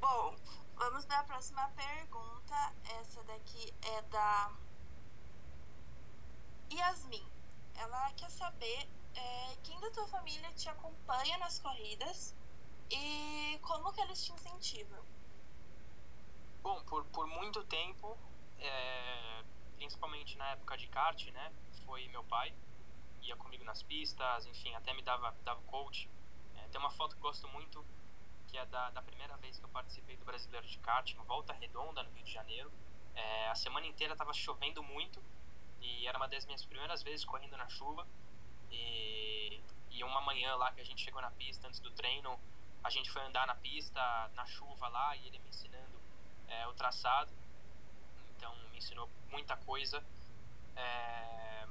Bom, 0.00 0.36
vamos 0.76 1.04
para 1.04 1.20
a 1.20 1.24
próxima 1.24 1.68
pergunta. 1.70 2.74
Essa 3.00 3.22
daqui 3.24 3.74
é 3.82 4.02
da 4.02 4.52
Yasmin. 6.72 7.26
Ela 7.76 8.12
quer 8.12 8.30
saber 8.30 8.88
é, 9.14 9.56
quem 9.62 9.78
da 9.80 9.90
tua 9.90 10.06
família 10.08 10.52
te 10.52 10.68
acompanha 10.68 11.38
nas 11.38 11.58
corridas 11.58 12.34
e 12.90 13.58
como 13.62 13.92
que 13.92 14.00
eles 14.00 14.24
te 14.24 14.32
incentivam. 14.32 15.04
Bom, 16.62 16.82
por, 16.84 17.04
por 17.06 17.26
muito 17.26 17.62
tempo, 17.64 18.16
é, 18.58 19.44
principalmente 19.76 20.36
na 20.36 20.50
época 20.50 20.76
de 20.76 20.86
kart, 20.88 21.26
né? 21.30 21.52
Foi 21.84 22.06
meu 22.08 22.24
pai, 22.24 22.54
ia 23.22 23.36
comigo 23.36 23.64
nas 23.64 23.82
pistas, 23.82 24.46
enfim, 24.46 24.74
até 24.74 24.92
me 24.94 25.02
dava, 25.02 25.34
dava 25.44 25.60
coach. 25.62 26.08
É, 26.56 26.68
tem 26.68 26.80
uma 26.80 26.90
foto 26.90 27.14
que 27.16 27.22
gosto 27.22 27.46
muito, 27.48 27.84
que 28.48 28.58
é 28.58 28.66
da, 28.66 28.90
da 28.90 29.02
primeira 29.02 29.36
vez 29.36 29.58
que 29.58 29.64
eu 29.64 29.68
participei 29.68 30.16
do 30.16 30.24
Brasileiro 30.24 30.66
de 30.66 30.78
Kart, 30.78 31.10
em 31.12 31.24
Volta 31.24 31.52
Redonda, 31.52 32.02
no 32.02 32.10
Rio 32.12 32.24
de 32.24 32.32
Janeiro. 32.32 32.70
É, 33.14 33.48
a 33.48 33.54
semana 33.54 33.86
inteira 33.86 34.14
estava 34.14 34.32
chovendo 34.32 34.82
muito 34.82 35.22
e 35.80 36.06
era 36.06 36.16
uma 36.16 36.26
das 36.26 36.44
minhas 36.46 36.64
primeiras 36.64 37.02
vezes 37.02 37.24
correndo 37.24 37.56
na 37.56 37.68
chuva. 37.68 38.06
E, 38.70 39.60
e 39.90 40.02
uma 40.02 40.20
manhã 40.20 40.56
lá 40.56 40.72
que 40.72 40.80
a 40.80 40.84
gente 40.84 41.02
chegou 41.02 41.20
na 41.20 41.30
pista 41.30 41.68
antes 41.68 41.80
do 41.80 41.90
treino, 41.90 42.38
a 42.82 42.90
gente 42.90 43.10
foi 43.10 43.22
andar 43.22 43.46
na 43.46 43.54
pista, 43.54 44.30
na 44.34 44.44
chuva 44.46 44.88
lá, 44.88 45.16
e 45.16 45.26
ele 45.26 45.38
me 45.38 45.48
ensinando 45.48 46.00
é, 46.48 46.66
o 46.66 46.74
traçado 46.74 47.32
então 48.44 48.54
me 48.70 48.76
ensinou 48.76 49.08
muita 49.34 49.56
coisa. 49.56 50.02
É... 50.76 51.66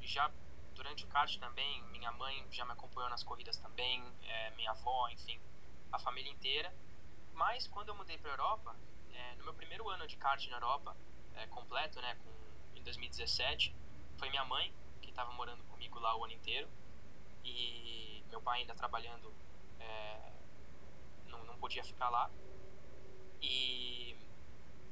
Já 0.00 0.30
durante 0.74 1.04
o 1.04 1.08
kart 1.08 1.36
também, 1.38 1.82
minha 1.92 2.10
mãe 2.12 2.46
já 2.50 2.64
me 2.64 2.72
acompanhou 2.72 3.10
nas 3.10 3.22
corridas 3.22 3.58
também, 3.58 4.02
é, 4.22 4.50
minha 4.52 4.70
avó, 4.70 5.08
enfim, 5.10 5.38
a 5.92 5.98
família 5.98 6.32
inteira. 6.32 6.74
Mas 7.34 7.68
quando 7.68 7.90
eu 7.90 7.94
mudei 7.94 8.16
para 8.16 8.30
a 8.30 8.32
Europa, 8.32 8.74
é, 9.12 9.34
no 9.36 9.44
meu 9.44 9.54
primeiro 9.54 9.88
ano 9.90 10.06
de 10.06 10.16
kart 10.16 10.42
na 10.48 10.56
Europa, 10.56 10.96
é, 11.34 11.46
completo, 11.48 12.00
né, 12.00 12.16
com, 12.22 12.78
em 12.78 12.82
2017, 12.82 13.76
foi 14.16 14.30
minha 14.30 14.44
mãe 14.44 14.72
que 15.02 15.10
estava 15.10 15.30
morando 15.32 15.62
comigo 15.64 15.98
lá 15.98 16.16
o 16.16 16.24
ano 16.24 16.32
inteiro 16.32 16.68
e 17.44 18.24
meu 18.30 18.40
pai 18.40 18.60
ainda 18.60 18.74
trabalhando 18.74 19.32
é, 19.78 20.32
não, 21.26 21.44
não 21.44 21.56
podia 21.58 21.84
ficar 21.84 22.08
lá. 22.08 22.30
E 23.42 24.16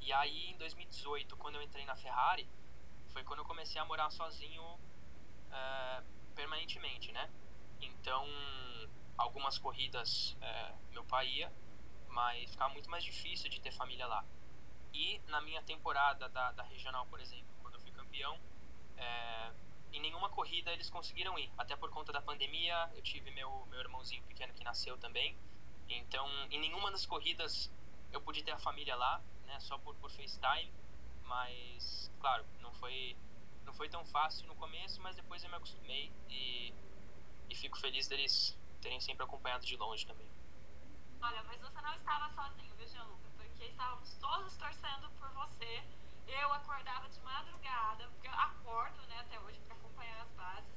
e 0.01 0.13
aí, 0.13 0.51
em 0.51 0.57
2018, 0.57 1.37
quando 1.37 1.57
eu 1.57 1.63
entrei 1.63 1.85
na 1.85 1.97
Ferrari, 1.97 2.49
foi 3.13 3.25
quando 3.25 3.41
eu 3.41 3.45
comecei 3.45 3.81
a 3.81 3.85
morar 3.85 4.11
sozinho 4.11 4.63
uh, 4.63 6.05
permanentemente, 6.35 7.13
né? 7.13 7.31
Então, 7.81 8.27
algumas 9.17 9.59
corridas 9.59 10.37
uh, 10.41 10.79
meu 10.91 11.05
pai 11.05 11.29
ia, 11.29 11.53
mas 12.09 12.51
ficava 12.51 12.73
muito 12.73 12.89
mais 12.91 13.05
difícil 13.05 13.51
de 13.51 13.61
ter 13.61 13.73
família 13.73 14.07
lá. 14.07 14.25
E 14.93 15.21
na 15.27 15.41
minha 15.41 15.63
temporada 15.63 16.29
da, 16.29 16.53
da 16.53 16.63
regional, 16.63 17.07
por 17.07 17.21
exemplo, 17.21 17.49
quando 17.61 17.75
eu 17.75 17.81
fui 17.81 17.91
campeão, 17.93 18.37
uh, 18.37 19.55
em 19.93 20.01
nenhuma 20.01 20.29
corrida 20.31 20.73
eles 20.73 20.89
conseguiram 20.91 21.39
ir, 21.39 21.51
até 21.57 21.77
por 21.77 21.91
conta 21.91 22.13
da 22.13 22.23
pandemia. 22.23 22.91
Eu 22.95 23.03
tive 23.03 23.31
meu, 23.31 23.67
meu 23.67 23.81
irmãozinho 23.81 24.23
pequeno 24.25 24.53
que 24.55 24.65
nasceu 24.65 24.97
também. 24.99 25.37
Então, 25.89 26.29
em 26.51 26.61
nenhuma 26.61 26.91
das 26.91 27.07
corridas 27.07 27.73
eu 28.13 28.21
pude 28.21 28.43
ter 28.43 28.53
a 28.53 28.59
família 28.59 28.97
lá 28.97 29.23
né, 29.49 29.59
só 29.61 29.79
por, 29.79 29.95
por 29.97 30.11
FaceTime, 30.11 30.73
mas, 31.25 32.11
claro, 32.21 32.45
não 32.61 32.73
foi, 32.75 33.17
não 33.65 33.73
foi 33.73 33.89
tão 33.89 34.05
fácil 34.05 34.47
no 34.47 34.55
começo, 34.55 35.01
mas 35.01 35.17
depois 35.17 35.43
eu 35.43 35.51
me 35.51 35.57
acostumei 35.57 36.13
e, 36.29 36.73
e 37.49 37.55
fico 37.57 37.79
feliz 37.79 38.07
deles 38.07 38.57
terem 38.81 39.01
sempre 39.01 39.25
acompanhado 39.25 39.67
de 39.67 39.77
longe 39.77 40.07
também. 40.07 40.29
Olha, 41.21 41.43
mas 41.45 41.61
você 41.61 41.81
não 41.81 41.95
estava 41.95 42.31
sozinho, 42.31 42.75
viu, 42.77 42.87
Gianluca? 42.87 43.29
Porque 43.37 43.65
estávamos 43.65 44.15
todos 44.15 44.57
torcendo 44.57 45.11
por 45.19 45.29
você. 45.31 45.83
Eu 46.27 46.53
acordava 46.53 47.09
de 47.09 47.21
madrugada, 47.21 48.07
porque 48.11 48.29
eu 48.29 48.35
acordo, 48.35 49.01
né, 49.07 49.19
até 49.21 49.41
hoje 49.41 49.59
para 49.61 49.75
acompanhar 49.75 50.23
as 50.23 50.31
bases. 50.33 50.71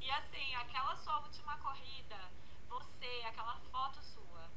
E 0.00 0.10
assim, 0.10 0.54
aquela 0.56 0.96
sua 0.96 1.20
última 1.20 1.56
corrida, 1.58 2.18
você, 2.68 3.22
aquela 3.26 3.56
foto 3.70 4.02
sua, 4.02 4.50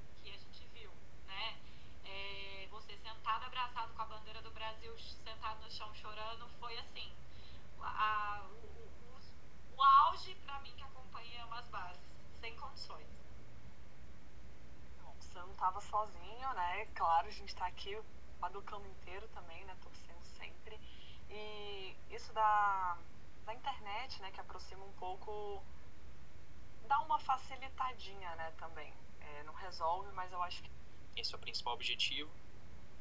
chão 5.77 5.93
chorando 5.93 6.49
foi 6.59 6.75
assim, 6.79 7.13
a, 7.79 8.41
o, 8.49 8.55
o, 8.55 9.77
o 9.77 9.83
auge 9.83 10.33
para 10.43 10.59
mim 10.61 10.73
que 10.75 10.81
acompanha 10.81 11.45
umas 11.45 11.67
bases, 11.67 12.19
sem 12.39 12.55
condições. 12.55 13.07
Bom, 15.03 15.15
você 15.19 15.37
não 15.37 15.53
tava 15.53 15.79
sozinho, 15.81 16.53
né? 16.53 16.87
Claro, 16.95 17.27
a 17.27 17.31
gente 17.31 17.55
tá 17.55 17.67
aqui, 17.67 17.95
a 18.41 18.49
do 18.49 18.63
cano 18.63 18.87
inteiro 18.87 19.27
também, 19.27 19.63
né? 19.65 19.77
Torcendo 19.83 20.23
sempre. 20.35 20.79
E 21.29 21.95
isso 22.09 22.33
da, 22.33 22.97
da 23.45 23.53
internet, 23.53 24.19
né? 24.19 24.31
Que 24.31 24.41
aproxima 24.41 24.83
um 24.83 24.93
pouco, 24.93 25.63
dá 26.87 26.99
uma 27.01 27.19
facilitadinha, 27.19 28.35
né? 28.35 28.51
Também. 28.57 28.91
É, 29.21 29.43
não 29.43 29.53
resolve, 29.53 30.11
mas 30.13 30.31
eu 30.31 30.41
acho 30.41 30.63
que 30.63 30.71
esse 31.15 31.35
é 31.35 31.37
o 31.37 31.39
principal 31.39 31.75
objetivo 31.75 32.31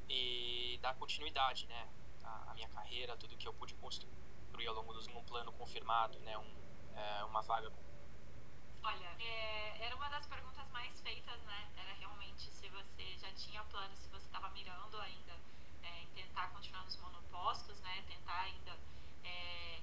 e 0.08 0.78
dar 0.80 0.94
continuidade, 0.94 1.66
né, 1.66 1.88
à 2.22 2.54
minha 2.54 2.68
carreira, 2.68 3.16
tudo 3.16 3.36
que 3.36 3.46
eu 3.46 3.54
pude 3.54 3.74
construir 3.74 4.66
ao 4.66 4.74
longo 4.74 4.92
dos 4.92 5.06
um 5.08 5.22
plano 5.24 5.52
confirmado, 5.52 6.18
né, 6.20 6.36
um, 6.38 6.96
é, 6.96 7.24
uma 7.24 7.42
vaga. 7.42 7.72
Olha, 8.82 9.16
é, 9.20 9.84
era 9.84 9.96
uma 9.96 10.08
das 10.08 10.26
perguntas 10.26 10.68
mais 10.70 11.00
feitas, 11.00 11.40
né, 11.42 11.68
era 11.76 11.92
realmente 11.94 12.50
se 12.50 12.68
você 12.68 13.16
já 13.18 13.32
tinha 13.32 13.62
plano, 13.64 13.96
se 13.96 14.08
você 14.08 14.26
estava 14.26 14.48
mirando 14.50 14.98
ainda 15.00 15.34
é, 15.82 16.02
em 16.02 16.06
tentar 16.08 16.48
continuar 16.48 16.84
nos 16.84 16.96
monopostos, 16.98 17.80
né, 17.80 18.04
tentar 18.08 18.40
ainda 18.40 18.78
é, 19.24 19.80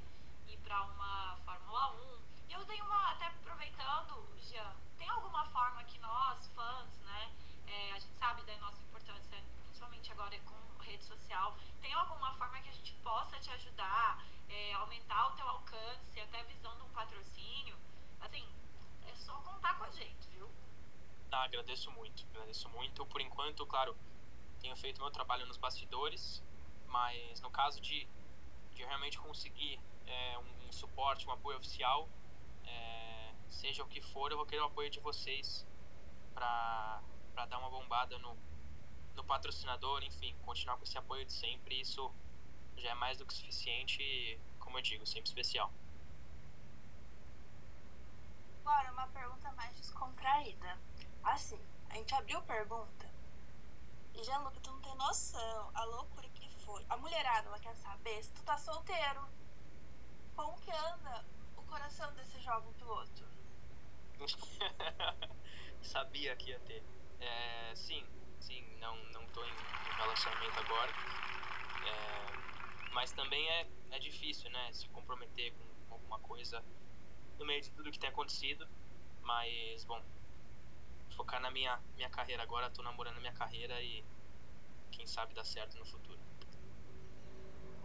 ir 0.48 0.58
para 0.64 0.84
uma 0.84 1.38
Fórmula 1.46 1.92
1. 1.92 2.24
E 2.50 2.54
eu 2.54 2.66
dei 2.66 2.82
uma, 2.82 3.12
até 3.12 3.28
aproveitando, 3.28 4.28
Jean, 4.40 4.76
tem 4.98 5.10
alguma 5.10 5.46
forma 5.48 5.84
que 5.84 6.00
nós, 6.00 6.48
fãs, 6.56 7.00
né, 7.00 7.32
é, 7.68 7.92
a 7.92 8.00
gente 8.00 8.14
sabe 8.18 8.44
da 8.44 8.58
nossa 8.58 8.82
importância 8.84 9.53
principalmente 9.88 10.12
agora 10.12 10.40
com 10.40 10.84
rede 10.84 11.04
social, 11.04 11.58
tem 11.82 11.94
alguma 11.94 12.34
forma 12.36 12.60
que 12.62 12.70
a 12.70 12.72
gente 12.72 12.94
possa 13.04 13.40
te 13.40 13.50
ajudar, 13.52 14.26
é, 14.50 14.74
aumentar 14.74 15.28
o 15.28 15.36
teu 15.36 15.48
alcance, 15.48 16.20
até 16.20 16.44
visando 16.44 16.84
um 16.86 16.90
patrocínio? 16.90 17.78
Assim, 18.20 18.48
é 19.06 19.16
só 19.16 19.34
contar 19.42 19.78
com 19.78 19.86
a 19.86 19.92
gente, 19.92 20.28
viu? 20.30 20.50
Ah, 21.32 21.44
agradeço 21.44 21.92
muito, 21.92 22.26
agradeço 22.30 22.70
muito. 22.70 23.06
Por 23.06 23.22
enquanto, 23.22 23.66
claro, 23.66 23.98
tenho 24.62 24.76
feito 24.76 25.02
meu 25.02 25.12
trabalho 25.12 25.46
nos 25.46 25.58
bastidores, 25.58 26.44
mas 26.88 27.42
no 27.42 27.50
caso 27.50 27.82
de, 27.82 28.08
de 28.72 28.84
realmente 28.84 29.20
conseguir 29.20 29.80
é, 30.06 30.38
um, 30.38 30.68
um, 30.68 30.72
suporte, 30.72 31.28
um 31.28 31.32
apoio 31.32 31.58
oficial, 31.58 32.08
é, 32.66 33.34
seja 33.48 33.84
o 33.84 33.88
que 33.88 34.02
for, 34.02 34.32
eu 34.32 34.38
vou 34.38 34.46
querer 34.46 34.62
o 34.62 34.66
apoio 34.66 34.90
de 34.90 35.00
vocês 35.00 35.66
para 36.34 37.02
dar 37.48 37.58
uma 37.58 37.70
bombada 37.70 38.18
no, 38.20 38.38
no 39.16 39.24
patrocinador, 39.24 40.04
enfim, 40.04 40.36
continuar 40.46 40.78
com 40.78 40.84
esse 40.84 40.98
apoio 40.98 41.26
de 41.26 41.34
sempre, 41.34 41.80
isso 41.80 42.14
já 42.78 42.92
é 42.92 42.94
mais 42.94 43.18
do 43.18 43.26
que 43.26 43.34
suficiente 43.34 44.02
e, 44.02 44.40
como 44.60 44.78
eu 44.78 44.82
digo, 44.82 45.06
sempre 45.06 45.28
especial. 45.30 45.72
Agora, 48.66 48.92
uma 48.92 49.08
pergunta 49.08 49.52
mais 49.52 49.76
descontraída. 49.76 50.80
Assim, 51.24 51.60
a 51.90 51.96
gente 51.96 52.14
abriu 52.16 52.42
pergunta 52.42 53.14
e 54.16 54.24
já, 54.24 54.38
Luca, 54.38 54.60
tu 54.62 54.72
não 54.72 54.82
tem 54.82 54.96
noção 54.96 55.72
a 55.74 55.84
loucura 55.86 56.28
que 56.30 56.48
foi. 56.64 56.86
A 56.90 56.98
mulherada, 56.98 57.48
ela 57.48 57.60
quer 57.60 57.76
saber 57.76 58.24
se 58.24 58.32
tu 58.32 58.44
tá 58.44 58.58
solteiro. 58.58 59.28
Como 60.36 60.60
que 60.60 60.72
anda 60.72 61.26
o 61.58 61.64
coração 61.64 62.12
desse 62.14 62.40
jovem 62.42 62.72
piloto? 62.74 63.24
Sabia 65.82 66.36
que 66.36 66.50
ia 66.52 66.60
ter. 66.62 66.84
É, 67.20 67.76
sim, 67.76 68.06
sim, 68.44 68.62
não, 68.80 68.96
não 69.14 69.26
tô 69.28 69.44
em 69.46 69.56
relacionamento 69.98 70.60
agora. 70.60 70.92
É, 71.86 72.92
mas 72.92 73.12
também 73.12 73.50
é, 73.50 73.68
é 73.92 74.00
difícil, 74.00 74.50
né? 74.52 74.72
Se 74.74 74.88
comprometer 74.90 75.54
com 75.88 75.94
alguma 75.94 76.20
coisa 76.20 76.64
no 77.40 77.46
meio 77.46 77.62
de 77.62 77.70
tudo 77.72 77.92
que 77.92 78.00
tem 78.00 78.10
acontecido. 78.10 78.68
Mas, 79.22 79.86
bom, 79.86 80.02
focar 81.16 81.40
na 81.42 81.50
minha, 81.52 81.80
minha 81.96 82.10
carreira 82.10 82.44
agora. 82.44 82.70
Tô 82.70 82.84
namorando 82.84 83.20
minha 83.20 83.34
carreira 83.34 83.82
e 83.82 84.04
quem 84.92 85.08
sabe 85.08 85.34
dá 85.34 85.44
certo 85.44 85.78
no 85.80 85.86
futuro. 85.86 86.20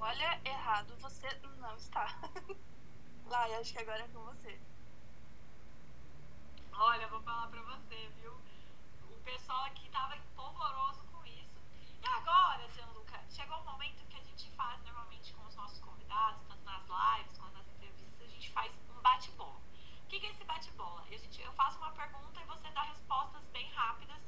Olha, 0.01 0.41
errado 0.45 0.97
você 0.99 1.29
não 1.61 1.77
está. 1.77 2.07
Lá, 3.27 3.49
eu 3.51 3.61
acho 3.61 3.73
que 3.73 3.79
agora 3.79 4.05
é 4.05 4.09
com 4.09 4.25
você. 4.25 4.61
Olha, 6.73 7.09
vou 7.09 7.21
falar 7.23 7.49
pra 7.49 7.63
você, 7.63 8.09
viu? 8.21 8.48
Pessoal 9.29 9.65
aqui 9.65 9.87
tava 9.91 10.17
polvoroso 10.35 11.05
com 11.13 11.23
isso. 11.27 11.61
E 12.03 12.07
agora, 12.07 12.67
Gianluca, 12.71 13.23
chegou 13.29 13.59
o 13.59 13.65
momento 13.65 14.03
que 14.09 14.17
a 14.17 14.23
gente 14.23 14.51
faz 14.53 14.83
normalmente 14.83 15.35
com 15.35 15.47
os 15.47 15.55
nossos 15.55 15.79
convidados, 15.81 16.41
tanto 16.49 16.65
nas 16.65 16.83
lives 16.83 17.37
quanto 17.37 17.53
nas 17.53 17.69
entrevistas, 17.69 18.23
a 18.23 18.27
gente 18.27 18.51
faz 18.51 18.73
um 18.89 19.03
bate-bola. 19.03 19.61
O 20.05 20.09
que, 20.09 20.19
que 20.19 20.27
é 20.27 20.31
esse 20.31 20.45
bate-bola? 20.45 21.05
Eu 21.11 21.53
faço 21.53 21.77
uma 21.77 21.91
pergunta 21.93 22.41
e 22.41 22.45
você 22.45 22.71
dá 22.71 22.83
respostas 22.85 23.45
bem 23.53 23.71
rápidas. 23.73 24.19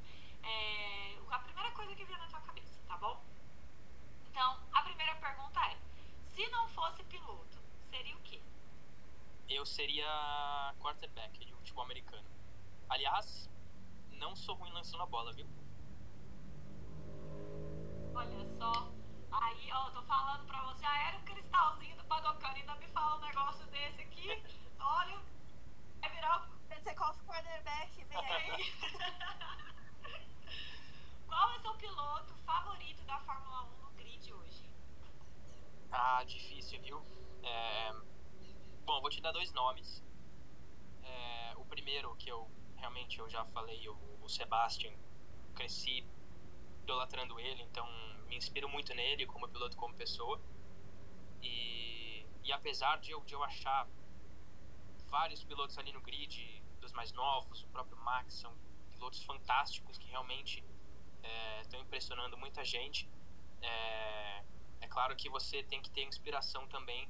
É, 0.42 1.18
a 1.30 1.38
primeira 1.38 1.70
coisa 1.72 1.94
que 1.94 2.05
vier 2.05 2.18
na 2.18 2.26
tua 2.28 2.40
cabeça, 2.40 2.78
tá 2.86 2.98
bom? 2.98 3.24
Então, 4.30 4.61
a 4.72 4.82
primeira 4.82 5.14
pergunta 5.16 5.61
é: 5.61 5.78
se 6.28 6.46
não 6.48 6.68
fosse 6.68 7.03
piloto, 7.05 7.59
seria 7.88 8.16
o 8.16 8.20
quê? 8.20 8.42
Eu 9.48 9.64
seria 9.64 10.74
quarterback 10.78 11.42
de 11.44 11.53
futebol 11.55 11.84
americano. 11.84 12.28
Aliás, 12.88 13.51
não 14.20 14.36
sou 14.36 14.54
ruim 14.54 14.70
lançando 14.70 15.02
a 15.02 15.06
bola, 15.06 15.32
viu? 15.32 15.48
Olha 18.14 18.44
só. 18.58 18.92
Aí, 19.32 19.72
ó, 19.72 19.90
tô 19.90 20.02
falando 20.02 20.46
pra 20.46 20.62
você, 20.64 20.82
já 20.82 21.08
era 21.08 21.16
um 21.16 21.24
cristalzinho 21.24 21.96
do 21.96 22.04
Padocano, 22.04 22.54
ainda 22.54 22.74
me 22.74 22.86
fala 22.88 23.16
um 23.16 23.26
negócio 23.26 23.66
desse 23.68 24.02
aqui. 24.02 24.28
Olha, 24.78 25.18
vai 26.00 26.10
virar 26.10 26.42
o 26.42 26.50
Pentecost 26.68 27.18
quarterback, 27.24 28.04
vem 28.04 28.18
aí. 28.18 28.70
Qual 31.26 31.50
é 31.50 31.56
o 31.56 31.60
seu 31.62 31.74
piloto 31.76 32.34
favorito 32.44 33.02
da 33.04 33.18
Fórmula 33.20 33.62
1 33.64 33.78
no 33.84 33.90
grid 33.92 34.32
hoje? 34.34 34.68
Ah, 35.90 36.22
difícil, 36.24 36.78
viu? 36.82 37.02
É... 37.42 37.92
Bom, 38.84 39.00
vou 39.00 39.08
te 39.08 39.22
dar 39.22 39.32
dois 39.32 39.50
nomes. 39.52 40.04
É... 41.02 41.54
O 41.56 41.64
primeiro 41.64 42.14
que 42.16 42.28
eu 42.28 42.50
realmente 42.81 43.18
eu 43.18 43.28
já 43.28 43.45
falei, 43.47 43.89
o, 43.89 43.97
o 44.22 44.28
Sebastian, 44.28 44.93
cresci 45.55 46.05
idolatrando 46.83 47.39
ele, 47.39 47.62
então 47.62 47.87
me 48.26 48.37
inspiro 48.37 48.68
muito 48.68 48.95
nele 48.95 49.26
como 49.26 49.49
piloto, 49.49 49.76
como 49.76 49.95
pessoa. 49.95 50.41
E, 51.43 52.26
e 52.43 52.53
apesar 52.53 52.99
de 52.99 53.12
eu, 53.12 53.22
de 53.24 53.35
eu 53.35 53.43
achar 53.45 53.87
vários 55.09 55.45
pilotos 55.45 55.76
ali 55.78 55.93
no 55.93 56.01
grid, 56.01 56.62
dos 56.81 56.93
mais 56.93 57.12
novos, 57.12 57.62
o 57.62 57.68
próprio 57.68 57.99
Max, 57.99 58.35
são 58.35 58.53
pilotos 58.91 59.22
fantásticos 59.22 59.99
que 59.99 60.09
realmente 60.09 60.64
estão 61.62 61.78
é, 61.78 61.83
impressionando 61.83 62.37
muita 62.39 62.64
gente. 62.64 63.09
É, 63.61 64.45
é 64.81 64.89
claro 64.89 65.14
que 65.14 65.28
você 65.28 65.62
tem 65.62 65.83
que 65.83 65.91
ter 65.91 66.05
inspiração 66.05 66.66
também 66.68 67.09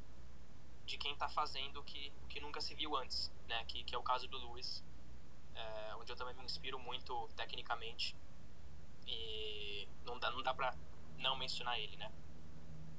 de 0.85 0.99
quem 0.99 1.13
está 1.13 1.29
fazendo 1.29 1.81
o 1.81 1.85
que, 1.85 2.13
que 2.29 2.41
nunca 2.41 2.61
se 2.61 2.75
viu 2.75 2.97
antes, 2.97 3.33
né? 3.47 3.65
Que, 3.67 3.85
que 3.85 3.95
é 3.95 3.99
o 3.99 4.03
caso 4.03 4.27
do 4.27 4.37
Lewis 4.39 4.85
é, 5.61 5.95
onde 5.97 6.11
eu 6.13 6.17
também 6.17 6.35
me 6.35 6.45
inspiro 6.45 6.79
muito 6.79 7.29
tecnicamente. 7.37 8.17
E 9.07 9.89
não 10.05 10.19
dá, 10.19 10.31
não 10.31 10.43
dá 10.43 10.55
pra 10.55 10.75
não 11.19 11.37
mencionar 11.37 11.79
ele, 11.79 11.97
né? 11.97 12.11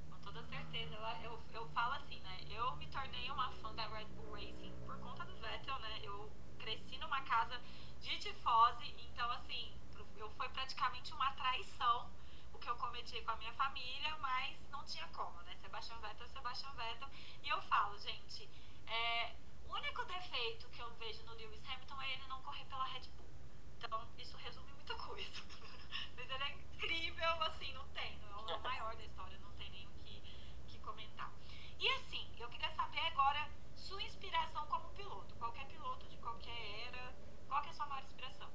Com 0.10 0.20
toda 0.22 0.44
certeza. 0.44 0.96
Eu, 1.24 1.42
eu 1.54 1.68
falo 1.70 1.94
assim, 1.94 2.20
né? 2.22 2.42
Eu 2.50 2.76
me 2.76 2.88
tornei 2.88 3.30
uma 3.32 3.52
fã 3.54 3.74
da 3.74 3.88
Red 3.88 4.06
Bull 4.16 4.34
Racing 4.34 4.74
por 4.86 4.98
conta 5.00 5.26
do 5.26 5.36
Vettel, 5.38 5.80
né? 5.80 6.00
Eu 6.04 6.32
cresci 6.60 6.98
numa 6.98 7.22
casa 7.22 7.60
de 8.00 8.18
tifose, 8.18 8.96
então 9.00 9.30
assim, 9.32 9.74
eu 10.18 10.30
foi 10.32 10.50
praticamente 10.50 11.14
uma 11.14 11.32
traição 11.34 12.10
o 12.54 12.60
que 12.60 12.70
eu 12.70 12.76
cometi 12.76 13.22
com 13.22 13.32
a 13.32 13.36
minha 13.38 13.54
família, 13.54 14.16
mas 14.18 14.58
não 14.70 14.84
tinha 14.86 15.08
como, 15.10 15.42
né? 15.44 15.56
Sebastian 15.62 15.98
Vettel, 16.00 16.28
Sebastian 16.28 16.74
Vettel. 16.74 17.10
E 17.44 17.50
eu 17.50 17.62
falo, 17.64 17.98
gente, 17.98 18.50
é, 18.88 19.36
o 19.72 19.74
único 19.74 20.04
defeito 20.04 20.70
que 20.70 20.82
eu 20.82 20.94
vejo 20.96 21.24
no 21.24 21.34
Lewis 21.34 21.64
Hamilton 21.66 22.02
é 22.02 22.14
ele 22.14 22.28
não 22.28 22.42
correr 22.42 22.66
pela 22.66 22.84
Red 22.84 23.08
Bull. 23.16 23.30
Então, 23.78 24.06
isso 24.18 24.36
resume 24.36 24.74
muita 24.74 24.96
coisa. 24.96 25.42
Mas 26.16 26.30
ele 26.30 26.44
é 26.44 26.52
incrível, 26.52 27.44
assim, 27.44 27.72
não 27.74 27.88
tem. 27.90 28.20
É 28.50 28.56
o 28.56 28.62
maior 28.62 28.94
da 28.98 29.04
história, 29.04 29.38
não 29.40 29.52
tem 29.54 29.70
nem 29.70 29.88
o 29.88 29.92
que, 30.04 30.22
que 30.68 30.80
comentar. 30.80 31.32
E 31.80 31.88
assim, 31.94 32.30
eu 32.38 32.50
queria 32.50 32.70
saber 32.72 33.00
agora 33.00 33.50
sua 33.78 34.04
inspiração 34.04 34.68
como 34.68 34.90
piloto. 34.90 35.34
Qualquer 35.36 35.66
piloto 35.68 36.06
de 36.10 36.18
qualquer 36.18 36.88
era, 36.88 37.16
qual 37.48 37.64
é 37.64 37.70
a 37.70 37.74
sua 37.74 37.86
maior 37.86 38.04
inspiração? 38.04 38.52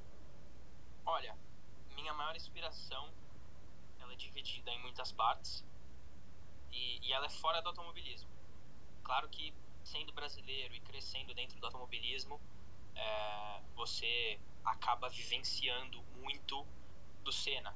Olha, 1.07 1.39
minha 1.95 2.13
maior 2.13 2.37
inspiração, 2.37 3.11
ela 3.99 4.13
é 4.13 4.17
dividida 4.17 4.71
em 4.71 4.83
muitas 4.83 5.13
partes. 5.13 5.65
E, 6.71 7.07
e 7.07 7.13
ela 7.15 7.25
é 7.25 7.31
fora 7.31 7.63
do 7.63 7.69
automobilismo. 7.71 8.29
Claro 9.03 9.31
que 9.31 9.55
sendo 9.87 10.13
brasileiro 10.13 10.75
e 10.75 10.81
crescendo 10.81 11.33
dentro 11.33 11.59
do 11.61 11.67
automobilismo, 11.67 12.41
é, 12.95 13.63
você 13.75 14.41
acaba 14.65 15.09
vivenciando 15.09 16.03
muito 16.21 16.67
do 17.23 17.33
Senna, 17.33 17.73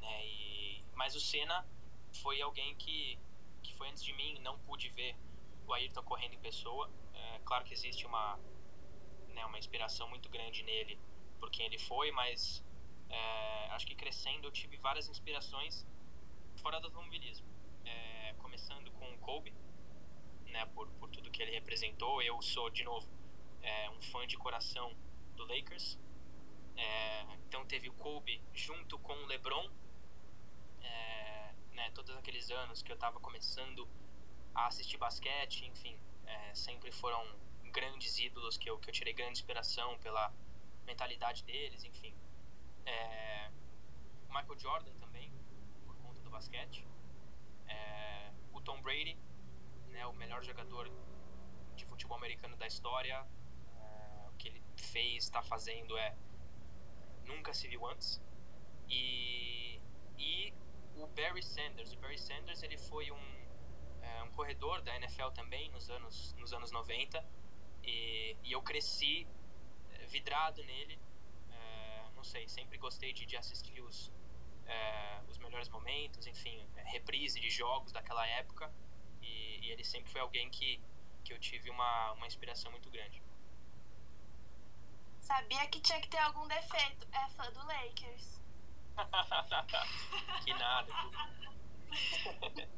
né? 0.00 0.26
E, 0.26 0.84
mas 0.94 1.14
o 1.14 1.20
Senna 1.20 1.66
foi 2.22 2.40
alguém 2.40 2.74
que 2.76 3.18
que 3.62 3.72
foi 3.74 3.88
antes 3.88 4.04
de 4.04 4.12
mim 4.12 4.38
não 4.40 4.58
pude 4.58 4.90
ver 4.90 5.16
o 5.66 5.72
Ayrton 5.72 6.02
correndo 6.02 6.34
em 6.34 6.38
pessoa. 6.38 6.90
É, 7.14 7.40
claro 7.46 7.64
que 7.64 7.72
existe 7.72 8.04
uma, 8.04 8.38
né, 9.28 9.44
uma 9.46 9.58
inspiração 9.58 10.06
muito 10.08 10.28
grande 10.28 10.62
nele 10.62 11.00
por 11.40 11.50
quem 11.50 11.64
ele 11.64 11.78
foi, 11.78 12.10
mas 12.10 12.62
é, 13.08 13.68
acho 13.70 13.86
que 13.86 13.94
crescendo 13.94 14.46
eu 14.48 14.52
tive 14.52 14.76
várias 14.76 15.08
inspirações 15.08 15.86
fora 16.56 16.78
do 16.78 16.88
automobilismo. 16.88 17.46
É, 17.86 18.34
começando 18.38 18.90
com 18.92 19.10
o 19.14 19.18
Kobe, 19.18 19.54
né, 20.54 20.64
por, 20.66 20.88
por 20.92 21.10
tudo 21.10 21.30
que 21.30 21.42
ele 21.42 21.50
representou. 21.50 22.22
Eu 22.22 22.40
sou, 22.40 22.70
de 22.70 22.84
novo, 22.84 23.06
é, 23.60 23.90
um 23.90 24.00
fã 24.00 24.24
de 24.26 24.36
coração 24.36 24.96
do 25.34 25.44
Lakers. 25.44 25.98
É, 26.76 27.22
então 27.46 27.66
teve 27.66 27.88
o 27.88 27.92
Kobe 27.94 28.40
junto 28.52 28.98
com 29.00 29.12
o 29.12 29.26
LeBron, 29.26 29.68
é, 30.80 31.54
né, 31.72 31.90
todos 31.90 32.16
aqueles 32.16 32.50
anos 32.50 32.82
que 32.82 32.90
eu 32.90 32.94
estava 32.94 33.18
começando 33.20 33.88
a 34.54 34.66
assistir 34.66 34.96
basquete, 34.96 35.66
enfim, 35.66 35.98
é, 36.24 36.54
sempre 36.54 36.90
foram 36.92 37.22
grandes 37.72 38.18
ídolos 38.18 38.56
que 38.56 38.70
eu, 38.70 38.78
que 38.78 38.88
eu 38.88 38.94
tirei 38.94 39.12
grande 39.12 39.38
inspiração 39.38 39.98
pela 39.98 40.32
mentalidade 40.86 41.42
deles, 41.42 41.82
enfim. 41.84 42.14
É, 42.86 43.50
Michael 44.28 44.58
Jordan 44.58 44.94
também, 45.00 45.32
por 45.84 45.96
conta 45.96 46.20
do 46.20 46.30
basquete. 46.30 46.86
É, 47.66 48.30
o 48.52 48.60
Tom 48.60 48.80
Brady, 48.82 49.16
né, 49.94 50.04
o 50.06 50.12
melhor 50.12 50.42
jogador 50.44 50.90
de 51.76 51.84
futebol 51.86 52.16
americano 52.16 52.56
da 52.56 52.66
história. 52.66 53.24
É, 53.78 54.28
o 54.28 54.32
que 54.36 54.48
ele 54.48 54.62
fez, 54.76 55.24
está 55.24 55.42
fazendo 55.42 55.96
é 55.96 56.14
nunca 57.24 57.54
se 57.54 57.68
viu 57.68 57.86
antes. 57.86 58.20
E, 58.88 59.80
e 60.18 60.52
o 60.96 61.06
Barry 61.06 61.42
Sanders. 61.42 61.92
O 61.92 61.98
Barry 61.98 62.18
Sanders 62.18 62.62
ele 62.62 62.76
foi 62.76 63.10
um, 63.10 63.26
é, 64.02 64.22
um 64.24 64.30
corredor 64.32 64.82
da 64.82 64.94
NFL 64.96 65.28
também 65.30 65.70
nos 65.70 65.88
anos, 65.88 66.34
nos 66.34 66.52
anos 66.52 66.70
90 66.70 67.24
e, 67.84 68.36
e 68.42 68.52
eu 68.52 68.62
cresci 68.62 69.26
é, 69.92 70.06
vidrado 70.06 70.62
nele. 70.64 70.98
É, 71.50 72.10
não 72.16 72.24
sei, 72.24 72.48
sempre 72.48 72.78
gostei 72.78 73.12
de, 73.12 73.24
de 73.24 73.36
assistir 73.36 73.80
os, 73.80 74.12
é, 74.66 75.20
os 75.28 75.38
melhores 75.38 75.68
momentos, 75.68 76.26
enfim, 76.26 76.66
é, 76.76 76.82
reprise 76.82 77.40
de 77.40 77.50
jogos 77.50 77.92
daquela 77.92 78.26
época. 78.26 78.72
E, 79.64 79.70
ele 79.70 79.84
sempre 79.84 80.10
foi 80.12 80.20
alguém 80.20 80.50
que, 80.50 80.78
que 81.24 81.32
eu 81.32 81.38
tive 81.40 81.70
uma, 81.70 82.12
uma 82.12 82.26
inspiração 82.26 82.70
muito 82.70 82.90
grande. 82.90 83.22
Sabia 85.20 85.66
que 85.68 85.80
tinha 85.80 86.00
que 86.00 86.08
ter 86.08 86.18
algum 86.18 86.46
defeito. 86.46 87.06
É 87.12 87.28
fã 87.30 87.50
do 87.52 87.64
Lakers. 87.66 88.40
que 90.44 90.52
nada. 90.54 90.92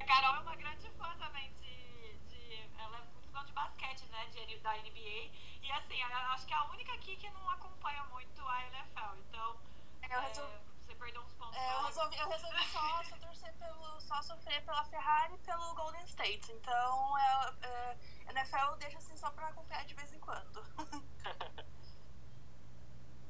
A 0.00 0.04
Carol 0.06 0.36
é 0.36 0.40
uma 0.40 0.56
grande 0.56 0.88
fã 0.90 1.14
também 1.18 1.52
de, 1.60 2.16
de. 2.28 2.70
Ela 2.78 2.98
é 2.98 3.02
muito 3.12 3.28
fã 3.30 3.44
de 3.44 3.52
basquete, 3.52 4.06
né? 4.06 4.24
De, 4.26 4.58
da 4.60 4.72
NBA. 4.78 5.30
E 5.62 5.72
assim, 5.72 6.00
eu 6.00 6.06
acho 6.06 6.46
que 6.46 6.54
é 6.54 6.56
a 6.56 6.64
única 6.70 6.94
aqui 6.94 7.16
que 7.16 7.28
não 7.30 7.50
acompanha 7.50 8.02
muito 8.04 8.40
a 8.48 8.66
NFL. 8.68 9.16
Então. 9.28 9.60
Eu 10.08 10.20
resolvi, 10.20 10.54
é, 10.54 10.75
perdeu 10.96 11.22
uns 11.22 11.32
pontos. 11.34 11.56
é, 11.56 11.74
eu 11.74 11.84
resolvi, 11.84 12.16
eu 12.18 12.28
resolvi 12.28 12.64
só, 12.68 13.02
só 13.04 13.16
torcer 13.18 13.52
pelo. 13.54 14.00
só 14.00 14.22
sofrer 14.22 14.64
pela 14.64 14.84
Ferrari 14.84 15.34
e 15.34 15.38
pelo 15.38 15.74
Golden 15.74 16.04
State. 16.04 16.52
Então 16.52 17.18
é, 17.18 17.54
é, 17.62 17.96
NFL 18.30 18.76
deixa 18.78 18.98
assim 18.98 19.16
só 19.16 19.30
pra 19.30 19.48
acompanhar 19.48 19.84
de 19.84 19.94
vez 19.94 20.12
em 20.12 20.18
quando. 20.20 20.62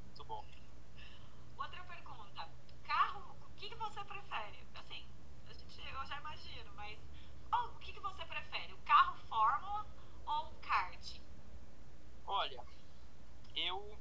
muito 0.05 0.25
bom. 0.25 0.45
Outra 1.59 1.85
pergunta. 1.85 2.49
Carro, 2.85 3.37
o 3.47 3.51
que, 3.57 3.69
que 3.69 3.75
você 3.77 4.05
prefere? 4.05 4.67
Assim, 4.75 5.09
a 5.49 5.53
gente, 5.53 5.81
eu 5.81 6.07
já 6.07 6.19
imagino, 6.19 6.73
mas 6.75 6.99
oh, 7.53 7.67
o 7.69 7.79
que, 7.79 7.93
que 7.93 8.01
você 8.01 8.25
prefere? 8.25 8.73
O 8.73 8.79
carro 8.79 9.17
Fórmula 9.29 9.87
ou 10.27 10.49
o 10.49 10.55
kart? 10.61 11.21
Olha, 12.27 12.65
eu. 13.55 13.99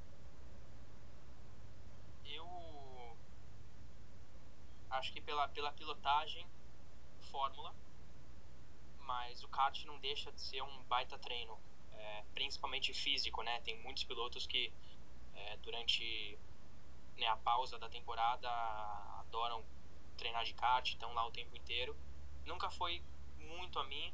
Eu. 2.26 3.18
Acho 5.06 5.14
que 5.14 5.22
pela, 5.22 5.48
pela 5.50 5.72
pilotagem, 5.72 6.48
Fórmula. 7.30 7.76
Mas 9.02 9.44
o 9.44 9.48
kart 9.48 9.86
não 9.86 10.00
deixa 10.00 10.32
de 10.32 10.42
ser 10.42 10.64
um 10.64 10.84
baita 10.86 11.16
treino. 11.20 11.60
É, 11.92 12.24
principalmente 12.34 12.92
físico, 12.92 13.44
né? 13.44 13.62
Tem 13.62 13.80
muitos 13.84 14.04
pilotos 14.04 14.48
que 14.48 14.74
é, 15.36 15.58
durante 15.58 16.40
né, 17.18 17.28
a 17.28 17.38
pausa 17.38 17.78
da 17.78 17.88
temporada 17.88 18.50
adoram 19.20 19.64
treinar 20.18 20.44
de 20.44 20.56
kart, 20.56 20.88
estão 20.88 21.14
lá 21.14 21.24
o 21.28 21.32
tempo 21.32 21.56
inteiro. 21.56 21.96
Nunca 22.44 22.72
foi 22.72 23.04
muito 23.38 23.78
a 23.78 23.84
mim, 23.84 24.12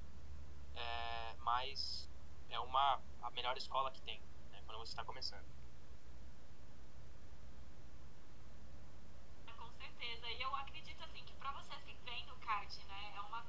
é, 0.75 1.35
mas 1.39 2.09
é 2.49 2.59
uma 2.59 3.01
a 3.21 3.31
melhor 3.31 3.55
escola 3.57 3.91
que 3.91 4.01
tem 4.01 4.19
né, 4.51 4.61
quando 4.65 4.79
você 4.79 4.91
está 4.91 5.05
começando. 5.05 5.45
Com 9.57 9.71
certeza. 9.71 10.29
E 10.29 10.41
eu 10.41 10.53
acredito 10.55 11.01
assim 11.03 11.23
que 11.23 11.33
para 11.33 11.51
vocês 11.53 11.81
que 11.83 11.93
vêm 12.03 12.25
do 12.25 12.35
kart, 12.37 12.75
né, 12.87 13.13
é 13.15 13.21
uma 13.21 13.43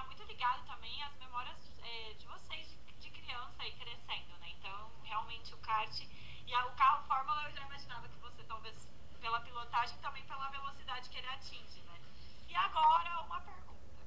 está 0.00 0.06
muito 0.06 0.24
ligado 0.24 0.64
também 0.66 1.02
às 1.02 1.14
memórias 1.16 1.72
é, 1.82 2.14
de 2.14 2.26
vocês 2.26 2.70
de, 2.70 2.76
de 2.94 3.10
criança 3.10 3.66
e 3.66 3.72
crescendo, 3.72 4.38
né? 4.38 4.48
Então, 4.58 4.90
realmente 5.02 5.52
o 5.52 5.58
kart 5.58 6.00
e 6.46 6.54
a, 6.54 6.66
o 6.66 6.74
carro 6.74 7.06
Fórmula 7.06 7.42
eu 7.44 7.52
já 7.52 7.66
imaginava 7.66 8.08
que 8.08 8.16
você 8.16 8.42
talvez 8.44 8.88
pela 9.20 9.40
pilotagem 9.42 9.98
também 9.98 10.24
pela 10.24 10.48
velocidade 10.48 11.10
que 11.10 11.18
ele 11.18 11.26
atinge, 11.26 11.82
né? 11.82 12.00
E 12.48 12.54
agora 12.54 13.20
uma 13.24 13.42
pergunta. 13.42 14.06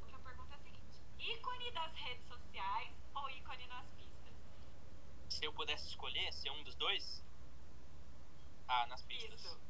Outra 0.00 0.18
pergunta 0.20 0.54
é 0.54 0.56
a 0.56 0.60
seguinte: 0.60 0.98
ícone 1.18 1.70
das 1.72 1.94
redes 1.94 2.26
sociais 2.26 2.96
ou 3.14 3.30
ícone 3.30 3.66
nas 3.66 3.86
pistas? 3.90 4.34
Se 5.28 5.44
eu 5.44 5.52
pudesse 5.52 5.88
escolher 5.88 6.32
ser 6.32 6.50
um 6.50 6.62
dos 6.64 6.74
dois, 6.74 7.22
ah, 8.66 8.86
nas 8.86 9.02
pistas. 9.02 9.44
Isso. 9.44 9.60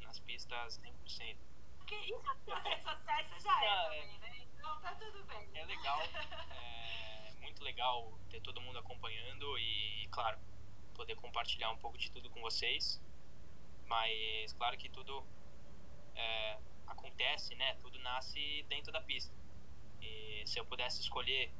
Nas 0.00 0.20
pistas 0.20 0.78
100%. 0.78 1.38
Porque 1.78 1.96
isso 1.96 2.22
nas 2.46 2.62
redes 2.62 2.84
sociais 2.84 3.28
você 3.28 3.40
já 3.40 3.64
é 3.64 3.66
é. 3.66 3.84
também, 3.84 4.18
né? 4.20 4.41
Então 4.62 4.80
tá 4.80 4.94
tudo 4.94 5.24
bem. 5.24 5.50
É 5.54 5.64
legal, 5.64 6.00
é 6.00 7.32
muito 7.40 7.64
legal 7.64 8.16
ter 8.30 8.40
todo 8.40 8.60
mundo 8.60 8.78
acompanhando 8.78 9.58
e, 9.58 10.06
claro, 10.12 10.38
poder 10.94 11.16
compartilhar 11.16 11.68
um 11.72 11.78
pouco 11.78 11.98
de 11.98 12.12
tudo 12.12 12.30
com 12.30 12.40
vocês. 12.40 13.02
Mas, 13.86 14.52
claro 14.52 14.78
que 14.78 14.88
tudo 14.88 15.26
é, 16.14 16.60
acontece, 16.86 17.56
né? 17.56 17.74
Tudo 17.82 17.98
nasce 17.98 18.64
dentro 18.68 18.92
da 18.92 19.00
pista. 19.00 19.34
E 20.00 20.44
se 20.46 20.60
eu 20.60 20.64
pudesse 20.64 21.00
escolher, 21.00 21.52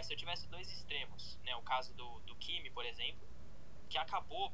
se 0.00 0.12
eu 0.12 0.16
tivesse 0.16 0.48
dois 0.48 0.70
extremos, 0.70 1.36
né? 1.42 1.56
O 1.56 1.62
caso 1.62 1.92
do, 1.94 2.20
do 2.20 2.36
Kimi, 2.36 2.70
por 2.70 2.86
exemplo, 2.86 3.28
que 3.90 3.98
acabou 3.98 4.52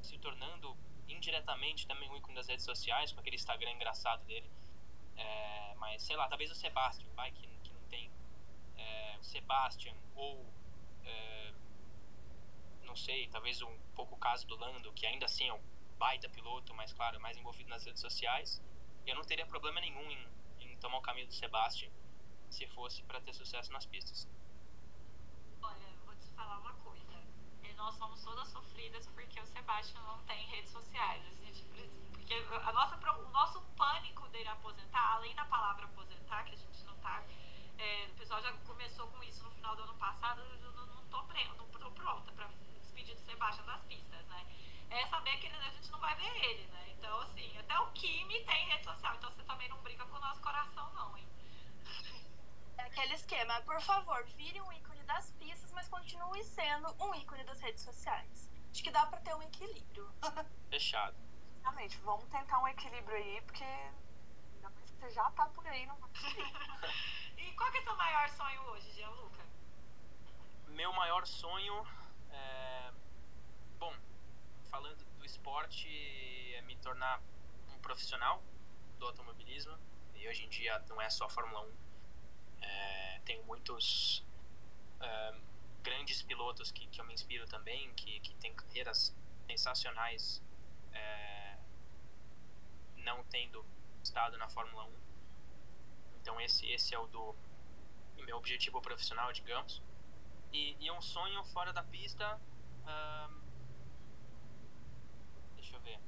se 0.00 0.16
tornando 0.18 0.76
indiretamente 1.08 1.84
também 1.84 2.08
um 2.08 2.16
ícone 2.16 2.36
das 2.36 2.46
redes 2.46 2.64
sociais, 2.64 3.10
com 3.12 3.18
aquele 3.18 3.34
Instagram 3.34 3.72
engraçado 3.72 4.24
dele. 4.24 4.48
Sei 6.14 6.18
lá, 6.20 6.28
talvez 6.28 6.48
o 6.48 6.54
Sebastian, 6.54 7.08
vai, 7.16 7.32
que, 7.32 7.44
que 7.64 7.72
não 7.72 7.80
tem 7.88 8.08
é, 8.76 9.16
o 9.18 9.24
Sebastian 9.24 9.96
ou 10.14 10.46
é, 11.02 11.52
não 12.82 12.94
sei, 12.94 13.26
talvez 13.26 13.60
um 13.62 13.76
pouco 13.96 14.14
o 14.14 14.18
caso 14.18 14.46
do 14.46 14.54
Lando, 14.54 14.92
que 14.92 15.06
ainda 15.06 15.24
assim 15.26 15.48
é 15.48 15.52
um 15.52 15.60
baita 15.98 16.28
piloto, 16.28 16.72
mas 16.72 16.92
claro, 16.92 17.20
mais 17.20 17.36
envolvido 17.36 17.68
nas 17.68 17.84
redes 17.84 18.00
sociais, 18.00 18.62
eu 19.04 19.16
não 19.16 19.24
teria 19.24 19.44
problema 19.44 19.80
nenhum 19.80 20.08
em, 20.08 20.28
em 20.60 20.76
tomar 20.76 20.98
o 20.98 21.02
caminho 21.02 21.26
do 21.26 21.34
Sebastian 21.34 21.90
se 22.48 22.64
fosse 22.68 23.02
para 23.02 23.20
ter 23.20 23.32
sucesso 23.34 23.72
nas 23.72 23.84
pistas. 23.84 24.28
Olha, 25.60 25.88
vou 26.06 26.14
te 26.14 26.28
falar 26.36 26.60
uma 26.60 26.74
coisa. 26.74 27.12
Nós 27.76 27.96
somos 27.96 28.22
todas 28.22 28.46
sofridas 28.50 29.08
porque 29.08 29.40
o 29.40 29.46
Sebastião 29.46 30.00
não 30.04 30.22
tem 30.26 30.46
redes 30.46 30.70
sociais. 30.70 31.24
A 31.26 31.44
gente, 31.44 31.64
precisa- 31.64 32.13
porque 32.24 32.34
a 32.34 32.72
nossa, 32.72 32.96
o 32.96 33.28
nosso 33.30 33.60
pânico 33.76 34.26
dele 34.28 34.48
aposentar, 34.48 35.12
além 35.12 35.34
da 35.34 35.44
palavra 35.44 35.84
aposentar, 35.84 36.42
que 36.44 36.54
a 36.54 36.56
gente 36.56 36.82
não 36.84 36.96
tá. 36.96 37.22
é, 37.78 38.06
o 38.06 38.14
pessoal 38.14 38.40
já 38.42 38.50
começou 38.66 39.06
com 39.08 39.22
isso 39.22 39.44
no 39.44 39.50
final 39.50 39.76
do 39.76 39.82
ano 39.82 39.94
passado, 39.96 40.40
eu 40.40 40.72
não, 40.72 40.86
não, 40.86 41.04
tô, 41.08 41.22
pre- 41.24 41.44
não 41.48 41.66
tô 41.68 41.90
pronta 41.90 42.32
pra 42.32 42.48
despedir 42.80 43.14
do 43.14 43.20
Sebastião 43.26 43.66
das 43.66 43.82
pistas, 43.84 44.24
né? 44.26 44.46
É 44.90 45.06
saber 45.06 45.36
que 45.38 45.48
a 45.48 45.70
gente 45.70 45.90
não 45.90 45.98
vai 46.00 46.14
ver 46.16 46.44
ele, 46.46 46.66
né? 46.68 46.88
Então, 46.96 47.20
assim, 47.20 47.58
até 47.58 47.78
o 47.78 47.90
Kimi 47.92 48.42
tem 48.44 48.68
rede 48.68 48.84
social, 48.84 49.14
então 49.16 49.30
você 49.30 49.42
também 49.42 49.68
não 49.68 49.82
brinca 49.82 50.06
com 50.06 50.16
o 50.16 50.20
nosso 50.20 50.40
coração, 50.40 50.90
não, 50.94 51.18
hein? 51.18 51.26
É 52.78 52.82
aquele 52.84 53.14
esquema, 53.14 53.60
por 53.62 53.80
favor, 53.82 54.24
vire 54.28 54.60
um 54.62 54.72
ícone 54.72 55.02
das 55.02 55.30
pistas, 55.32 55.70
mas 55.72 55.88
continue 55.88 56.42
sendo 56.42 56.88
um 57.04 57.14
ícone 57.16 57.44
das 57.44 57.60
redes 57.60 57.82
sociais. 57.84 58.50
Acho 58.70 58.82
que 58.82 58.90
dá 58.90 59.04
pra 59.06 59.20
ter 59.20 59.34
um 59.34 59.42
equilíbrio. 59.42 60.10
Fechado. 60.70 61.16
Realmente, 61.64 61.96
vamos 62.02 62.28
tentar 62.28 62.60
um 62.60 62.68
equilíbrio 62.68 63.16
aí, 63.16 63.40
porque 63.40 63.64
ainda 63.64 64.68
mais 64.68 64.90
que 64.90 64.96
você 64.98 65.10
já 65.10 65.30
tá 65.30 65.46
por 65.46 65.66
aí, 65.66 65.86
não 65.86 65.96
vai. 65.96 66.10
E 67.38 67.52
qual 67.54 67.70
que 67.72 67.78
é 67.78 67.80
o 67.80 67.84
seu 67.84 67.96
maior 67.96 68.28
sonho 68.28 68.62
hoje, 68.70 68.92
Gianluca? 68.92 69.44
Meu 70.68 70.92
maior 70.92 71.26
sonho 71.26 71.86
é. 72.30 72.92
Bom, 73.78 73.94
falando 74.70 75.04
do 75.18 75.24
esporte, 75.24 75.88
é 76.54 76.62
me 76.62 76.76
tornar 76.76 77.20
um 77.68 77.78
profissional 77.80 78.42
do 78.98 79.06
automobilismo. 79.06 79.76
e 80.14 80.28
hoje 80.28 80.44
em 80.44 80.48
dia 80.48 80.78
não 80.88 81.00
é 81.00 81.08
só 81.10 81.28
Fórmula 81.28 81.66
1. 81.66 81.74
É, 82.62 83.20
tem 83.24 83.42
muitos 83.44 84.24
é, 85.00 85.34
grandes 85.82 86.22
pilotos 86.22 86.70
que, 86.70 86.86
que 86.86 87.00
eu 87.00 87.04
me 87.04 87.14
inspiro 87.14 87.46
também, 87.46 87.92
que, 87.94 88.20
que 88.20 88.34
têm 88.36 88.54
carreiras 88.54 89.14
sensacionais, 89.46 90.42
é, 90.92 91.43
não 93.04 93.22
tendo 93.24 93.64
estado 94.02 94.36
na 94.38 94.48
Fórmula 94.48 94.84
1. 94.84 94.92
Então 96.20 96.40
esse, 96.40 96.66
esse 96.66 96.94
é 96.94 96.98
o 96.98 97.06
do 97.06 97.34
meu 98.24 98.36
objetivo 98.38 98.80
profissional, 98.80 99.32
digamos. 99.32 99.82
E, 100.52 100.76
e 100.80 100.90
um 100.90 101.00
sonho 101.00 101.44
fora 101.44 101.72
da 101.72 101.82
pista. 101.82 102.40
deixa 105.54 105.76
eu 105.76 105.80
ver. 105.80 105.98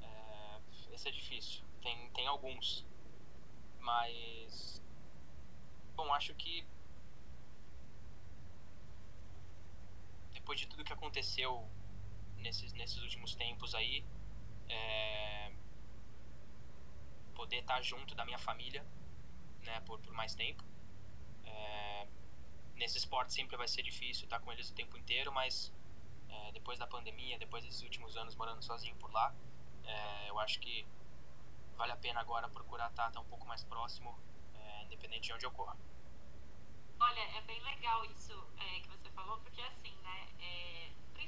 É, 0.00 0.60
esse 0.92 1.08
é 1.08 1.10
difícil. 1.10 1.64
Tem, 1.82 2.10
tem 2.10 2.26
alguns. 2.26 2.86
Mas. 3.80 4.82
Bom, 5.94 6.12
acho 6.14 6.34
que. 6.34 6.66
Depois 10.32 10.58
de 10.58 10.66
tudo 10.66 10.84
que 10.84 10.92
aconteceu 10.92 11.68
nesses, 12.38 12.72
nesses 12.72 12.98
últimos 13.02 13.34
tempos 13.34 13.74
aí. 13.74 14.04
É, 14.72 15.52
poder 17.34 17.58
estar 17.58 17.82
junto 17.82 18.14
da 18.14 18.24
minha 18.24 18.38
família 18.38 18.84
né, 19.62 19.80
por, 19.80 19.98
por 20.00 20.14
mais 20.14 20.34
tempo. 20.34 20.62
É, 21.44 22.06
nesse 22.74 22.98
esporte 22.98 23.32
sempre 23.32 23.56
vai 23.56 23.68
ser 23.68 23.82
difícil 23.82 24.24
estar 24.24 24.40
com 24.40 24.52
eles 24.52 24.70
o 24.70 24.74
tempo 24.74 24.96
inteiro, 24.96 25.32
mas 25.32 25.72
é, 26.28 26.52
depois 26.52 26.78
da 26.78 26.86
pandemia, 26.86 27.38
depois 27.38 27.64
desses 27.64 27.82
últimos 27.82 28.16
anos 28.16 28.34
morando 28.34 28.62
sozinho 28.62 28.96
por 28.96 29.12
lá, 29.12 29.34
é, 29.84 30.30
eu 30.30 30.38
acho 30.38 30.58
que 30.60 30.86
vale 31.76 31.92
a 31.92 31.96
pena 31.96 32.20
agora 32.20 32.48
procurar 32.48 32.90
estar, 32.90 33.08
estar 33.08 33.20
um 33.20 33.24
pouco 33.24 33.46
mais 33.46 33.62
próximo, 33.64 34.18
é, 34.54 34.84
independente 34.84 35.26
de 35.26 35.32
onde 35.32 35.46
ocorra. 35.46 35.76
Olha, 37.00 37.20
é 37.36 37.40
bem 37.42 37.60
legal 37.62 38.04
isso 38.04 38.32
é, 38.56 38.80
que 38.80 38.88
você 38.88 39.10
falou, 39.10 39.38
porque 39.40 39.60
assim, 39.62 39.94
né, 40.02 40.28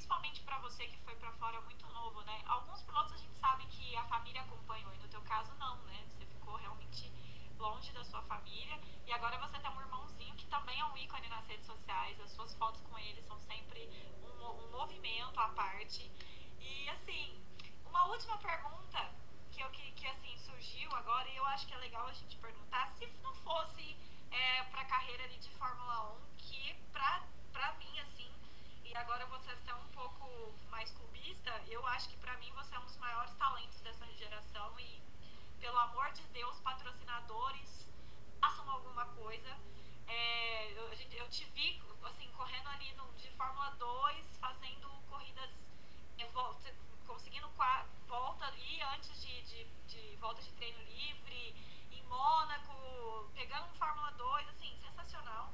principalmente 0.04 0.42
para 0.42 0.58
você 0.58 0.86
que 0.86 0.98
foi 0.98 1.16
para 1.16 1.32
fora 1.32 1.58
muito 1.62 1.86
novo, 1.86 2.20
né, 2.24 2.42
alguns 2.46 2.82
pilotos 2.82 3.14
a 3.14 3.16
gente 3.16 3.34
sabe 3.36 3.64
que 3.68 3.96
a 3.96 4.04
família 4.04 4.42
acompanhou, 4.42 4.92
e 4.92 4.98
no 4.98 5.08
teu 5.08 5.22
caso 5.22 5.50
não, 5.54 5.78
né, 5.84 6.04
você 6.06 6.26
ficou 6.26 6.56
realmente 6.56 7.10
longe 7.58 7.90
da 7.90 8.04
sua 8.04 8.20
família. 8.24 8.78
E 9.06 9.12
agora 9.14 9.38
você 9.38 9.58
tem 9.58 9.70
um 9.70 9.80
irmãozinho 9.80 10.36
que 10.36 10.46
também 10.48 10.78
é 10.78 10.84
um 10.84 10.96
ícone 10.98 11.26
nas 11.28 11.46
redes 11.46 11.64
sociais. 11.64 12.20
As 12.20 12.32
suas 12.32 12.54
fotos 12.56 12.82
com 12.82 12.98
ele 12.98 13.22
são 13.22 13.38
sempre 13.40 13.88
um, 14.22 14.46
um 14.46 14.70
movimento 14.72 15.40
à 15.40 15.48
parte. 15.48 16.12
E 16.60 16.88
assim, 16.90 17.42
uma 17.86 18.04
última 18.04 18.36
pergunta 18.36 19.10
que, 19.52 19.62
eu, 19.62 19.70
que, 19.70 19.90
que 19.92 20.06
assim 20.06 20.36
surgiu 20.36 20.94
agora, 20.94 21.26
e 21.30 21.36
eu 21.36 21.46
acho 21.46 21.66
que 21.66 21.72
é 21.72 21.78
legal 21.78 22.06
a 22.06 22.12
gente 22.12 22.36
perguntar, 22.36 22.92
se 22.98 23.06
não 23.22 23.34
fosse 23.36 23.96
é, 24.30 24.64
para 24.64 24.82
a 24.82 24.84
carreira 24.84 25.26
de 25.28 25.48
Fórmula 25.52 26.18
1, 26.18 26.36
que 26.36 26.74
pra, 26.92 27.22
pra 27.52 27.72
mim, 27.76 27.98
assim, 28.00 28.33
agora 28.96 29.22
eu 29.22 29.28
vou 29.28 29.40
ser 29.40 29.74
um 29.74 29.88
pouco 29.88 30.54
mais 30.70 30.90
clubista, 30.92 31.50
eu 31.66 31.84
acho 31.88 32.08
que 32.08 32.16
para 32.18 32.36
mim 32.38 32.50
você 32.52 32.74
é 32.74 32.78
um 32.78 32.84
dos 32.84 32.96
maiores 32.98 33.34
talentos 33.34 33.80
dessa 33.80 34.06
geração 34.12 34.78
e 34.78 35.02
pelo 35.58 35.78
amor 35.78 36.12
de 36.12 36.22
Deus, 36.28 36.60
patrocinadores, 36.60 37.90
façam 38.40 38.70
alguma 38.70 39.06
coisa. 39.06 39.58
É, 40.06 40.72
eu, 40.72 40.92
eu, 40.92 41.28
te 41.28 41.44
vi, 41.46 41.82
assim, 42.04 42.30
correndo 42.32 42.68
ali 42.68 42.92
no, 42.94 43.12
de 43.14 43.30
Fórmula 43.30 43.70
2, 43.70 44.36
fazendo 44.36 44.88
corridas, 45.08 45.50
é, 46.18 46.26
volta, 46.28 46.72
conseguindo 47.06 47.48
volta 48.06 48.44
ali 48.46 48.80
antes 48.94 49.20
de, 49.22 49.42
de, 49.42 49.64
de 49.88 50.16
volta 50.16 50.42
de 50.42 50.52
treino 50.52 50.82
livre, 50.84 51.56
em 51.90 52.02
Mônaco, 52.04 53.30
pegando 53.34 53.74
Fórmula 53.78 54.10
2, 54.12 54.48
assim, 54.50 54.76
sensacional. 54.78 55.52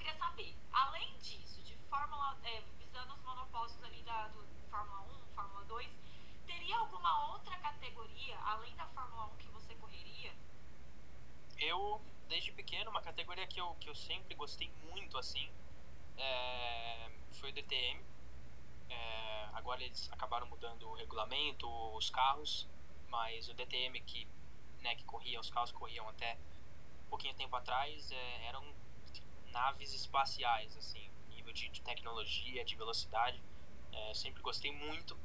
Queria 0.00 0.16
saber, 0.16 0.56
além 0.72 1.18
disso, 1.18 1.60
de 1.62 1.76
Fórmula, 1.90 2.34
é, 2.42 2.62
visando 2.78 3.12
os 3.12 3.20
monopólios 3.22 3.84
ali 3.84 4.02
da, 4.02 4.28
do 4.28 4.42
Fórmula 4.70 5.02
1, 5.02 5.34
Fórmula 5.34 5.64
2, 5.66 5.90
teria 6.46 6.78
alguma 6.78 7.32
outra 7.34 7.54
categoria, 7.58 8.38
além 8.38 8.74
da 8.76 8.86
Fórmula 8.86 9.26
1, 9.26 9.36
que 9.36 9.48
você 9.48 9.74
correria? 9.74 10.34
Eu, 11.58 12.00
desde 12.28 12.50
pequeno, 12.50 12.90
uma 12.90 13.02
categoria 13.02 13.46
que 13.46 13.60
eu, 13.60 13.74
que 13.74 13.90
eu 13.90 13.94
sempre 13.94 14.34
gostei 14.34 14.72
muito, 14.88 15.18
assim, 15.18 15.52
é, 16.16 17.10
foi 17.32 17.50
o 17.50 17.52
DTM. 17.52 18.02
É, 18.88 19.50
agora 19.52 19.82
eles 19.82 20.10
acabaram 20.10 20.46
mudando 20.46 20.88
o 20.88 20.94
regulamento, 20.94 21.68
os 21.94 22.08
carros, 22.08 22.66
mas 23.10 23.50
o 23.50 23.54
DTM 23.54 24.00
que, 24.00 24.26
né, 24.80 24.94
que 24.94 25.04
corria, 25.04 25.38
os 25.38 25.50
carros 25.50 25.70
corriam 25.70 26.08
até 26.08 26.38
um 27.04 27.10
pouquinho 27.10 27.34
tempo 27.34 27.54
atrás, 27.54 28.10
é, 28.10 28.46
eram 28.46 28.79
naves 29.50 29.94
espaciais, 29.94 30.76
assim, 30.76 31.10
nível 31.30 31.52
de, 31.52 31.68
de 31.68 31.82
tecnologia, 31.82 32.64
de 32.64 32.76
velocidade. 32.76 33.40
É, 33.92 34.14
sempre 34.14 34.42
gostei 34.42 34.72
muito. 34.72 35.16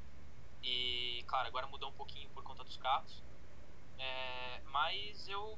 E, 0.64 1.24
claro, 1.28 1.48
agora 1.48 1.68
mudou 1.68 1.90
um 1.90 1.94
pouquinho 1.94 2.30
por 2.32 2.44
conta 2.44 2.64
dos 2.64 2.78
carros. 2.78 3.24
É, 3.98 4.62
mas 4.66 5.28
eu 5.28 5.58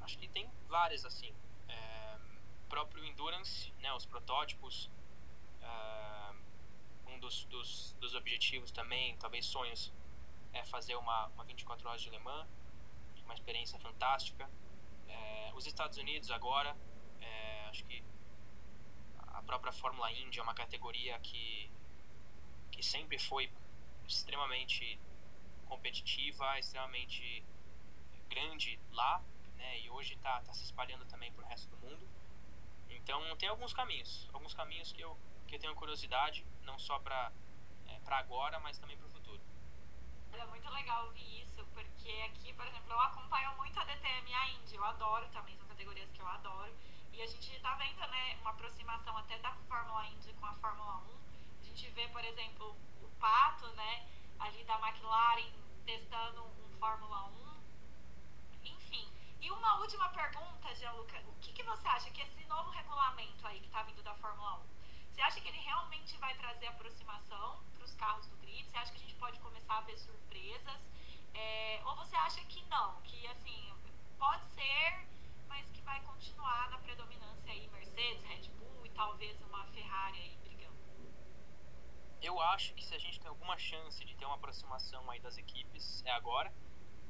acho 0.00 0.16
que 0.18 0.28
tem 0.28 0.48
várias, 0.68 1.04
assim. 1.04 1.32
É, 1.68 2.18
próprio 2.68 3.04
Endurance, 3.04 3.72
né, 3.80 3.92
os 3.92 4.06
protótipos. 4.06 4.90
É, 5.60 6.32
um 7.08 7.18
dos, 7.18 7.44
dos, 7.46 7.92
dos 8.00 8.14
objetivos 8.14 8.70
também, 8.70 9.16
talvez 9.16 9.44
sonhos, 9.46 9.92
é 10.52 10.64
fazer 10.64 10.94
uma, 10.96 11.26
uma 11.28 11.44
24 11.44 11.88
horas 11.88 12.00
de 12.00 12.10
Le 12.10 12.18
Mans. 12.18 12.48
Uma 13.24 13.34
experiência 13.34 13.78
fantástica. 13.78 14.48
É, 15.08 15.52
os 15.54 15.66
Estados 15.66 15.98
Unidos 15.98 16.30
agora, 16.30 16.76
acho 17.70 17.84
que 17.84 18.02
a 19.18 19.42
própria 19.42 19.72
Fórmula 19.72 20.12
Indy 20.12 20.38
é 20.38 20.42
uma 20.42 20.54
categoria 20.54 21.18
que, 21.20 21.70
que 22.70 22.82
sempre 22.82 23.18
foi 23.18 23.50
extremamente 24.06 24.98
competitiva, 25.66 26.58
extremamente 26.58 27.44
grande 28.28 28.78
lá, 28.92 29.22
né? 29.56 29.80
E 29.80 29.90
hoje 29.90 30.14
está 30.14 30.40
tá 30.42 30.52
se 30.52 30.64
espalhando 30.64 31.04
também 31.06 31.32
para 31.32 31.44
o 31.44 31.48
resto 31.48 31.68
do 31.70 31.76
mundo. 31.78 32.08
Então 32.88 33.36
tem 33.36 33.48
alguns 33.48 33.72
caminhos, 33.72 34.28
alguns 34.32 34.54
caminhos 34.54 34.92
que 34.92 35.00
eu 35.00 35.16
que 35.46 35.56
eu 35.56 35.60
tenho 35.60 35.74
curiosidade, 35.74 36.46
não 36.62 36.78
só 36.78 36.98
para 36.98 37.32
é, 37.88 37.98
para 38.00 38.18
agora, 38.18 38.60
mas 38.60 38.78
também 38.78 38.96
para 38.96 39.06
o 39.06 39.10
futuro. 39.10 39.40
É 40.32 40.46
muito 40.46 40.70
legal 40.70 41.06
ouvir 41.06 41.42
isso, 41.42 41.64
porque 41.74 42.10
aqui, 42.28 42.52
por 42.54 42.66
exemplo, 42.66 42.92
eu 42.92 43.00
acompanho 43.00 43.56
muito 43.56 43.78
a 43.78 43.84
DTM 43.84 44.30
e 44.30 44.34
a 44.34 44.48
Indy, 44.50 44.74
eu 44.76 44.84
adoro 44.84 45.28
também, 45.30 45.56
são 45.56 45.66
categorias 45.66 46.08
que 46.10 46.20
eu 46.20 46.26
adoro. 46.26 46.72
E 47.12 47.22
a 47.22 47.26
gente 47.26 47.54
está 47.54 47.74
vendo, 47.74 48.00
né, 48.08 48.36
uma 48.40 48.50
aproximação 48.50 49.16
até 49.16 49.38
da 49.38 49.52
Fórmula 49.68 50.06
Indy 50.06 50.32
com 50.34 50.46
a 50.46 50.54
Fórmula 50.54 50.96
1. 50.96 51.18
A 51.60 51.64
gente 51.64 51.90
vê, 51.90 52.08
por 52.08 52.24
exemplo, 52.24 52.76
Pato, 53.20 53.68
né? 53.72 54.08
Ali 54.38 54.64
da 54.64 54.78
McLaren 54.80 55.52
testando 55.84 56.42
um 56.42 56.78
Fórmula 56.78 57.26
1. 57.26 57.60
Enfim. 58.64 59.06
E 59.40 59.50
uma 59.50 59.78
última 59.80 60.08
pergunta, 60.08 60.74
Gianluca. 60.74 61.20
O 61.28 61.34
que, 61.40 61.52
que 61.52 61.62
você 61.62 61.86
acha 61.86 62.10
que 62.10 62.22
esse 62.22 62.44
novo 62.46 62.70
regulamento 62.70 63.46
aí 63.46 63.60
que 63.60 63.66
está 63.66 63.82
vindo 63.82 64.02
da 64.02 64.14
Fórmula 64.14 64.54
1, 64.54 64.62
você 65.12 65.20
acha 65.20 65.40
que 65.40 65.48
ele 65.48 65.58
realmente 65.58 66.16
vai 66.16 66.34
trazer 66.34 66.68
aproximação 66.68 67.62
para 67.74 67.84
os 67.84 67.94
carros 67.94 68.26
do 68.26 68.36
grid? 68.38 68.66
Você 68.70 68.78
acha 68.78 68.92
que 68.92 68.96
a 68.96 69.00
gente 69.00 69.14
pode 69.16 69.38
começar 69.40 69.76
a 69.76 69.80
ver 69.82 69.98
surpresas? 69.98 70.80
É, 71.34 71.82
ou 71.84 71.94
você 71.96 72.16
acha 72.16 72.40
que 72.46 72.62
não? 72.64 73.00
Que 73.02 73.26
assim, 73.26 73.74
pode 74.18 74.44
ser, 74.54 75.06
mas 75.50 75.70
que 75.70 75.82
vai 75.82 76.00
continuar 76.04 76.70
na 76.70 76.78
predominância 76.78 77.52
aí 77.52 77.68
Mercedes, 77.68 78.22
Red 78.22 78.48
Bull 78.58 78.86
e 78.86 78.90
talvez 78.90 79.38
uma 79.42 79.66
Ferrari 79.66 80.18
aí 80.18 80.40
eu 82.22 82.38
acho 82.38 82.74
que 82.74 82.84
se 82.84 82.94
a 82.94 82.98
gente 82.98 83.18
tem 83.18 83.28
alguma 83.28 83.58
chance 83.58 84.04
de 84.04 84.14
ter 84.14 84.24
uma 84.24 84.34
aproximação 84.34 85.10
aí 85.10 85.18
das 85.20 85.38
equipes 85.38 86.02
é 86.04 86.10
agora, 86.12 86.52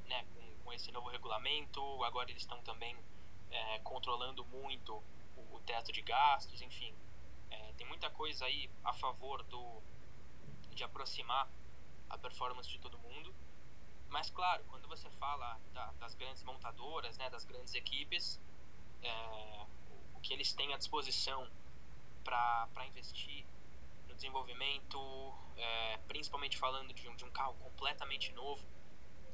né, 0.07 0.25
com, 0.35 0.65
com 0.65 0.73
esse 0.73 0.91
novo 0.93 1.09
regulamento. 1.09 1.81
Agora 2.05 2.31
eles 2.31 2.43
estão 2.43 2.63
também 2.63 2.97
é, 3.51 3.79
controlando 3.81 4.45
muito 4.47 4.95
o, 5.37 5.57
o, 5.57 5.61
teto 5.61 5.93
de 5.93 6.01
gastos, 6.01 6.63
enfim, 6.63 6.95
é, 7.51 7.73
tem 7.73 7.87
muita 7.87 8.09
coisa 8.11 8.45
aí 8.45 8.71
a 8.85 8.93
favor 8.93 9.43
do 9.45 9.83
de 10.71 10.85
aproximar 10.85 11.51
a 12.09 12.17
performance 12.17 12.69
de 12.69 12.79
todo 12.79 12.97
mundo. 12.99 13.35
Mas 14.11 14.31
claro, 14.31 14.65
quando 14.65 14.87
você 14.89 15.09
fala 15.11 15.59
da, 15.73 15.93
das 15.93 16.15
grandes 16.15 16.43
montadoras, 16.43 17.17
né, 17.17 17.31
das 17.31 17.45
grandes 17.45 17.75
equipes, 17.75 18.41
é, 19.03 19.67
o 20.15 20.21
que 20.21 20.33
eles 20.33 20.53
têm 20.53 20.75
à 20.75 20.77
disposição 20.77 21.49
para 22.23 22.87
investir 22.87 23.47
desenvolvimento, 24.21 24.99
é, 25.57 25.97
principalmente 26.07 26.59
falando 26.59 26.93
de 26.93 27.09
um, 27.09 27.17
de 27.17 27.25
um, 27.25 27.31
carro 27.31 27.55
completamente 27.55 28.31
novo, 28.33 28.63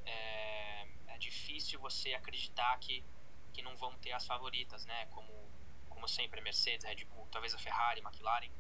é, 0.05 0.87
é, 1.09 1.19
difícil 1.19 1.81
você 1.81 2.15
acreditar 2.15 2.79
que, 2.79 3.05
que 3.53 3.63
não 3.63 3.77
vão 3.77 3.93
ter 3.99 4.13
as 4.13 4.25
favoritas, 4.25 4.87
né? 4.87 5.07
Como, 5.07 5.33
como 5.91 6.07
sempre, 6.07 6.41
Mercedes, 6.41 6.87
Red 6.87 7.05
Bull, 7.07 7.27
talvez 7.33 7.53
a 7.53 7.59
Ferrari, 7.59 8.01
McLaren. 8.01 8.51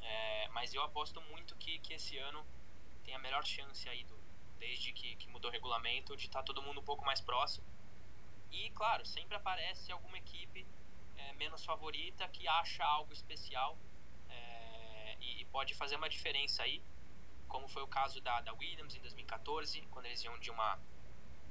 É, 0.00 0.48
mas 0.50 0.72
eu 0.72 0.82
aposto 0.82 1.20
muito 1.22 1.56
que, 1.56 1.80
que 1.80 1.94
esse 1.94 2.16
ano 2.18 2.46
tem 3.02 3.14
a 3.14 3.18
melhor 3.18 3.44
chance 3.44 3.88
aí 3.88 4.04
do 4.04 4.21
desde 4.62 4.92
que, 4.92 5.16
que 5.16 5.28
mudou 5.28 5.50
o 5.50 5.52
regulamento, 5.52 6.16
de 6.16 6.26
estar 6.26 6.38
tá 6.38 6.44
todo 6.44 6.62
mundo 6.62 6.78
um 6.80 6.84
pouco 6.84 7.04
mais 7.04 7.20
próximo. 7.20 7.66
E, 8.52 8.70
claro, 8.70 9.04
sempre 9.04 9.34
aparece 9.34 9.90
alguma 9.90 10.16
equipe 10.18 10.64
é, 11.16 11.32
menos 11.32 11.64
favorita 11.64 12.28
que 12.28 12.46
acha 12.46 12.84
algo 12.84 13.12
especial 13.12 13.76
é, 14.30 15.16
e, 15.20 15.44
pode 15.46 15.74
fazer 15.74 15.96
uma 15.96 16.08
diferença 16.08 16.62
aí, 16.62 16.80
como 17.48 17.66
foi 17.66 17.82
o 17.82 17.88
caso 17.88 18.20
da, 18.20 18.40
da 18.40 18.52
Williams 18.52 18.94
em 18.94 19.00
2014, 19.00 19.82
quando 19.90 20.06
eles 20.06 20.22
iam 20.22 20.38
de, 20.38 20.50
uma, 20.50 20.78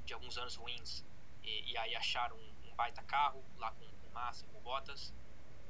de 0.06 0.14
alguns 0.14 0.38
anos 0.38 0.56
ruins 0.56 1.04
e, 1.42 1.72
e 1.72 1.76
aí 1.76 1.94
acharam 1.94 2.36
um, 2.36 2.70
um, 2.70 2.74
baita 2.74 3.02
carro 3.02 3.44
lá 3.58 3.70
com, 3.72 3.86
com 3.86 4.10
Massa, 4.10 4.46
com 4.46 4.58
Bottas. 4.60 5.12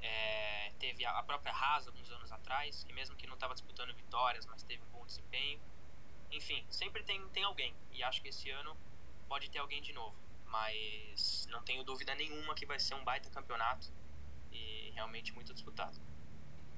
É, 0.01 0.72
teve 0.78 1.05
a, 1.05 1.18
a 1.18 1.22
própria 1.24 1.53
Haas 1.53 1.88
alguns 1.88 2.09
anos 2.11 2.30
atrás, 2.30 2.84
que 2.84 2.93
mesmo 2.93 3.16
que 3.16 3.26
não 3.26 3.34
estava 3.34 3.53
disputando 3.53 3.93
vitórias, 3.95 4.47
mas 4.47 4.62
teve 4.62 4.82
um 4.84 4.90
bom 4.90 5.05
desempenho. 5.05 5.61
Enfim, 6.33 6.64
sempre 6.70 7.03
tem, 7.05 7.28
tem 7.28 7.45
alguém. 7.45 7.74
E 7.93 8.03
acho 8.03 8.22
que 8.22 8.28
esse 8.28 8.51
ano 8.51 8.76
pode 9.28 9.51
ter 9.51 9.59
alguém 9.59 9.83
de 9.83 9.93
novo. 9.93 10.16
Mas 10.47 11.47
não 11.51 11.62
tenho 11.62 11.85
dúvida 11.85 12.14
nenhuma 12.14 12.55
que 12.55 12.66
vai 12.66 12.80
ser 12.80 12.95
um 12.95 13.05
baita 13.05 13.30
campeonato 13.30 13.93
e 14.51 14.91
realmente 14.95 15.33
muito 15.33 15.53
disputado. 15.53 15.99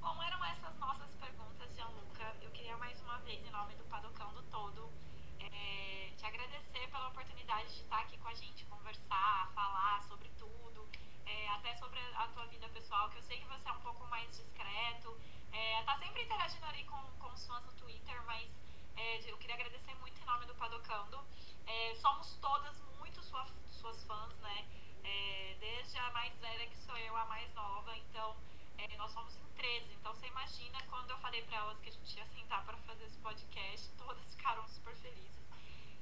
Bom, 0.00 0.22
eram 0.22 0.44
essas 0.44 0.76
nossas 0.78 1.14
perguntas, 1.14 1.72
Gianluca. 1.74 2.36
Eu 2.42 2.50
queria 2.50 2.76
mais 2.76 3.00
uma 3.00 3.18
vez, 3.20 3.44
em 3.46 3.50
nome 3.50 3.74
do 3.76 3.84
Padocão 3.84 4.34
do 4.34 4.42
Todo, 4.44 4.92
é, 5.40 6.12
te 6.16 6.26
agradecer 6.26 6.88
pela 6.90 7.08
oportunidade 7.08 7.72
de 7.74 7.80
estar 7.80 8.00
aqui 8.00 8.18
com 8.18 8.28
a 8.28 8.34
gente, 8.34 8.64
conversar, 8.66 9.50
falar 9.54 10.02
sobre 10.02 10.28
tudo, 10.38 10.88
é, 11.24 11.48
até 11.48 11.74
sobre 11.76 11.98
a 11.98 12.28
tua 12.28 12.46
vida 12.46 12.68
pessoal, 12.68 13.08
que 13.10 13.18
eu 13.18 13.22
sei 13.22 13.38
que 13.38 13.46
você 13.46 13.68
é 13.68 13.72
um 13.72 13.80
pouco 13.80 14.06
mais 14.08 14.36
discreto, 14.36 15.16
é, 15.52 15.82
tá 15.84 15.96
sempre 15.98 16.22
interagindo 16.22 16.66
ali 16.66 16.84
com, 16.84 17.02
com 17.18 17.32
os 17.32 17.46
fãs 17.46 17.64
no 17.64 17.72
Twitter, 17.72 18.22
mas 18.26 18.50
é, 18.96 19.30
eu 19.30 19.36
queria 19.38 19.54
agradecer 19.54 19.94
muito 19.96 20.20
em 20.20 20.24
nome 20.24 20.46
do 20.46 20.54
Padocando. 20.54 21.20
É, 21.66 21.94
somos 21.96 22.36
todas 22.36 22.80
muito 22.98 23.22
sua, 23.22 23.46
suas 23.70 24.02
fãs, 24.04 24.36
né? 24.40 24.66
É, 25.02 25.56
desde 25.60 25.98
a 25.98 26.10
mais 26.10 26.36
velha 26.38 26.66
que 26.66 26.76
sou 26.78 26.96
eu, 26.96 27.16
a 27.16 27.24
mais 27.26 27.52
nova, 27.54 27.96
então 27.96 28.36
é, 28.78 28.96
nós 28.96 29.10
somos 29.12 29.36
em 29.36 29.46
13. 29.56 29.92
Então 29.94 30.14
você 30.14 30.26
imagina 30.26 30.82
quando 30.88 31.10
eu 31.10 31.18
falei 31.18 31.42
para 31.42 31.58
elas 31.58 31.78
que 31.80 31.88
a 31.88 31.92
gente 31.92 32.16
ia 32.16 32.26
sentar 32.26 32.64
para 32.64 32.76
fazer 32.78 33.04
esse 33.04 33.18
podcast, 33.18 33.90
todas 33.98 34.34
ficaram 34.34 34.66
super 34.68 34.94
felizes. 34.96 35.48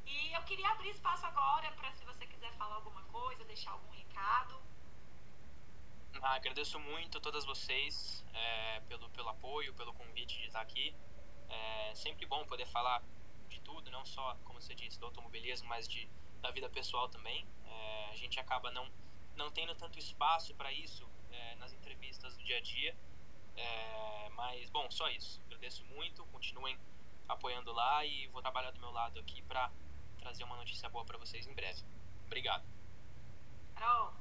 E 0.06 0.32
eu 0.32 0.42
queria 0.42 0.68
abrir 0.70 0.90
espaço 0.90 1.24
agora 1.26 1.70
para 1.72 1.92
se 1.92 2.04
você 2.04 2.26
quiser 2.26 2.52
falar 2.54 2.76
alguma 2.76 3.02
coisa, 3.04 3.44
deixar 3.44 3.72
algum 3.72 3.90
recado. 3.92 4.60
Ah, 6.20 6.34
agradeço 6.34 6.78
muito 6.78 7.18
a 7.18 7.20
todas 7.20 7.44
vocês 7.44 8.24
é, 8.34 8.80
pelo, 8.80 9.08
pelo 9.10 9.28
apoio, 9.28 9.72
pelo 9.74 9.92
convite 9.94 10.38
de 10.38 10.46
estar 10.46 10.60
aqui. 10.60 10.94
É 11.52 11.94
sempre 11.94 12.26
bom 12.26 12.44
poder 12.46 12.66
falar 12.66 13.02
de 13.48 13.60
tudo, 13.60 13.90
não 13.90 14.04
só, 14.04 14.36
como 14.44 14.60
você 14.60 14.74
disse, 14.74 14.98
do 14.98 15.06
automobilismo, 15.06 15.68
mas 15.68 15.86
de, 15.86 16.08
da 16.40 16.50
vida 16.50 16.68
pessoal 16.68 17.08
também. 17.08 17.46
É, 17.66 18.10
a 18.10 18.16
gente 18.16 18.40
acaba 18.40 18.70
não, 18.70 18.90
não 19.36 19.50
tendo 19.50 19.74
tanto 19.74 19.98
espaço 19.98 20.54
para 20.54 20.72
isso 20.72 21.08
é, 21.30 21.54
nas 21.56 21.72
entrevistas 21.72 22.36
do 22.36 22.42
dia 22.44 22.58
a 22.58 22.60
dia. 22.60 22.96
É, 23.56 24.28
mas, 24.30 24.70
bom, 24.70 24.90
só 24.90 25.08
isso. 25.08 25.40
Agradeço 25.46 25.84
muito, 25.86 26.24
continuem 26.26 26.78
apoiando 27.28 27.72
lá 27.72 28.04
e 28.04 28.26
vou 28.28 28.42
trabalhar 28.42 28.70
do 28.70 28.80
meu 28.80 28.90
lado 28.90 29.20
aqui 29.20 29.42
para 29.42 29.70
trazer 30.18 30.44
uma 30.44 30.56
notícia 30.56 30.88
boa 30.88 31.04
para 31.04 31.18
vocês 31.18 31.46
em 31.46 31.54
breve. 31.54 31.82
Obrigado. 32.26 32.64
Carol. 33.74 34.14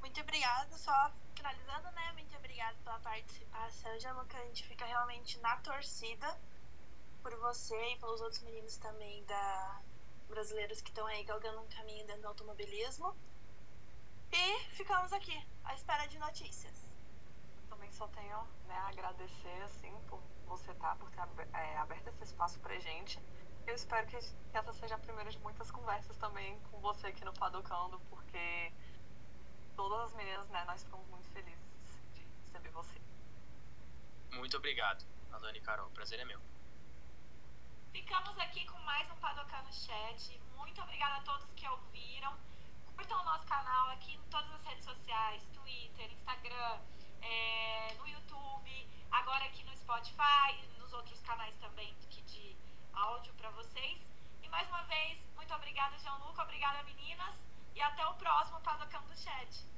Muito 0.00 0.20
obrigada. 0.20 0.76
Só 0.76 1.12
finalizando, 1.42 1.90
né? 1.90 2.12
Muito 2.12 2.36
obrigada 2.36 2.78
pela 2.84 3.00
participação, 3.00 3.98
Jaluca. 3.98 4.38
A 4.38 4.44
gente 4.44 4.64
fica 4.64 4.84
realmente 4.84 5.40
na 5.40 5.56
torcida 5.56 6.38
por 7.20 7.34
você 7.38 7.76
e 7.92 7.98
pelos 7.98 8.20
outros 8.20 8.42
meninos 8.42 8.76
também 8.76 9.24
da 9.24 9.82
brasileiros 10.28 10.80
que 10.80 10.90
estão 10.90 11.04
aí 11.06 11.24
galgando 11.24 11.60
um 11.60 11.68
caminho 11.68 12.06
dentro 12.06 12.22
do 12.22 12.28
automobilismo. 12.28 13.14
E 14.30 14.60
ficamos 14.70 15.12
aqui 15.12 15.36
à 15.64 15.74
espera 15.74 16.06
de 16.06 16.16
notícias. 16.18 16.96
Também 17.68 17.90
só 17.90 18.06
tenho 18.08 18.44
né, 18.68 18.74
a 18.76 18.88
agradecer 18.88 19.62
assim 19.64 19.92
por 20.06 20.22
você 20.46 20.70
estar, 20.70 20.90
tá, 20.90 20.96
por 20.96 21.10
ter 21.10 21.58
é, 21.58 21.76
aberto 21.78 22.06
esse 22.06 22.22
espaço 22.22 22.60
pra 22.60 22.78
gente. 22.78 23.20
Eu 23.66 23.74
espero 23.74 24.06
que 24.06 24.16
essa 24.16 24.72
seja 24.72 24.94
a 24.94 24.98
primeira 24.98 25.30
de 25.30 25.38
muitas 25.40 25.72
conversas 25.72 26.16
também 26.16 26.58
com 26.70 26.78
você 26.80 27.08
aqui 27.08 27.24
no 27.24 27.32
Padocando, 27.34 27.98
porque 28.08 28.72
todas 29.76 30.00
as 30.06 30.14
meninas, 30.14 30.48
né, 30.48 30.64
nós 30.64 30.82
ficamos 30.82 31.06
muito 31.08 31.28
felizes 31.30 31.58
de 32.14 32.26
receber 32.46 32.70
você. 32.70 33.00
Muito 34.32 34.56
obrigado, 34.56 35.04
Alane 35.32 35.58
e 35.58 35.60
Carol. 35.60 35.88
O 35.88 35.90
prazer 35.90 36.18
é 36.20 36.24
meu. 36.24 36.40
Ficamos 37.92 38.38
aqui 38.38 38.64
com 38.66 38.78
mais 38.80 39.10
um 39.10 39.16
Padocando 39.16 39.72
Chat. 39.72 40.40
Muito 40.56 40.80
obrigada 40.80 41.16
a 41.16 41.20
todos 41.22 41.46
que 41.54 41.68
ouviram. 41.68 42.34
Curtam 42.96 43.20
o 43.20 43.24
nosso 43.24 43.46
canal 43.46 43.90
aqui 43.90 44.14
em 44.14 44.20
todas 44.30 44.50
as 44.52 44.64
redes 44.64 44.84
sociais, 44.84 45.42
Twitter, 45.52 46.10
Instagram, 46.12 46.78
é, 47.20 47.94
no 47.98 48.08
YouTube, 48.08 48.88
agora 49.10 49.44
aqui 49.44 49.62
no 49.64 49.76
Spotify, 49.76 50.58
nos 50.78 50.92
outros 50.92 51.20
canais 51.20 51.54
também 51.56 51.94
de, 52.08 52.22
de 52.22 52.56
áudio 52.94 53.32
para 53.34 53.50
vocês. 53.50 54.00
E 54.42 54.48
mais 54.48 54.68
uma 54.68 54.82
vez, 54.84 55.20
muito 55.34 55.52
obrigada, 55.54 55.98
João 55.98 56.26
Luca, 56.26 56.42
obrigada, 56.42 56.82
meninas. 56.84 57.34
E 57.74 57.80
até 57.80 58.06
o 58.06 58.14
próximo 58.14 58.60
Padocando 58.60 59.16
Chat. 59.16 59.71